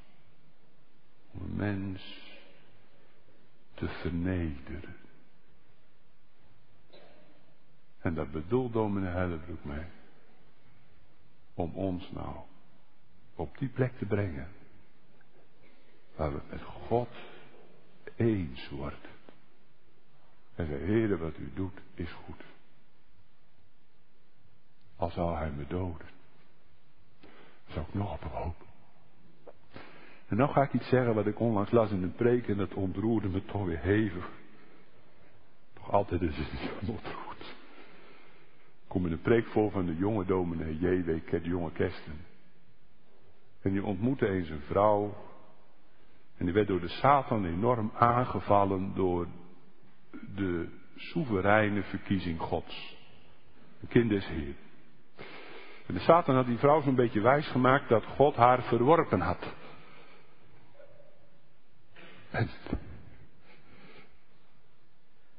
om 1.33 1.41
een 1.41 1.57
mens 1.57 2.21
te 3.75 3.89
vernederen. 3.89 4.97
En 7.99 8.15
dat 8.15 8.31
bedoelt 8.31 8.73
dominee 8.73 9.11
Hellebroek 9.11 9.65
mee. 9.65 9.85
Om 11.55 11.75
ons 11.75 12.11
nou 12.11 12.37
op 13.35 13.59
die 13.59 13.69
plek 13.69 13.99
te 13.99 14.05
brengen. 14.05 14.49
Waar 16.17 16.33
we 16.33 16.41
met 16.51 16.63
God 16.63 17.09
eens 18.17 18.69
worden. 18.69 19.11
En 20.55 20.67
de 20.67 20.77
Heer, 20.77 21.19
wat 21.19 21.37
u 21.37 21.53
doet, 21.55 21.81
is 21.95 22.13
goed. 22.13 22.45
Al 24.97 25.11
zou 25.11 25.37
hij 25.37 25.51
me 25.51 25.67
doden. 25.67 26.09
Zou 27.69 27.87
ik 27.87 27.95
nog 27.95 28.13
op 28.13 28.23
hopen. 28.23 28.72
En 30.33 30.39
dan 30.39 30.49
ga 30.49 30.63
ik 30.63 30.73
iets 30.73 30.89
zeggen 30.89 31.15
wat 31.15 31.27
ik 31.27 31.41
onlangs 31.41 31.71
las 31.71 31.91
in 31.91 32.03
een 32.03 32.15
preek 32.15 32.49
en 32.49 32.57
dat 32.57 32.75
ontroerde 32.75 33.29
me 33.29 33.45
toch 33.45 33.65
weer 33.65 33.79
hevig. 33.79 34.31
Toch 35.75 35.91
altijd 35.93 36.23
is 36.23 36.37
het 36.37 36.53
niet 36.81 36.91
ontroerd. 36.91 37.41
Ik 37.41 38.89
kom 38.89 39.07
in 39.07 39.13
een 39.13 39.21
preek 39.21 39.47
voor 39.47 39.71
van 39.71 39.87
de 39.87 39.97
jonge 39.97 40.25
dominee 40.25 40.79
J.W. 40.79 41.31
de 41.31 41.49
jonge 41.49 41.73
Kersten. 41.73 42.13
En 43.63 43.73
die 43.73 43.85
ontmoette 43.85 44.29
eens 44.29 44.49
een 44.49 44.61
vrouw. 44.61 45.15
En 46.37 46.45
die 46.45 46.55
werd 46.55 46.69
door 46.69 46.81
de 46.81 46.89
Satan 46.89 47.45
enorm 47.45 47.91
aangevallen 47.95 48.93
door 48.95 49.27
de 50.35 50.69
soevereine 50.97 51.83
verkiezing 51.83 52.41
Gods. 52.41 52.97
Een 53.81 53.89
kind 53.89 54.11
des 54.11 54.27
Heer. 54.27 54.55
En 55.87 55.95
de 55.95 56.01
Satan 56.01 56.35
had 56.35 56.47
die 56.47 56.59
vrouw 56.59 56.81
zo'n 56.81 56.95
beetje 56.95 57.21
wijs 57.21 57.47
gemaakt 57.47 57.89
dat 57.89 58.05
God 58.05 58.37
haar 58.37 58.63
verworpen 58.63 59.21
had. 59.21 59.61
En 62.33 62.49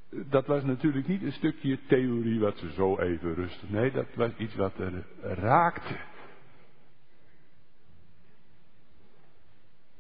dat 0.10 0.46
was 0.46 0.64
natuurlijk 0.64 1.08
niet 1.08 1.22
een 1.22 1.32
stukje 1.32 1.80
theorie 1.88 2.39
wat 2.39 2.58
ze 2.58 2.72
zo 2.72 3.00
even 3.00 3.34
rustte. 3.34 3.66
Nee, 3.70 3.91
dat 3.91 4.14
was 4.16 4.32
iets 4.38 4.56
wat 4.56 4.80
er 4.80 5.06
raakte. 5.22 6.00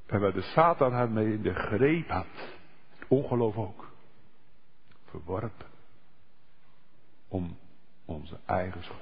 En 0.05 0.19
waar 0.19 0.33
de 0.33 0.41
Satan 0.41 0.91
haar 0.91 1.11
mee 1.11 1.33
in 1.33 1.41
de 1.41 1.53
greep 1.53 2.07
had. 2.07 2.27
Ongeloof 3.07 3.57
ook. 3.57 3.91
Verworpen. 5.05 5.67
Om 7.27 7.57
onze 8.05 8.39
eigen 8.45 8.83
schuld. 8.83 9.01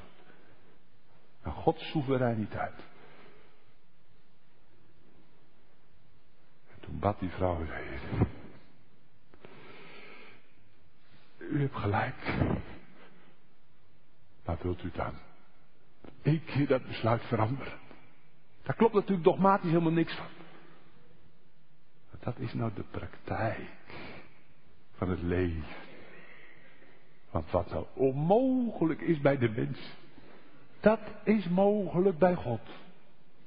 Naar 1.44 1.54
Gods 1.54 1.89
soevereiniteit. 1.89 2.76
En 6.68 6.80
toen 6.80 6.81
bad 7.00 7.20
die 7.20 7.30
vrouw. 7.30 7.66
U 11.38 11.62
hebt 11.62 11.76
gelijk. 11.76 12.34
Wat 14.44 14.62
wilt 14.62 14.84
u 14.84 14.92
dan? 14.94 15.14
Eén 16.22 16.44
keer 16.46 16.68
dat 16.68 16.88
besluit 16.88 17.22
veranderen. 17.22 17.80
Daar 18.64 18.76
klopt 18.76 18.94
natuurlijk 18.94 19.24
dogmatisch 19.24 19.70
helemaal 19.70 19.92
niks 19.92 20.16
van. 20.16 20.26
Dat 22.20 22.39
is 22.39 22.54
nou 22.54 22.72
de 22.76 22.84
praktijk 22.92 23.70
van 24.96 25.10
het 25.10 25.22
leven. 25.22 25.64
Want 27.32 27.52
wat 27.52 27.70
nou 27.70 27.86
onmogelijk 27.94 29.02
is 29.02 29.20
bij 29.20 29.38
de 29.38 29.50
mens, 29.50 29.80
dat 30.80 31.00
is 31.24 31.48
mogelijk 31.48 32.18
bij 32.18 32.36
God. 32.36 32.62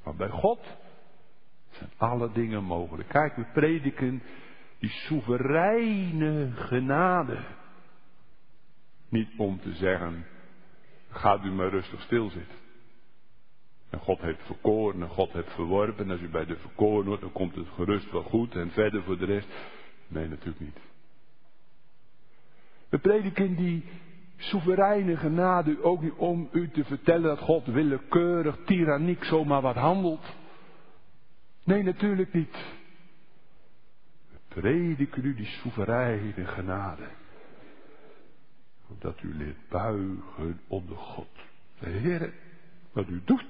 Maar 0.02 0.14
bij 0.14 0.28
God 0.28 0.60
alle 1.96 2.32
dingen 2.32 2.64
mogelijk. 2.64 3.08
Kijk, 3.08 3.36
we 3.36 3.44
prediken 3.52 4.22
die 4.78 4.90
soevereine 4.90 6.50
genade. 6.54 7.38
Niet 9.08 9.28
om 9.36 9.60
te 9.60 9.72
zeggen, 9.72 10.26
gaat 11.10 11.44
u 11.44 11.50
maar 11.50 11.68
rustig 11.68 12.00
stilzitten. 12.00 12.58
En 13.90 14.00
God 14.00 14.20
heeft 14.20 14.42
verkoren 14.42 15.02
en 15.02 15.08
God 15.08 15.32
heeft 15.32 15.52
verworpen. 15.54 16.04
En 16.04 16.10
als 16.10 16.20
u 16.20 16.28
bij 16.28 16.46
de 16.46 16.56
verkoren 16.56 17.06
wordt, 17.06 17.22
dan 17.22 17.32
komt 17.32 17.54
het 17.54 17.68
gerust 17.68 18.10
wel 18.10 18.22
goed. 18.22 18.54
En 18.54 18.70
verder 18.70 19.02
voor 19.02 19.18
de 19.18 19.24
rest. 19.24 19.48
Nee, 20.08 20.28
natuurlijk 20.28 20.60
niet. 20.60 20.78
We 22.88 22.98
prediken 22.98 23.54
die 23.54 23.84
soevereine 24.36 25.16
genade 25.16 25.82
ook 25.82 26.02
niet 26.02 26.12
om 26.12 26.48
u 26.52 26.70
te 26.70 26.84
vertellen 26.84 27.22
dat 27.22 27.38
God 27.38 27.66
willekeurig, 27.66 28.56
tyranniek 28.64 29.24
zomaar 29.24 29.60
wat 29.60 29.74
handelt. 29.74 30.36
Nee, 31.64 31.82
natuurlijk 31.82 32.32
niet. 32.32 32.56
We 34.30 34.38
prediken 34.48 35.24
u 35.24 35.34
die 35.34 35.46
soevereine 35.46 36.46
genade. 36.46 37.08
Opdat 38.88 39.22
u 39.22 39.34
leert 39.34 39.68
buigen 39.68 40.60
onder 40.66 40.96
God. 40.96 41.28
De 41.78 41.90
Heer, 41.90 42.32
wat 42.92 43.08
u 43.08 43.22
doet 43.24 43.44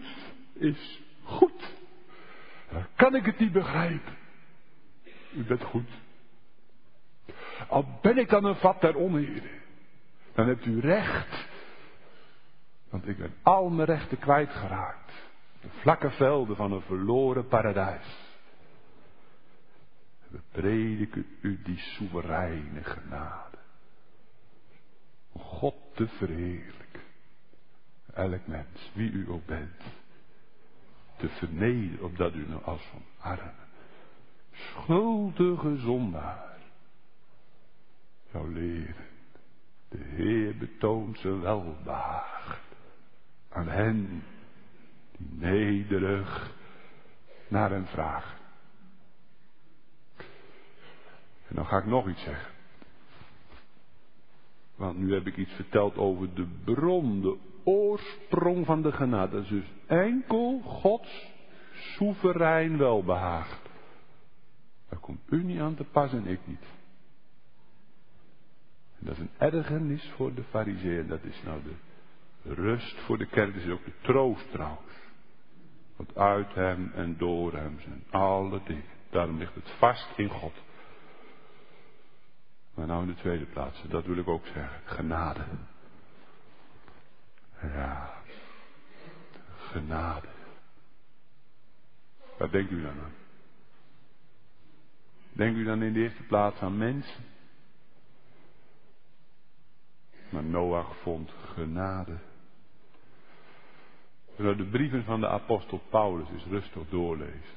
is 0.52 1.02
goed. 1.22 1.74
Dan 2.70 2.86
kan 2.96 3.14
ik 3.14 3.24
het 3.24 3.38
niet 3.38 3.52
begrijpen. 3.52 4.16
U 5.34 5.44
bent 5.44 5.62
goed. 5.62 5.90
Al 7.68 7.98
ben 8.02 8.18
ik 8.18 8.28
dan 8.28 8.44
een 8.44 8.56
vat 8.56 8.80
der 8.80 8.96
onheren 8.96 9.62
dan 10.34 10.46
hebt 10.46 10.66
u 10.66 10.80
recht. 10.80 11.46
Want 12.90 13.08
ik 13.08 13.16
ben 13.16 13.34
al 13.42 13.68
mijn 13.68 13.88
rechten 13.88 14.18
kwijtgeraakt. 14.18 15.03
De 15.64 15.70
vlakke 15.70 16.10
velden 16.10 16.56
van 16.56 16.72
een 16.72 16.82
verloren 16.82 17.48
paradijs. 17.48 18.36
We 20.28 20.38
prediken 20.50 21.26
u 21.40 21.62
die 21.62 21.78
soevereine 21.78 22.84
genade. 22.84 23.58
God 25.32 25.74
te 25.94 26.08
verheerlijken. 26.08 27.02
Elk 28.12 28.46
mens, 28.46 28.90
wie 28.94 29.10
u 29.10 29.30
ook 29.30 29.46
bent. 29.46 29.82
Te 31.16 31.28
vernederen, 31.28 32.04
opdat 32.04 32.34
u 32.34 32.48
nou 32.48 32.62
als 32.62 32.82
van 32.82 33.02
arme, 33.18 33.52
schuldige 34.52 35.76
zondaar 35.76 36.58
zou 38.30 38.52
leren 38.52 39.06
de 39.88 39.98
Heer 39.98 40.56
betoont 40.56 41.18
zijn 41.18 41.40
welbehagen 41.40 42.58
aan 43.48 43.68
hen 43.68 44.22
nederig 45.30 46.54
naar 47.48 47.70
hem 47.70 47.86
vragen. 47.86 48.36
En 51.48 51.54
dan 51.54 51.66
ga 51.66 51.78
ik 51.78 51.86
nog 51.86 52.08
iets 52.08 52.22
zeggen. 52.22 52.52
Want 54.76 54.98
nu 54.98 55.14
heb 55.14 55.26
ik 55.26 55.36
iets 55.36 55.52
verteld 55.52 55.96
over 55.96 56.34
de 56.34 56.46
bron, 56.64 57.20
de 57.20 57.36
oorsprong 57.64 58.66
van 58.66 58.82
de 58.82 58.92
genade. 58.92 59.32
Dat 59.32 59.42
is 59.42 59.48
dus 59.48 59.72
enkel 59.86 60.60
Gods 60.60 61.32
soeverein 61.74 62.76
welbehagen. 62.78 63.58
Daar 64.88 65.00
komt 65.00 65.20
u 65.30 65.44
niet 65.44 65.60
aan 65.60 65.74
te 65.74 65.84
pas 65.84 66.12
en 66.12 66.26
ik 66.26 66.40
niet. 66.44 66.64
Dat 68.98 69.12
is 69.12 69.18
een 69.18 69.30
ergernis 69.38 70.12
voor 70.16 70.34
de 70.34 70.42
fariseeën. 70.42 71.06
Dat 71.06 71.24
is 71.24 71.42
nou 71.44 71.60
de 71.62 71.74
rust 72.54 73.00
voor 73.00 73.18
de 73.18 73.26
kerk. 73.26 73.54
Dat 73.54 73.62
is 73.62 73.70
ook 73.70 73.84
de 73.84 73.92
troost 74.00 74.50
trouwens. 74.50 74.92
Want 75.96 76.16
uit 76.16 76.54
hem 76.54 76.92
en 76.94 77.16
door 77.16 77.52
hem 77.52 77.80
zijn 77.80 78.04
alle 78.10 78.60
dingen. 78.64 78.84
Daarom 79.10 79.38
ligt 79.38 79.54
het 79.54 79.70
vast 79.70 80.08
in 80.16 80.28
God. 80.28 80.54
Maar 82.74 82.86
nou 82.86 83.02
in 83.02 83.08
de 83.08 83.20
tweede 83.20 83.44
plaats, 83.44 83.82
dat 83.88 84.04
wil 84.04 84.16
ik 84.16 84.28
ook 84.28 84.46
zeggen. 84.46 84.80
Genade. 84.84 85.44
Ja. 87.60 88.12
Genade. 89.56 90.28
Wat 92.38 92.52
denkt 92.52 92.70
u 92.70 92.82
dan 92.82 93.00
aan? 93.00 93.14
Denkt 95.32 95.58
u 95.58 95.64
dan 95.64 95.82
in 95.82 95.92
de 95.92 96.00
eerste 96.00 96.22
plaats 96.22 96.60
aan 96.60 96.78
mensen? 96.78 97.24
Maar 100.30 100.44
Noach 100.44 100.96
vond 100.96 101.30
genade. 101.54 102.18
Als 104.36 104.56
de 104.56 104.68
brieven 104.70 105.04
van 105.04 105.20
de 105.20 105.28
apostel 105.28 105.80
Paulus 105.90 106.28
is 106.30 106.44
rustig 106.44 106.88
doorleest. 106.88 107.56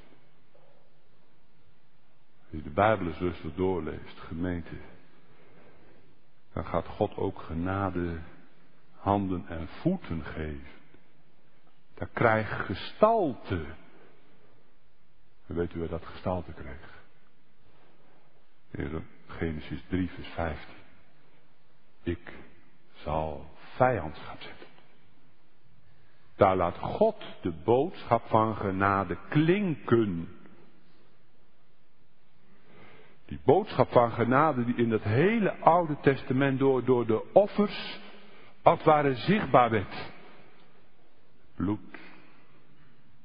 Als 2.42 2.50
je 2.50 2.62
de 2.62 2.70
Bijbel 2.70 3.08
eens 3.08 3.18
rustig 3.18 3.54
doorleest, 3.56 4.20
gemeente. 4.20 4.76
Dan 6.54 6.66
gaat 6.66 6.88
God 6.88 7.16
ook 7.16 7.42
genade 7.42 8.20
handen 8.92 9.48
en 9.48 9.68
voeten 9.68 10.24
geven. 10.24 10.76
Dat 11.94 12.10
krijgt 12.14 12.52
gestalte. 12.52 13.66
En 15.48 15.56
weet 15.56 15.74
u 15.74 15.80
waar 15.80 15.88
dat 15.88 16.06
gestalte 16.06 16.54
kreeg? 16.54 17.04
In 18.72 19.06
Genesis 19.28 19.84
3, 19.88 20.10
vers 20.10 20.28
15. 20.28 20.76
Ik 22.04 22.34
zal 22.94 23.50
vijandschap 23.76 24.42
zetten. 24.42 24.57
Daar 26.38 26.56
laat 26.56 26.78
God 26.78 27.16
de 27.42 27.52
boodschap 27.64 28.28
van 28.28 28.56
genade 28.56 29.18
klinken. 29.30 30.30
Die 33.26 33.40
boodschap 33.46 33.92
van 33.92 34.12
genade 34.12 34.66
die 34.66 34.76
in 34.76 34.92
het 34.92 35.04
hele 35.04 35.56
Oude 35.60 35.98
Testament 36.02 36.60
door, 36.60 36.86
door 36.86 37.06
de 37.06 37.34
offers 37.34 38.00
als 38.62 38.78
het 38.78 38.88
ware 38.88 39.16
zichtbaar 39.16 39.70
werd. 39.70 40.12
Bloed 41.56 41.98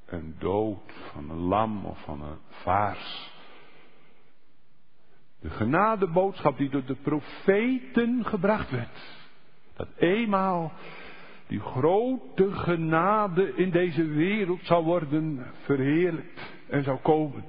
en 0.05 0.35
dood 0.39 0.93
van 1.11 1.29
een 1.29 1.37
lam 1.37 1.85
of 1.85 2.03
van 2.03 2.21
een 2.21 2.39
vaars. 2.49 3.31
De 5.39 5.49
genadeboodschap 5.49 6.57
die 6.57 6.69
door 6.69 6.85
de 6.85 6.95
profeten 6.95 8.25
gebracht 8.25 8.69
werd. 8.69 9.21
Dat 9.75 9.87
eenmaal 9.97 10.71
die 11.47 11.59
grote 11.59 12.51
genade 12.51 13.55
in 13.55 13.69
deze 13.69 14.05
wereld 14.05 14.65
zou 14.65 14.83
worden 14.83 15.45
verheerlijkt 15.63 16.53
en 16.69 16.83
zou 16.83 16.99
komen. 16.99 17.43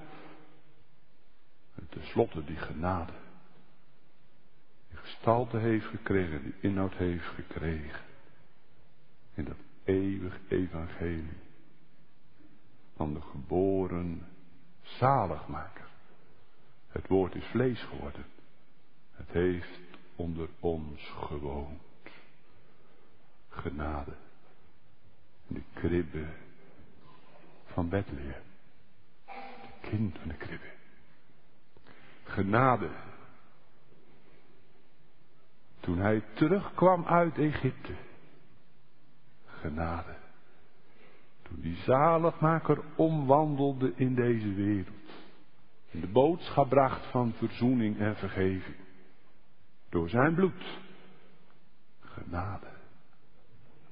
En 1.75 1.87
tenslotte 1.89 2.45
die 2.45 2.57
genade. 2.57 3.13
Die 4.89 4.99
gestalte 4.99 5.59
heeft 5.59 5.87
gekregen, 5.87 6.43
die 6.43 6.55
inhoud 6.61 6.95
heeft 6.95 7.27
gekregen. 7.27 8.01
In 9.35 9.45
dat 9.45 9.57
eeuwig 9.85 10.41
evangelie. 10.49 11.43
Van 12.97 13.15
de 13.15 13.21
geboren 13.21 14.27
zaligmaker. 14.83 15.89
Het 16.89 17.09
woord 17.09 17.35
is 17.35 17.45
vlees 17.45 17.83
geworden. 17.83 18.25
Het 19.13 19.31
heeft 19.31 19.81
onder 20.17 20.49
ons 20.61 21.11
gewoond 21.11 21.84
genade. 23.55 24.13
De 25.47 25.63
kribbe 25.73 26.27
van 27.65 27.89
Bethlehem. 27.89 28.43
Het 29.25 29.91
kind 29.91 30.19
van 30.19 30.29
de 30.29 30.35
kribbe. 30.35 30.73
Genade. 32.25 32.91
Toen 35.81 35.99
hij 35.99 36.23
terugkwam 36.35 37.07
uit 37.07 37.39
Egypte. 37.39 37.95
Genade. 39.47 40.17
Toen 41.43 41.61
die 41.61 41.77
zaligmaker 41.77 42.83
omwandelde 42.95 43.93
in 43.97 44.15
deze 44.15 44.55
wereld. 44.55 45.11
En 45.91 46.01
de 46.01 46.07
boodschap 46.09 46.69
bracht 46.69 47.07
van 47.07 47.33
verzoening 47.33 47.99
en 47.99 48.17
vergeving. 48.17 48.77
Door 49.89 50.09
zijn 50.09 50.35
bloed. 50.35 50.79
Genade 52.01 52.74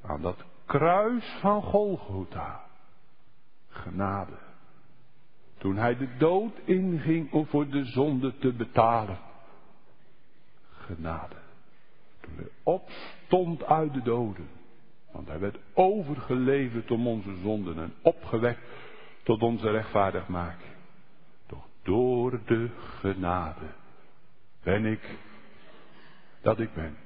aan 0.02 0.22
dat 0.22 0.44
kruis 0.66 1.24
van 1.40 1.62
Golgotha. 1.62 2.64
Genade. 3.68 4.38
Toen 5.58 5.76
hij 5.76 5.96
de 5.96 6.16
dood 6.16 6.58
inging 6.64 7.32
om 7.32 7.46
voor 7.46 7.68
de 7.68 7.84
zonde 7.84 8.38
te 8.38 8.52
betalen. 8.52 9.18
Genade. 10.70 11.36
Toen 12.20 12.34
hij 12.36 12.48
opstond 12.62 13.64
uit 13.64 13.94
de 13.94 14.02
doden. 14.02 14.48
Want 15.10 15.28
hij 15.28 15.38
werd 15.38 15.58
overgeleverd 15.74 16.90
om 16.90 17.06
onze 17.06 17.36
zonden 17.42 17.78
en 17.78 17.94
opgewekt 18.02 18.62
tot 19.22 19.42
onze 19.42 19.70
rechtvaardigmaking. 19.70 20.72
Doch 21.46 21.66
door 21.82 22.40
de 22.46 22.70
genade 23.00 23.66
ben 24.62 24.84
ik 24.84 25.18
dat 26.40 26.60
ik 26.60 26.74
ben. 26.74 26.96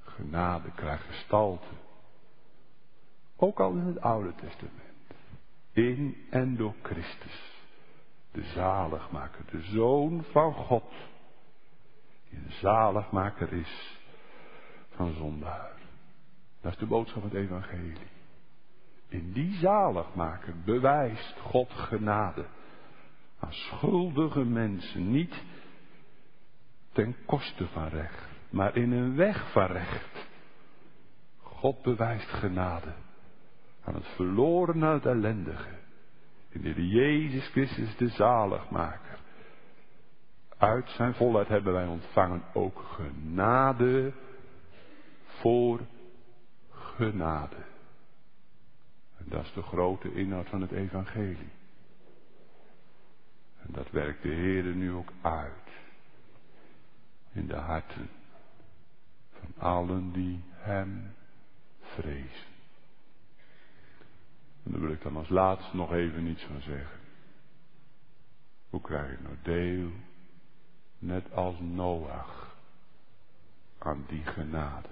Genade 0.00 0.70
krijgt 0.74 1.04
gestalte 1.04 1.66
ook 3.36 3.60
al 3.60 3.72
in 3.72 3.86
het 3.86 4.00
Oude 4.00 4.34
Testament. 4.34 4.84
In 5.72 6.26
en 6.30 6.56
door 6.56 6.74
Christus. 6.82 7.54
De 8.32 8.42
zaligmaker, 8.42 9.44
de 9.50 9.62
Zoon 9.62 10.24
van 10.30 10.52
God. 10.52 10.92
Die 12.28 12.38
een 12.38 12.52
zaligmaker 12.52 13.52
is 13.52 13.98
van 14.88 15.12
zondaar. 15.12 15.72
Dat 16.60 16.72
is 16.72 16.78
de 16.78 16.86
boodschap 16.86 17.22
van 17.22 17.30
het 17.30 17.38
Evangelie. 17.38 18.06
In 19.08 19.32
die 19.32 19.54
zaligmaker 19.54 20.54
bewijst 20.64 21.38
God 21.40 21.72
genade 21.72 22.46
aan 23.38 23.52
schuldige 23.52 24.44
mensen. 24.44 25.10
Niet 25.10 25.44
ten 26.92 27.16
koste 27.26 27.66
van 27.66 27.88
recht, 27.88 28.28
maar 28.50 28.76
in 28.76 28.92
een 28.92 29.16
weg 29.16 29.52
van 29.52 29.66
recht. 29.66 30.26
God 31.42 31.82
bewijst 31.82 32.28
genade 32.28 32.92
aan 33.86 33.94
het 33.94 34.06
verloren, 34.06 34.84
aan 34.84 34.94
het 34.94 35.06
ellendige. 35.06 35.74
In 36.48 36.62
de 36.62 36.88
Jezus 36.88 37.48
Christus 37.48 37.96
de 37.96 38.08
zaligmaker. 38.08 39.18
Uit 40.56 40.88
zijn 40.88 41.14
volheid 41.14 41.48
hebben 41.48 41.72
wij 41.72 41.86
ontvangen 41.86 42.42
ook 42.52 42.78
genade 42.78 44.12
voor 45.24 45.80
genade. 46.70 47.64
En 49.16 49.24
dat 49.28 49.44
is 49.44 49.52
de 49.52 49.62
grote 49.62 50.12
inhoud 50.12 50.48
van 50.48 50.60
het 50.60 50.72
evangelie. 50.72 51.52
En 53.58 53.72
dat 53.72 53.90
werkt 53.90 54.22
de 54.22 54.28
Heer 54.28 54.64
nu 54.64 54.92
ook 54.92 55.12
uit. 55.22 55.52
In 57.32 57.46
de 57.46 57.56
harten 57.56 58.08
van 59.32 59.54
allen 59.58 60.12
die 60.12 60.44
Hem 60.52 61.14
vrezen. 61.80 62.55
En 64.66 64.72
daar 64.72 64.80
wil 64.80 64.90
ik 64.90 65.02
dan 65.02 65.16
als 65.16 65.28
laatste 65.28 65.76
nog 65.76 65.92
even 65.92 66.26
iets 66.26 66.42
van 66.42 66.60
zeggen. 66.60 66.98
Hoe 68.70 68.80
krijg 68.80 69.12
ik 69.12 69.20
nou 69.20 69.34
deel, 69.42 69.90
net 70.98 71.32
als 71.32 71.60
Noach, 71.60 72.56
aan 73.78 74.04
die 74.08 74.24
genade? 74.24 74.88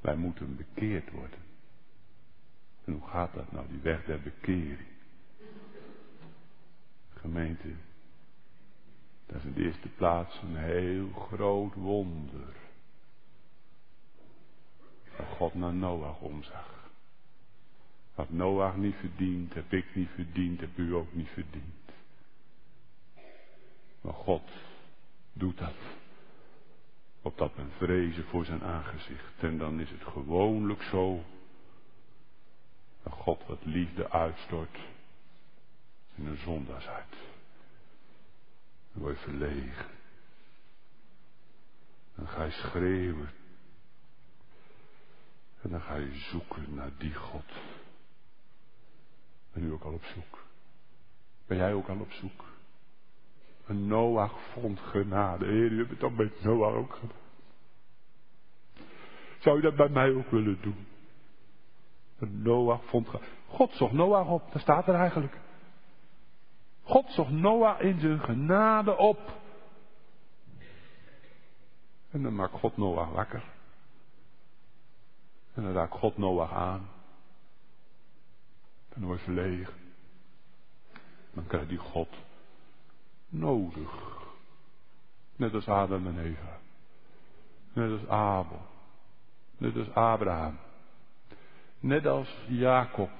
Wij 0.00 0.16
moeten 0.16 0.56
bekeerd 0.56 1.10
worden. 1.10 1.38
En 2.84 2.92
hoe 2.92 3.08
gaat 3.08 3.34
dat 3.34 3.52
nou, 3.52 3.68
die 3.68 3.80
weg 3.80 4.04
der 4.04 4.20
bekering? 4.20 4.88
Gemeente, 7.14 7.74
dat 9.26 9.36
is 9.36 9.44
in 9.44 9.52
de 9.52 9.62
eerste 9.64 9.88
plaats 9.88 10.42
een 10.42 10.56
heel 10.56 11.12
groot 11.12 11.74
wonder. 11.74 12.56
Dat 15.16 15.26
God 15.26 15.54
naar 15.54 15.74
Noach 15.74 16.20
omzag. 16.20 16.79
Wat 18.20 18.30
Noach 18.30 18.76
niet 18.76 18.94
verdient, 18.94 19.54
heb 19.54 19.72
ik 19.72 19.94
niet 19.94 20.08
verdiend, 20.14 20.60
heb 20.60 20.78
u 20.78 20.94
ook 20.94 21.12
niet 21.12 21.28
verdiend. 21.28 21.92
Maar 24.00 24.12
God 24.12 24.50
doet 25.32 25.58
dat. 25.58 25.74
Opdat 27.22 27.56
men 27.56 27.70
vrezen 27.76 28.24
voor 28.24 28.44
zijn 28.44 28.62
aangezicht. 28.62 29.42
En 29.42 29.58
dan 29.58 29.80
is 29.80 29.90
het 29.90 30.04
gewoonlijk 30.04 30.82
zo. 30.82 31.24
Dat 33.02 33.12
God 33.12 33.46
wat 33.46 33.64
liefde 33.64 34.10
uitstort 34.10 34.78
in 36.14 36.26
een 36.26 36.38
zondagshart. 36.38 37.16
Dan 38.92 39.02
word 39.02 39.18
je 39.18 39.24
verlegen. 39.24 39.90
Dan 42.14 42.28
ga 42.28 42.44
je 42.44 42.50
schreeuwen. 42.50 43.30
En 45.62 45.70
dan 45.70 45.80
ga 45.80 45.94
je 45.94 46.14
zoeken 46.14 46.74
naar 46.74 46.92
die 46.98 47.14
God. 47.14 47.79
Ben 49.52 49.62
u 49.62 49.72
ook 49.72 49.84
al 49.84 49.92
op 49.92 50.04
zoek? 50.04 50.44
Ben 51.46 51.56
jij 51.56 51.74
ook 51.74 51.88
al 51.88 52.00
op 52.00 52.12
zoek? 52.12 52.44
Een 53.66 53.86
Noach 53.86 54.40
vond 54.52 54.80
genade. 54.80 55.44
Heer, 55.44 55.70
u 55.70 55.78
hebt 55.78 55.90
het 55.90 56.00
dan 56.00 56.14
met 56.14 56.42
Noach 56.42 56.74
ook 56.74 56.94
gedaan. 56.94 57.18
Zou 59.38 59.58
u 59.58 59.60
dat 59.60 59.76
bij 59.76 59.88
mij 59.88 60.14
ook 60.14 60.30
willen 60.30 60.58
doen? 60.60 60.86
Een 62.18 62.42
Noach 62.42 62.84
vond. 62.84 63.08
God 63.48 63.72
zocht 63.72 63.92
Noach 63.92 64.28
op, 64.28 64.52
daar 64.52 64.60
staat 64.60 64.88
er 64.88 64.94
eigenlijk. 64.94 65.38
God 66.82 67.10
zocht 67.10 67.30
Noach 67.30 67.80
in 67.80 68.00
zijn 68.00 68.20
genade 68.20 68.96
op. 68.96 69.38
En 72.10 72.22
dan 72.22 72.34
maakt 72.34 72.52
God 72.52 72.76
Noach 72.76 73.10
wakker. 73.10 73.42
En 75.54 75.62
dan 75.62 75.72
raakt 75.72 75.92
God 75.92 76.16
Noach 76.16 76.52
aan. 76.52 76.88
Wordt 79.00 79.22
verlegen. 79.22 79.74
Dan 81.34 81.46
krijgt 81.46 81.68
die 81.68 81.78
God 81.78 82.08
nodig. 83.28 84.18
Net 85.36 85.54
als 85.54 85.68
Adam 85.68 86.06
en 86.06 86.18
Eva. 86.18 86.58
Net 87.72 87.90
als 87.90 88.08
Abel. 88.08 88.60
Net 89.58 89.76
als 89.76 89.94
Abraham. 89.94 90.58
Net 91.80 92.06
als 92.06 92.28
Jacob. 92.48 93.10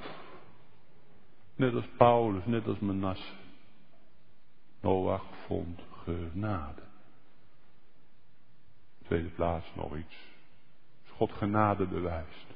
Net 1.57 1.75
als 1.75 1.87
Paulus, 1.97 2.45
net 2.45 2.67
als 2.67 2.79
Manasse. 2.79 3.33
Noach 4.81 5.25
vond 5.47 5.81
genade. 6.05 6.83
Tweede 9.07 9.29
plaats 9.29 9.67
nog 9.75 9.97
iets. 9.97 10.17
Als 11.03 11.17
God 11.17 11.33
genade 11.33 11.87
bewijst. 11.87 12.50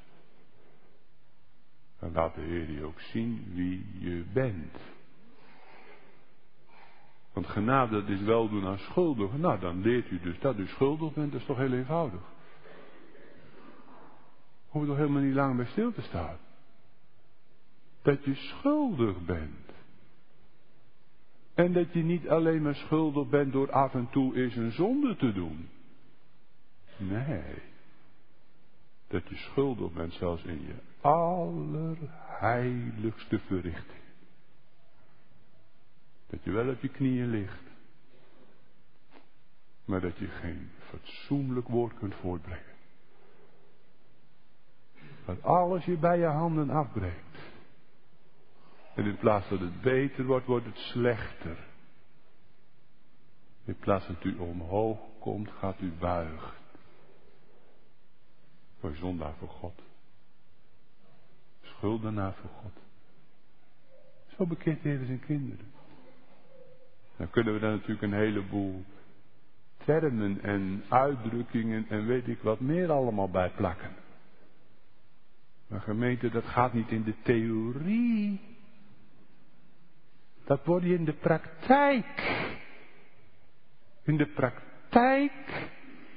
Dan 2.05 2.13
laat 2.13 2.35
de 2.35 2.41
Heer 2.41 2.71
je 2.71 2.83
ook 2.83 3.01
zien 3.01 3.45
wie 3.55 3.87
je 3.99 4.25
bent. 4.33 4.77
Want 7.33 7.47
genade 7.47 8.01
dat 8.01 8.09
is 8.09 8.21
wel 8.21 8.49
doen 8.49 8.67
aan 8.67 8.79
schuldigen. 8.79 9.41
Nou, 9.41 9.61
dan 9.61 9.81
leert 9.81 10.11
u 10.11 10.21
dus 10.21 10.39
dat 10.39 10.59
u 10.59 10.67
schuldig 10.67 11.15
bent. 11.15 11.33
Dat 11.33 11.41
is 11.41 11.47
toch 11.47 11.57
heel 11.57 11.73
eenvoudig. 11.73 12.21
Hoef 14.69 14.83
je 14.83 14.89
toch 14.89 14.97
helemaal 14.97 15.23
niet 15.23 15.35
lang 15.35 15.57
bij 15.57 15.67
stil 15.67 15.93
te 15.93 16.03
staan. 16.03 16.37
Dat 18.03 18.25
je 18.25 18.35
schuldig 18.35 19.25
bent. 19.25 19.73
En 21.55 21.73
dat 21.73 21.93
je 21.93 22.03
niet 22.03 22.29
alleen 22.29 22.63
maar 22.63 22.75
schuldig 22.75 23.29
bent 23.29 23.53
door 23.53 23.73
af 23.73 23.95
en 23.95 24.09
toe 24.11 24.37
eens 24.37 24.57
een 24.57 24.73
zonde 24.73 25.17
te 25.17 25.33
doen. 25.33 25.69
Nee. 26.97 27.63
Dat 29.09 29.29
je 29.29 29.37
schuldig 29.37 29.93
bent 29.93 30.13
zelfs 30.13 30.43
in 30.43 30.61
je 30.67 30.93
allerheiligste 31.05 33.39
verrichting. 33.39 34.03
Dat 36.27 36.45
je 36.45 36.51
wel 36.51 36.69
op 36.69 36.81
je 36.81 36.89
knieën 36.89 37.31
ligt. 37.31 37.63
Maar 39.85 40.01
dat 40.01 40.19
je 40.19 40.27
geen 40.27 40.71
fatsoenlijk 40.79 41.69
woord 41.69 41.99
kunt 41.99 42.15
voortbrengen. 42.15 42.75
Dat 45.25 45.43
alles 45.43 45.85
je 45.85 45.97
bij 45.97 46.19
je 46.19 46.27
handen 46.27 46.71
afbreekt. 46.71 47.39
En 48.95 49.05
in 49.05 49.17
plaats 49.17 49.49
dat 49.49 49.61
het 49.61 49.81
beter 49.81 50.25
wordt, 50.25 50.47
wordt 50.47 50.67
het 50.67 50.79
slechter. 50.79 51.67
In 53.65 53.77
plaats 53.77 54.07
dat 54.07 54.25
u 54.25 54.37
omhoog 54.37 54.99
komt, 55.19 55.51
gaat 55.51 55.81
u 55.81 55.93
buigen. 55.93 56.53
Voor 58.79 58.95
zondaar 58.95 59.35
voor 59.35 59.49
God. 59.49 59.84
Schuldenaar 61.85 62.35
voor 62.41 62.51
God. 62.63 62.73
Zo 64.37 64.47
bekend 64.47 64.83
hebben 64.83 65.07
zijn 65.07 65.25
kinderen. 65.27 65.73
Dan 67.17 67.31
kunnen 67.31 67.55
we 67.55 67.61
daar 67.61 67.71
natuurlijk 67.71 68.03
een 68.03 68.13
heleboel 68.13 68.85
termen 69.85 70.43
en 70.43 70.85
uitdrukkingen 70.89 71.87
en 71.89 72.07
weet 72.07 72.29
ik 72.29 72.43
wat 72.43 72.61
meer 72.61 72.91
allemaal 72.91 73.31
bij 73.31 73.51
plakken. 73.51 73.91
Maar 75.67 75.81
gemeente, 75.81 76.31
dat 76.31 76.45
gaat 76.45 76.73
niet 76.73 76.91
in 76.91 77.03
de 77.03 77.15
theorie. 77.23 78.41
Dat 80.45 80.65
wordt 80.65 80.85
je 80.85 80.95
in 80.95 81.05
de 81.05 81.15
praktijk. 81.15 82.47
In 84.03 84.17
de 84.17 84.27
praktijk 84.27 85.33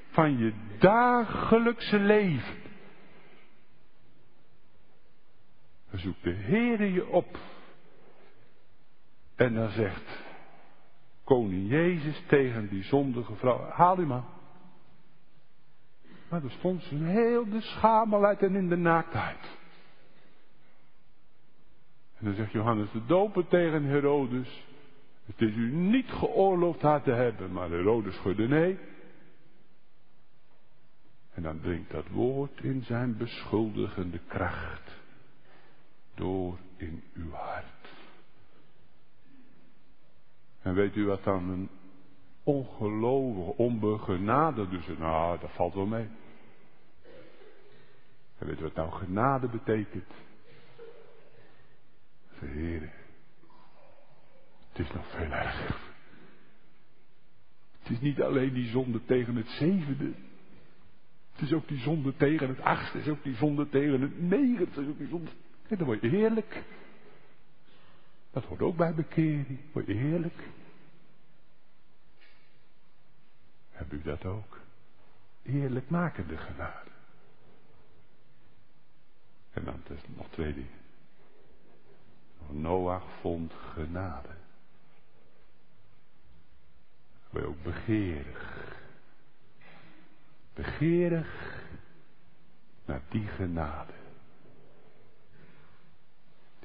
van 0.09 0.37
je 0.37 0.53
dagelijkse 0.79 1.99
leven. 1.99 2.65
Dan 5.86 5.86
zoekt 5.97 6.23
de 6.23 6.33
Heer 6.33 6.83
je 6.83 7.07
op. 7.07 7.37
En 9.35 9.53
dan 9.53 9.69
zegt 9.69 10.25
koning 11.23 11.69
Jezus 11.69 12.23
tegen 12.27 12.69
die 12.69 12.83
zondige 12.83 13.35
vrouw, 13.35 13.69
haal 13.69 13.99
u 13.99 14.05
maar. 14.05 14.23
Maar 16.29 16.43
er 16.43 16.51
stond 16.51 16.83
ze 16.83 16.95
heel 16.95 17.49
de 17.49 17.61
schamelheid 17.61 18.41
en 18.41 18.55
in 18.55 18.69
de 18.69 18.75
naaktheid. 18.75 19.57
En 22.17 22.25
dan 22.25 22.33
zegt 22.33 22.51
Johannes 22.51 22.91
de 22.91 23.05
Doper 23.05 23.47
tegen 23.47 23.83
Herodes, 23.83 24.65
het 25.25 25.41
is 25.41 25.55
u 25.55 25.71
niet 25.71 26.09
geoorloofd 26.09 26.81
haar 26.81 27.01
te 27.01 27.11
hebben, 27.11 27.51
maar 27.51 27.69
Herodes 27.69 28.15
schudde 28.15 28.47
nee. 28.47 28.79
En 31.33 31.43
dan 31.43 31.59
dringt 31.59 31.91
dat 31.91 32.07
woord 32.07 32.63
in 32.63 32.83
zijn 32.83 33.17
beschuldigende 33.17 34.19
kracht 34.27 34.96
door 36.17 36.57
in 36.77 37.03
uw 37.13 37.31
hart. 37.31 37.65
En 40.61 40.73
weet 40.73 40.95
u 40.95 41.05
wat 41.05 41.23
dan 41.23 41.49
een 41.49 41.69
ongelovige, 42.43 43.57
onbegenade 43.57 44.69
dus, 44.69 44.87
nou 44.97 45.39
dat 45.39 45.51
valt 45.51 45.73
wel 45.73 45.85
mee. 45.85 46.07
En 48.37 48.47
weet 48.47 48.59
u 48.59 48.63
wat 48.63 48.75
nou 48.75 48.91
genade 48.91 49.47
betekent? 49.47 50.13
Verheren. 52.27 52.91
Het 54.69 54.85
is 54.85 54.91
nog 54.91 55.09
veel 55.09 55.31
erger. 55.31 55.75
Het 57.79 57.89
is 57.89 57.99
niet 57.99 58.21
alleen 58.21 58.53
die 58.53 58.69
zonde 58.69 59.05
tegen 59.05 59.35
het 59.35 59.47
zevende. 59.47 60.13
Het 61.31 61.41
is 61.41 61.53
ook 61.53 61.67
die 61.67 61.79
zonde 61.79 62.15
tegen 62.15 62.47
het 62.47 62.61
achtste. 62.61 62.97
Het 62.97 63.05
is 63.07 63.11
ook 63.11 63.23
die 63.23 63.35
zonde 63.35 63.69
tegen 63.69 64.01
het 64.01 64.21
negende. 64.21 64.65
Het 64.65 64.77
is 64.77 64.87
ook 64.87 64.97
die 64.97 65.07
zonde. 65.07 65.31
En 65.67 65.77
dan 65.77 65.85
word 65.85 66.01
je 66.01 66.07
heerlijk. 66.07 66.63
Dat 68.31 68.43
hoort 68.43 68.61
ook 68.61 68.75
bij 68.77 68.93
bekering. 68.93 69.59
Word 69.71 69.85
je 69.85 69.93
heerlijk. 69.93 70.49
Heb 73.71 73.91
u 73.91 74.01
dat 74.01 74.25
ook? 74.25 74.59
Heerlijk 75.41 75.89
makende 75.89 76.37
genade. 76.37 76.89
En 79.53 79.63
dan 79.63 79.81
is 79.87 80.01
nog 80.15 80.27
twee 80.29 80.53
dingen. 80.53 80.85
Noach 82.49 83.03
vond 83.21 83.53
genade. 83.53 84.29
Je 87.31 87.45
ook 87.45 87.63
begeerig. 87.63 88.75
Begeerig 90.53 91.61
naar 92.85 93.01
die 93.09 93.27
genade. 93.27 93.93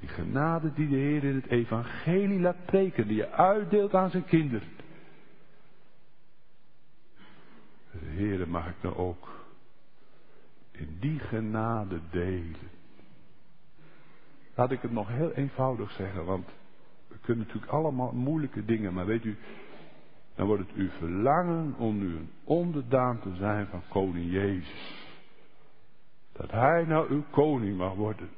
Die 0.02 0.10
genade 0.10 0.72
die 0.72 0.88
de 0.88 0.96
Heer 0.96 1.24
in 1.24 1.34
het 1.34 1.46
evangelie 1.46 2.40
laat 2.40 2.64
preken, 2.64 3.06
die 3.06 3.16
je 3.16 3.30
uitdeelt 3.30 3.94
aan 3.94 4.10
zijn 4.10 4.24
kinderen. 4.24 4.68
Heere, 7.90 8.46
mag 8.46 8.68
ik 8.68 8.74
nou 8.80 8.96
ook 8.96 9.28
in 10.70 10.96
die 11.00 11.18
genade 11.18 12.00
delen. 12.10 12.70
Laat 14.54 14.70
ik 14.70 14.82
het 14.82 14.92
nog 14.92 15.08
heel 15.08 15.32
eenvoudig 15.32 15.90
zeggen, 15.90 16.24
want 16.24 16.48
we 17.08 17.18
kunnen 17.20 17.46
natuurlijk 17.46 17.72
allemaal 17.72 18.12
moeilijke 18.12 18.64
dingen, 18.64 18.94
maar 18.94 19.06
weet 19.06 19.24
u, 19.24 19.36
dan 20.34 20.46
wordt 20.46 20.62
het 20.68 20.76
uw 20.76 20.90
verlangen 20.90 21.74
om 21.78 21.98
nu 21.98 22.16
een 22.16 22.30
onderdaan 22.44 23.20
te 23.20 23.34
zijn 23.34 23.66
van 23.66 23.82
koning 23.88 24.32
Jezus. 24.32 25.10
Dat 26.32 26.50
hij 26.50 26.84
nou 26.84 27.10
uw 27.10 27.24
koning 27.30 27.76
mag 27.76 27.94
worden. 27.94 28.28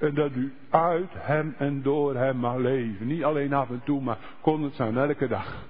En 0.00 0.14
dat 0.14 0.32
u 0.32 0.52
uit 0.70 1.10
hem 1.12 1.54
en 1.58 1.82
door 1.82 2.14
hem 2.14 2.36
mag 2.36 2.56
leven. 2.56 3.06
Niet 3.06 3.24
alleen 3.24 3.52
af 3.52 3.70
en 3.70 3.82
toe, 3.84 4.00
maar 4.00 4.18
kon 4.40 4.62
het 4.62 4.74
zijn 4.74 4.96
elke 4.96 5.28
dag. 5.28 5.68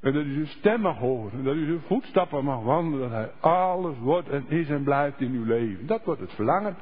En 0.00 0.12
dat 0.12 0.24
u 0.24 0.32
zijn 0.32 0.46
stem 0.46 0.80
mag 0.80 0.98
horen. 0.98 1.32
En 1.32 1.44
dat 1.44 1.54
u 1.54 1.64
zijn 1.64 1.80
voetstappen 1.80 2.44
mag 2.44 2.62
wandelen. 2.62 3.10
Dat 3.10 3.18
hij 3.18 3.32
alles 3.40 3.98
wordt 3.98 4.28
en 4.28 4.48
is 4.48 4.68
en 4.68 4.84
blijft 4.84 5.20
in 5.20 5.32
uw 5.32 5.44
leven. 5.44 5.86
Dat 5.86 6.04
wordt 6.04 6.20
het 6.20 6.32
verlangen. 6.32 6.76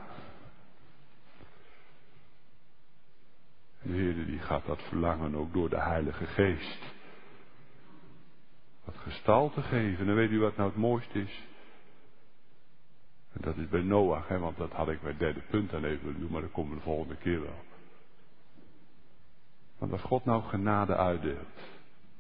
De 3.83 3.93
Heer 3.93 4.27
die 4.27 4.39
gaat 4.39 4.67
dat 4.67 4.83
verlangen 4.83 5.35
ook 5.35 5.53
door 5.53 5.69
de 5.69 5.81
Heilige 5.81 6.27
Geest. 6.27 6.93
Wat 8.85 8.97
gestalte 8.97 9.63
geven. 9.63 10.09
En 10.09 10.15
weet 10.15 10.31
u 10.31 10.41
wat 10.41 10.57
nou 10.57 10.69
het 10.69 10.79
mooiste 10.79 11.21
is? 11.21 11.45
Dat 13.41 13.57
is 13.57 13.69
bij 13.69 13.83
Noach, 13.83 14.29
hè, 14.29 14.39
want 14.39 14.57
dat 14.57 14.73
had 14.73 14.89
ik 14.89 15.01
bij 15.01 15.11
het 15.11 15.19
derde 15.19 15.41
punt 15.41 15.75
aan 15.75 15.85
even 15.85 16.05
willen 16.05 16.21
doen, 16.21 16.31
maar 16.31 16.41
dat 16.41 16.53
komen 16.53 16.71
we 16.71 16.77
de 16.77 16.83
volgende 16.83 17.17
keer 17.17 17.41
wel. 17.41 17.65
Want 19.79 19.93
als 19.93 20.03
God 20.03 20.25
nou 20.25 20.43
genade 20.43 20.97
uitdeelt, 20.97 21.61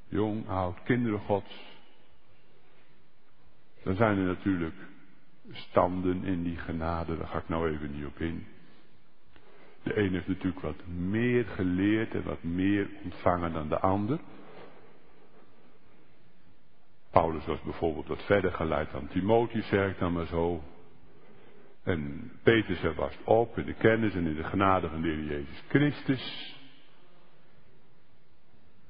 jong, 0.08 0.48
oud, 0.48 0.82
kinderen 0.82 1.20
gods. 1.20 1.72
Dan 3.82 3.94
zijn 3.94 4.18
er 4.18 4.24
natuurlijk 4.24 4.74
standen 5.52 6.24
in 6.24 6.42
die 6.42 6.56
genade, 6.56 7.16
daar 7.16 7.26
ga 7.26 7.38
ik 7.38 7.48
nou 7.48 7.70
even 7.70 7.96
niet 7.96 8.06
op 8.06 8.20
in. 8.20 8.46
De 9.82 9.98
een 9.98 10.12
heeft 10.12 10.28
natuurlijk 10.28 10.60
wat 10.60 10.86
meer 10.86 11.44
geleerd 11.44 12.14
en 12.14 12.24
wat 12.24 12.42
meer 12.42 12.88
ontvangen 13.02 13.52
dan 13.52 13.68
de 13.68 13.78
ander. 13.78 14.18
Paulus 17.10 17.46
was 17.46 17.62
bijvoorbeeld 17.62 18.06
wat 18.06 18.22
verder 18.22 18.52
geleid 18.52 18.90
dan 18.90 19.08
Timotheus, 19.08 19.68
zeg 19.68 19.90
ik 19.90 19.98
dan 19.98 20.12
maar 20.12 20.26
zo. 20.26 20.62
En 21.84 22.32
Petrus 22.42 22.82
er 22.82 22.94
was 22.94 23.18
op 23.24 23.58
in 23.58 23.66
de 23.66 23.74
kennis 23.74 24.14
en 24.14 24.26
in 24.26 24.36
de 24.36 24.44
genade 24.44 24.88
van 24.88 25.02
de 25.02 25.08
Heer 25.08 25.24
Jezus 25.24 25.62
Christus. 25.68 26.56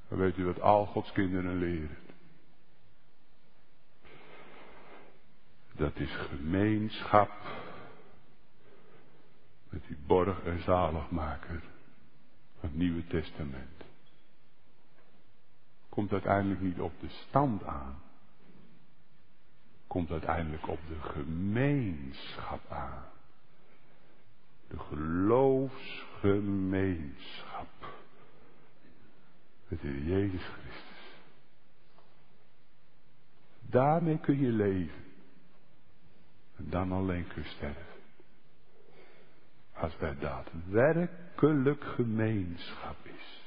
Dan 0.08 0.18
weet 0.18 0.36
u 0.36 0.44
wat 0.44 0.60
al 0.60 0.86
Gods 0.86 1.12
kinderen 1.12 1.58
leren. 1.58 1.96
Dat 5.76 5.96
is 5.96 6.14
gemeenschap 6.14 7.32
met 9.68 9.86
die 9.86 9.98
borg 10.06 10.42
en 10.42 10.62
zaligmaker 10.62 11.62
van 12.60 12.68
het 12.68 12.74
Nieuwe 12.74 13.06
Testament. 13.06 13.84
Komt 15.88 16.12
uiteindelijk 16.12 16.60
niet 16.60 16.80
op 16.80 16.92
de 17.00 17.08
stand 17.08 17.64
aan. 17.64 18.03
Komt 19.94 20.10
uiteindelijk 20.10 20.68
op 20.68 20.78
de 20.88 21.00
gemeenschap 21.00 22.70
aan. 22.70 23.04
De 24.68 24.78
geloofsgemeenschap. 24.78 27.68
Met 29.68 29.80
Jezus 29.80 30.44
Christus. 30.44 31.16
Daarmee 33.60 34.18
kun 34.18 34.40
je 34.40 34.50
leven. 34.50 35.04
En 36.56 36.70
dan 36.70 36.92
alleen 36.92 37.26
kun 37.26 37.42
je 37.42 37.48
sterven. 37.48 38.00
Als 39.72 40.00
er 40.00 40.18
daadwerkelijk 40.18 41.84
gemeenschap 41.84 42.96
is. 43.02 43.42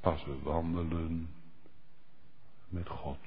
Als 0.00 0.24
we 0.24 0.38
wandelen 0.42 1.28
met 2.68 2.88
God. 2.88 3.18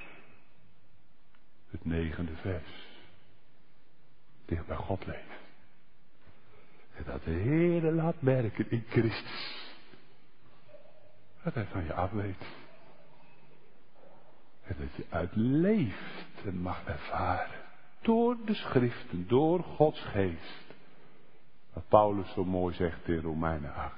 Het 1.70 1.86
negende 1.86 2.36
vers. 2.36 2.88
Dicht 4.46 4.68
bij 4.68 4.76
God 4.76 5.06
leven. 5.06 5.38
En 6.96 7.04
dat 7.04 7.24
de 7.24 7.32
Heer 7.32 7.92
laat 7.92 8.22
merken 8.22 8.72
in 8.72 8.84
Christus. 8.90 9.76
Dat 11.44 11.54
hij 11.54 11.66
van 11.66 11.84
je 11.84 11.94
af 11.94 12.12
weet. 12.12 12.46
En 14.64 14.76
dat 14.80 14.96
je 14.96 15.06
uitleeft 15.10 16.46
en 16.46 16.58
mag 16.58 16.86
ervaren. 16.86 17.66
Door 18.02 18.38
de 18.46 18.54
schriften, 18.54 19.28
door 19.28 19.64
Gods 19.64 20.02
geest. 20.02 20.66
Wat 21.74 21.88
Paulus 21.88 22.32
zo 22.34 22.46
mooi 22.46 22.76
zegt 22.76 23.08
in 23.08 23.22
Romeinen 23.22 23.74
8. 23.74 23.96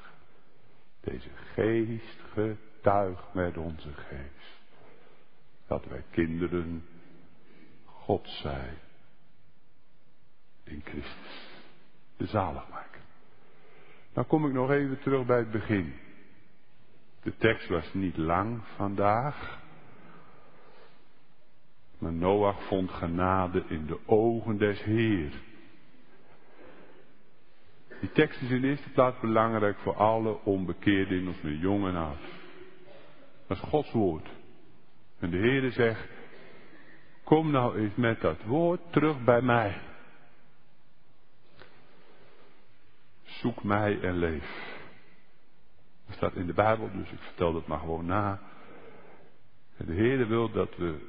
Deze 1.00 1.30
geest 1.54 2.20
getuigt 2.34 3.34
met 3.34 3.58
onze 3.58 3.94
geest. 3.94 4.58
Dat 5.68 5.86
wij 5.86 6.04
kinderen 6.12 6.86
God 8.10 8.28
zijn. 8.28 8.78
In 10.64 10.82
Christus. 10.84 11.50
De 12.18 12.26
zaligmaker. 12.26 13.02
Dan 14.14 14.28
kom 14.28 14.46
ik 14.46 14.54
nog 14.54 14.72
even 14.72 15.00
terug 15.00 15.26
bij 15.26 15.38
het 15.38 15.52
begin. 15.52 15.94
De 17.22 17.36
tekst 17.38 17.68
was 17.68 17.94
niet 17.94 18.18
lang 18.18 18.62
vandaag. 18.76 19.60
Maar 21.98 22.14
Noach 22.14 22.68
vond 22.68 22.92
genade 22.92 23.64
in 23.68 23.86
de 23.86 24.00
ogen 24.06 24.58
des 24.58 24.84
Heer. 24.84 25.32
Die 28.00 28.12
tekst 28.12 28.42
is 28.42 28.50
in 28.50 28.64
eerste 28.64 28.90
plaats 28.90 29.20
belangrijk 29.20 29.78
voor 29.80 29.96
alle 29.96 30.44
onbekeerden 30.44 31.18
in 31.18 31.28
ons 31.28 31.62
jong 31.62 31.88
en 31.88 31.96
oud. 31.96 32.22
Dat 33.48 33.58
is 33.58 33.70
Gods 33.70 33.92
woord. 33.92 34.30
En 35.20 35.30
de 35.30 35.38
Heer 35.38 35.72
zegt, 35.72 36.19
kom 37.30 37.52
nou 37.52 37.78
eens 37.78 37.96
met 37.96 38.22
dat 38.22 38.44
woord 38.44 38.82
terug 38.90 39.24
bij 39.24 39.42
mij. 39.42 39.82
Zoek 43.24 43.64
mij 43.64 44.02
en 44.02 44.16
leef. 44.16 44.78
Dat 46.06 46.16
staat 46.16 46.34
in 46.34 46.46
de 46.46 46.54
Bijbel, 46.54 46.90
dus 46.92 47.12
ik 47.12 47.20
vertel 47.20 47.54
dat 47.54 47.68
maar 47.68 47.80
gewoon 47.80 48.06
na. 48.06 48.40
De 49.78 49.94
Heer 49.94 50.28
wil 50.28 50.52
dat 50.52 50.76
we 50.76 51.08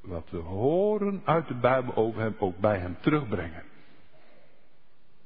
wat 0.00 0.30
we 0.30 0.36
horen 0.36 1.22
uit 1.24 1.48
de 1.48 1.54
Bijbel 1.54 1.94
over 1.94 2.20
hem 2.20 2.34
ook 2.38 2.58
bij 2.58 2.78
hem 2.78 2.96
terugbrengen. 3.00 3.64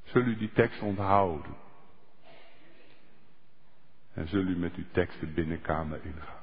Zul 0.02 0.22
u 0.22 0.36
die 0.36 0.52
tekst 0.52 0.82
onthouden? 0.82 1.54
En 4.12 4.28
zul 4.28 4.42
u 4.42 4.56
met 4.56 4.74
uw 4.74 4.90
tekst 4.92 5.20
de 5.20 5.26
binnenkamer 5.26 6.04
ingaan? 6.04 6.41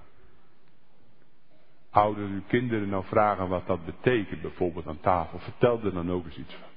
Ouderen 1.89 2.31
uw 2.31 2.43
kinderen 2.47 2.89
nou 2.89 3.03
vragen 3.05 3.47
wat 3.47 3.67
dat 3.67 3.85
betekent, 3.85 4.41
bijvoorbeeld 4.41 4.87
aan 4.87 4.99
tafel, 4.99 5.39
vertel 5.39 5.83
er 5.83 5.93
dan 5.93 6.11
ook 6.11 6.25
eens 6.25 6.37
iets 6.37 6.53
van. 6.53 6.69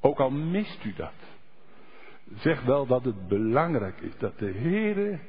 Ook 0.00 0.20
al 0.20 0.30
mist 0.30 0.84
u 0.84 0.94
dat. 0.94 1.12
Zeg 2.34 2.62
wel 2.62 2.86
dat 2.86 3.04
het 3.04 3.28
belangrijk 3.28 4.00
is 4.00 4.18
dat 4.18 4.38
de 4.38 4.50
Heer 4.50 5.20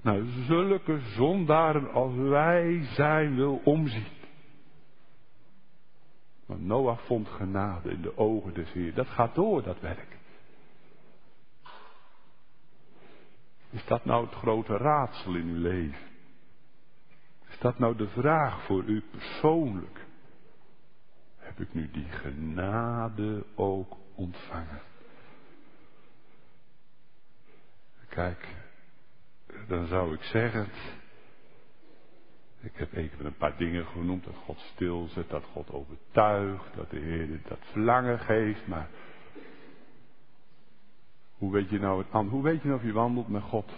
naar 0.00 0.22
zulke 0.46 1.00
zondaren 1.00 1.92
als 1.92 2.14
wij 2.14 2.84
zijn 2.84 3.34
wil 3.34 3.60
omzien. 3.64 4.06
Want 6.46 6.64
Noach 6.64 7.04
vond 7.04 7.28
genade 7.28 7.90
in 7.90 8.02
de 8.02 8.16
ogen 8.16 8.54
des 8.54 8.72
Heer. 8.72 8.94
Dat 8.94 9.08
gaat 9.08 9.34
door, 9.34 9.62
dat 9.62 9.80
werk. 9.80 10.18
Is 13.70 13.84
dat 13.84 14.04
nou 14.04 14.24
het 14.24 14.34
grote 14.34 14.76
raadsel 14.76 15.34
in 15.34 15.46
uw 15.46 15.60
leven? 15.60 16.11
Dat 17.62 17.78
nou 17.78 17.96
de 17.96 18.08
vraag 18.08 18.64
voor 18.64 18.84
u 18.84 19.02
persoonlijk? 19.10 20.06
Heb 21.36 21.60
ik 21.60 21.74
nu 21.74 21.90
die 21.90 22.08
genade 22.08 23.44
ook 23.54 23.96
ontvangen? 24.14 24.80
Kijk, 28.08 28.48
dan 29.68 29.86
zou 29.86 30.14
ik 30.14 30.22
zeggen, 30.22 30.68
ik 32.60 32.76
heb 32.76 32.92
even 32.92 33.26
een 33.26 33.36
paar 33.36 33.56
dingen 33.56 33.86
genoemd. 33.86 34.24
Dat 34.24 34.36
God 34.36 34.58
stilzet, 34.58 35.30
dat 35.30 35.44
God 35.44 35.70
overtuigt, 35.70 36.74
dat 36.74 36.90
de 36.90 36.98
Heer 36.98 37.40
dat 37.48 37.60
verlangen 37.60 38.18
geeft. 38.18 38.66
Maar 38.66 38.88
hoe 41.36 41.52
weet 41.52 41.70
je 41.70 41.78
nou, 41.78 42.04
het, 42.04 42.28
hoe 42.28 42.42
weet 42.42 42.62
je 42.62 42.68
nou 42.68 42.80
of 42.80 42.86
je 42.86 42.92
wandelt 42.92 43.28
met 43.28 43.42
God? 43.42 43.72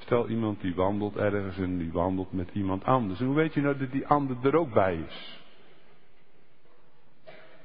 Stel 0.00 0.28
iemand 0.28 0.60
die 0.60 0.74
wandelt 0.74 1.16
ergens 1.16 1.58
en 1.58 1.78
die 1.78 1.92
wandelt 1.92 2.32
met 2.32 2.50
iemand 2.52 2.84
anders. 2.84 3.20
En 3.20 3.26
hoe 3.26 3.34
weet 3.34 3.54
je 3.54 3.60
nou 3.60 3.78
dat 3.78 3.92
die 3.92 4.06
ander 4.06 4.36
er 4.42 4.56
ook 4.56 4.72
bij 4.72 4.96
is? 4.96 5.40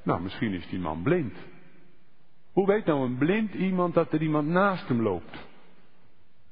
Nou, 0.04 0.22
misschien 0.22 0.54
is 0.54 0.68
die 0.68 0.80
man 0.80 1.02
blind. 1.02 1.38
Hoe 2.52 2.68
weet 2.68 2.86
nou 2.86 3.06
een 3.06 3.18
blind 3.18 3.54
iemand 3.54 3.94
dat 3.94 4.14
er 4.14 4.22
iemand 4.22 4.48
naast 4.48 4.88
hem 4.88 5.02
loopt? 5.02 5.48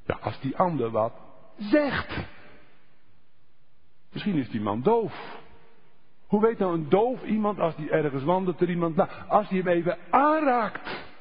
Ja, 0.05 0.17
als 0.21 0.39
die 0.39 0.57
ander 0.57 0.89
wat 0.89 1.13
zegt. 1.57 2.27
Misschien 4.11 4.35
is 4.35 4.49
die 4.49 4.61
man 4.61 4.81
doof. 4.81 5.41
Hoe 6.27 6.41
weet 6.41 6.57
nou 6.57 6.73
een 6.73 6.89
doof 6.89 7.23
iemand 7.23 7.59
als 7.59 7.75
die 7.75 7.89
ergens 7.89 8.23
wandelt 8.23 8.61
er 8.61 8.69
iemand 8.69 8.95
na, 8.95 9.09
als 9.27 9.49
die 9.49 9.61
hem 9.61 9.67
even 9.67 9.97
aanraakt? 10.09 11.12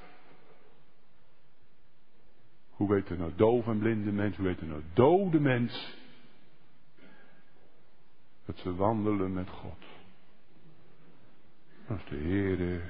Hoe 2.83 2.91
weet 2.91 3.09
er 3.09 3.19
nou 3.19 3.33
doof 3.37 3.67
en 3.67 3.79
blinde 3.79 4.13
mens, 4.13 4.37
hoe 4.37 4.47
weet 4.47 4.61
er 4.61 4.67
nou 4.67 4.83
dode 4.93 5.41
mens? 5.41 5.97
Dat 8.45 8.59
ze 8.59 8.75
wandelen 8.75 9.33
met 9.33 9.49
God. 9.49 9.85
Als 11.89 12.05
de 12.09 12.17
Heere 12.17 12.81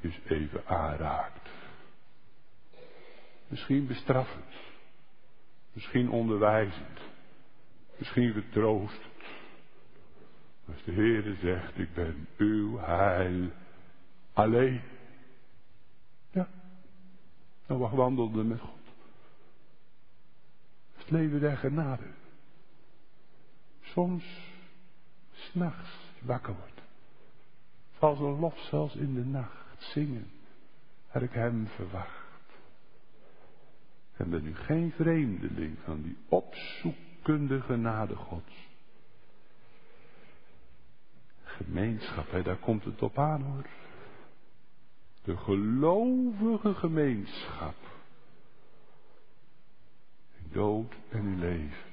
dus 0.00 0.20
even 0.24 0.66
aanraakt. 0.66 1.48
Misschien 3.48 3.86
bestraffend. 3.86 4.54
Misschien 5.72 6.10
onderwijzend. 6.10 7.00
Misschien 7.98 8.32
vertroostend. 8.32 9.22
Als 10.66 10.84
de 10.84 10.92
Heer 10.92 11.36
zegt, 11.40 11.78
ik 11.78 11.94
ben 11.94 12.28
uw 12.36 12.78
heil 12.78 13.50
alleen. 14.32 14.91
Nou, 17.72 17.90
we 17.90 17.96
wandelden 17.96 18.46
met 18.46 18.60
God. 18.60 18.80
Het 20.92 21.10
leven 21.10 21.40
der 21.40 21.56
genade. 21.56 22.06
Soms, 23.80 24.24
s'nachts, 25.32 25.90
wakker 26.20 26.54
wordt. 26.56 26.82
Als 27.98 28.18
een 28.18 28.38
lof 28.38 28.58
zelfs 28.58 28.94
in 28.94 29.14
de 29.14 29.24
nacht 29.24 29.82
zingen. 29.82 30.30
Heb 31.06 31.22
ik 31.22 31.32
hem 31.32 31.66
verwacht. 31.66 32.58
En 34.16 34.30
ben 34.30 34.42
nu 34.42 34.54
geen 34.54 34.92
vreemdeling 34.92 35.78
van 35.84 36.02
die 36.02 36.16
opzoekende 36.28 37.60
genade 37.60 38.16
Gods. 38.16 38.68
Gemeenschap, 41.42 42.44
daar 42.44 42.58
komt 42.58 42.84
het 42.84 43.02
op 43.02 43.18
aan 43.18 43.42
hoor. 43.42 43.81
De 45.22 45.36
gelovige 45.36 46.74
gemeenschap. 46.74 47.74
dood 50.52 50.94
en 51.08 51.18
in 51.18 51.38
leven. 51.38 51.90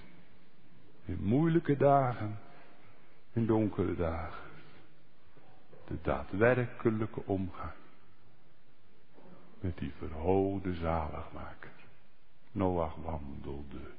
In 1.05 1.19
moeilijke 1.21 1.77
dagen, 1.77 2.39
in 3.34 3.45
donkere 3.45 3.95
dagen. 3.95 4.49
De 5.88 5.97
daadwerkelijke 6.01 7.25
omgang 7.25 7.77
met 9.59 9.77
die 9.77 9.93
verhoogde 9.97 10.73
zaligmaker. 10.73 11.71
Noach 12.51 12.95
wandelde 12.95 13.91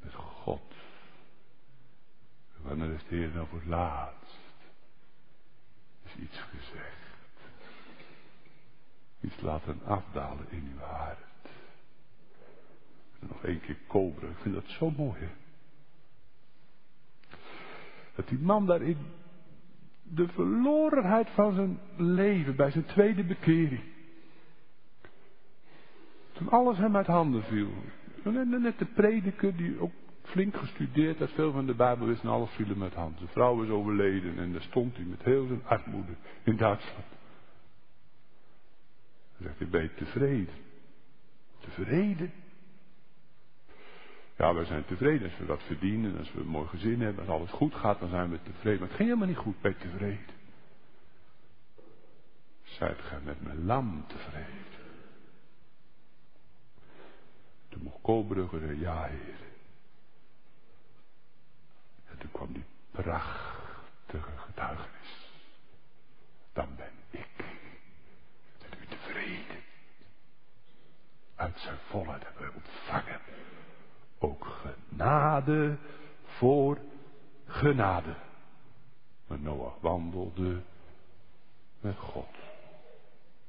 met 0.00 0.14
God. 0.14 0.74
Wanneer 2.62 2.88
de 2.88 3.16
Heer 3.16 3.30
nou 3.34 3.46
voor 3.48 3.58
het 3.58 3.68
laatst? 3.68 4.38
Is 6.04 6.14
iets 6.16 6.38
gezegd. 6.38 6.99
Iets 9.20 9.40
laten 9.40 9.80
afdalen 9.84 10.46
in 10.48 10.70
uw 10.72 10.78
hart. 10.78 11.18
En 13.20 13.26
nog 13.28 13.44
één 13.44 13.60
keer 13.60 13.76
kobra. 13.86 14.28
Ik 14.28 14.36
vind 14.36 14.54
dat 14.54 14.68
zo 14.68 14.90
mooi. 14.90 15.20
Hè? 15.20 15.28
Dat 18.14 18.28
die 18.28 18.38
man 18.38 18.66
daarin 18.66 18.96
de 20.02 20.28
verlorenheid 20.28 21.30
van 21.30 21.54
zijn 21.54 21.78
leven 21.96 22.56
bij 22.56 22.70
zijn 22.70 22.84
tweede 22.84 23.24
bekering. 23.24 23.82
Toen 26.32 26.48
alles 26.48 26.78
hem 26.78 26.96
uit 26.96 27.06
handen 27.06 27.42
viel. 27.42 27.68
Net 28.22 28.78
de 28.78 28.84
prediker 28.84 29.56
die 29.56 29.80
ook 29.80 29.92
flink 30.22 30.56
gestudeerd 30.56 31.18
had, 31.18 31.30
veel 31.30 31.52
van 31.52 31.66
de 31.66 31.74
Bijbel 31.74 32.06
wist 32.06 32.22
en 32.22 32.28
alles 32.28 32.50
viel 32.50 32.66
hem 32.66 32.82
uit 32.82 32.94
handen. 32.94 33.18
Zijn 33.18 33.30
vrouw 33.30 33.62
is 33.62 33.68
overleden 33.68 34.38
en 34.38 34.52
daar 34.52 34.62
stond 34.62 34.96
hij 34.96 35.04
met 35.04 35.22
heel 35.22 35.46
zijn 35.46 35.62
armoede 35.64 36.12
in 36.42 36.56
Duitsland. 36.56 37.19
Zegt 39.42 39.58
hij, 39.58 39.68
ben 39.68 39.94
tevreden? 39.94 40.54
Tevreden? 41.58 42.32
Ja, 44.36 44.54
we 44.54 44.64
zijn 44.64 44.84
tevreden 44.84 45.28
als 45.30 45.38
we 45.38 45.44
wat 45.46 45.62
verdienen, 45.62 46.18
als 46.18 46.32
we 46.32 46.40
een 46.40 46.46
mooi 46.46 46.68
gezin 46.68 47.00
hebben, 47.00 47.26
als 47.26 47.38
alles 47.38 47.50
goed 47.50 47.74
gaat, 47.74 48.00
dan 48.00 48.08
zijn 48.08 48.30
we 48.30 48.42
tevreden. 48.42 48.80
Maar 48.80 48.88
het 48.88 48.96
ging 48.96 49.08
helemaal 49.08 49.28
niet 49.28 49.44
goed, 49.44 49.60
ben 49.60 49.78
tevreden? 49.78 50.38
Zijt 52.62 53.00
gij 53.00 53.20
met 53.20 53.42
mijn 53.42 53.64
lam 53.64 54.04
tevreden? 54.06 54.64
Toen 57.68 57.82
mocht 57.82 58.02
Koolbrugge 58.02 58.58
zeggen, 58.58 58.78
ja 58.78 59.04
heer. 59.04 59.38
En 62.10 62.18
toen 62.18 62.30
kwam 62.30 62.52
die 62.52 62.64
prachtige 62.90 64.36
getuigenis. 64.36 65.30
Dan 66.52 66.76
ben 66.76 66.92
ik 67.10 67.44
met 68.60 68.78
u 68.80 68.86
tevreden. 68.86 69.62
Uit 71.40 71.58
zijn 71.58 71.78
volheid 71.88 72.22
hebben 72.24 72.54
ontvangen. 72.54 73.20
Ook 74.18 74.46
genade 74.46 75.76
voor 76.24 76.78
genade. 77.46 78.14
Maar 79.26 79.38
Noach 79.40 79.80
wandelde 79.80 80.62
met 81.80 81.96
God. 81.98 82.36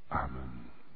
Amen. 0.06 0.71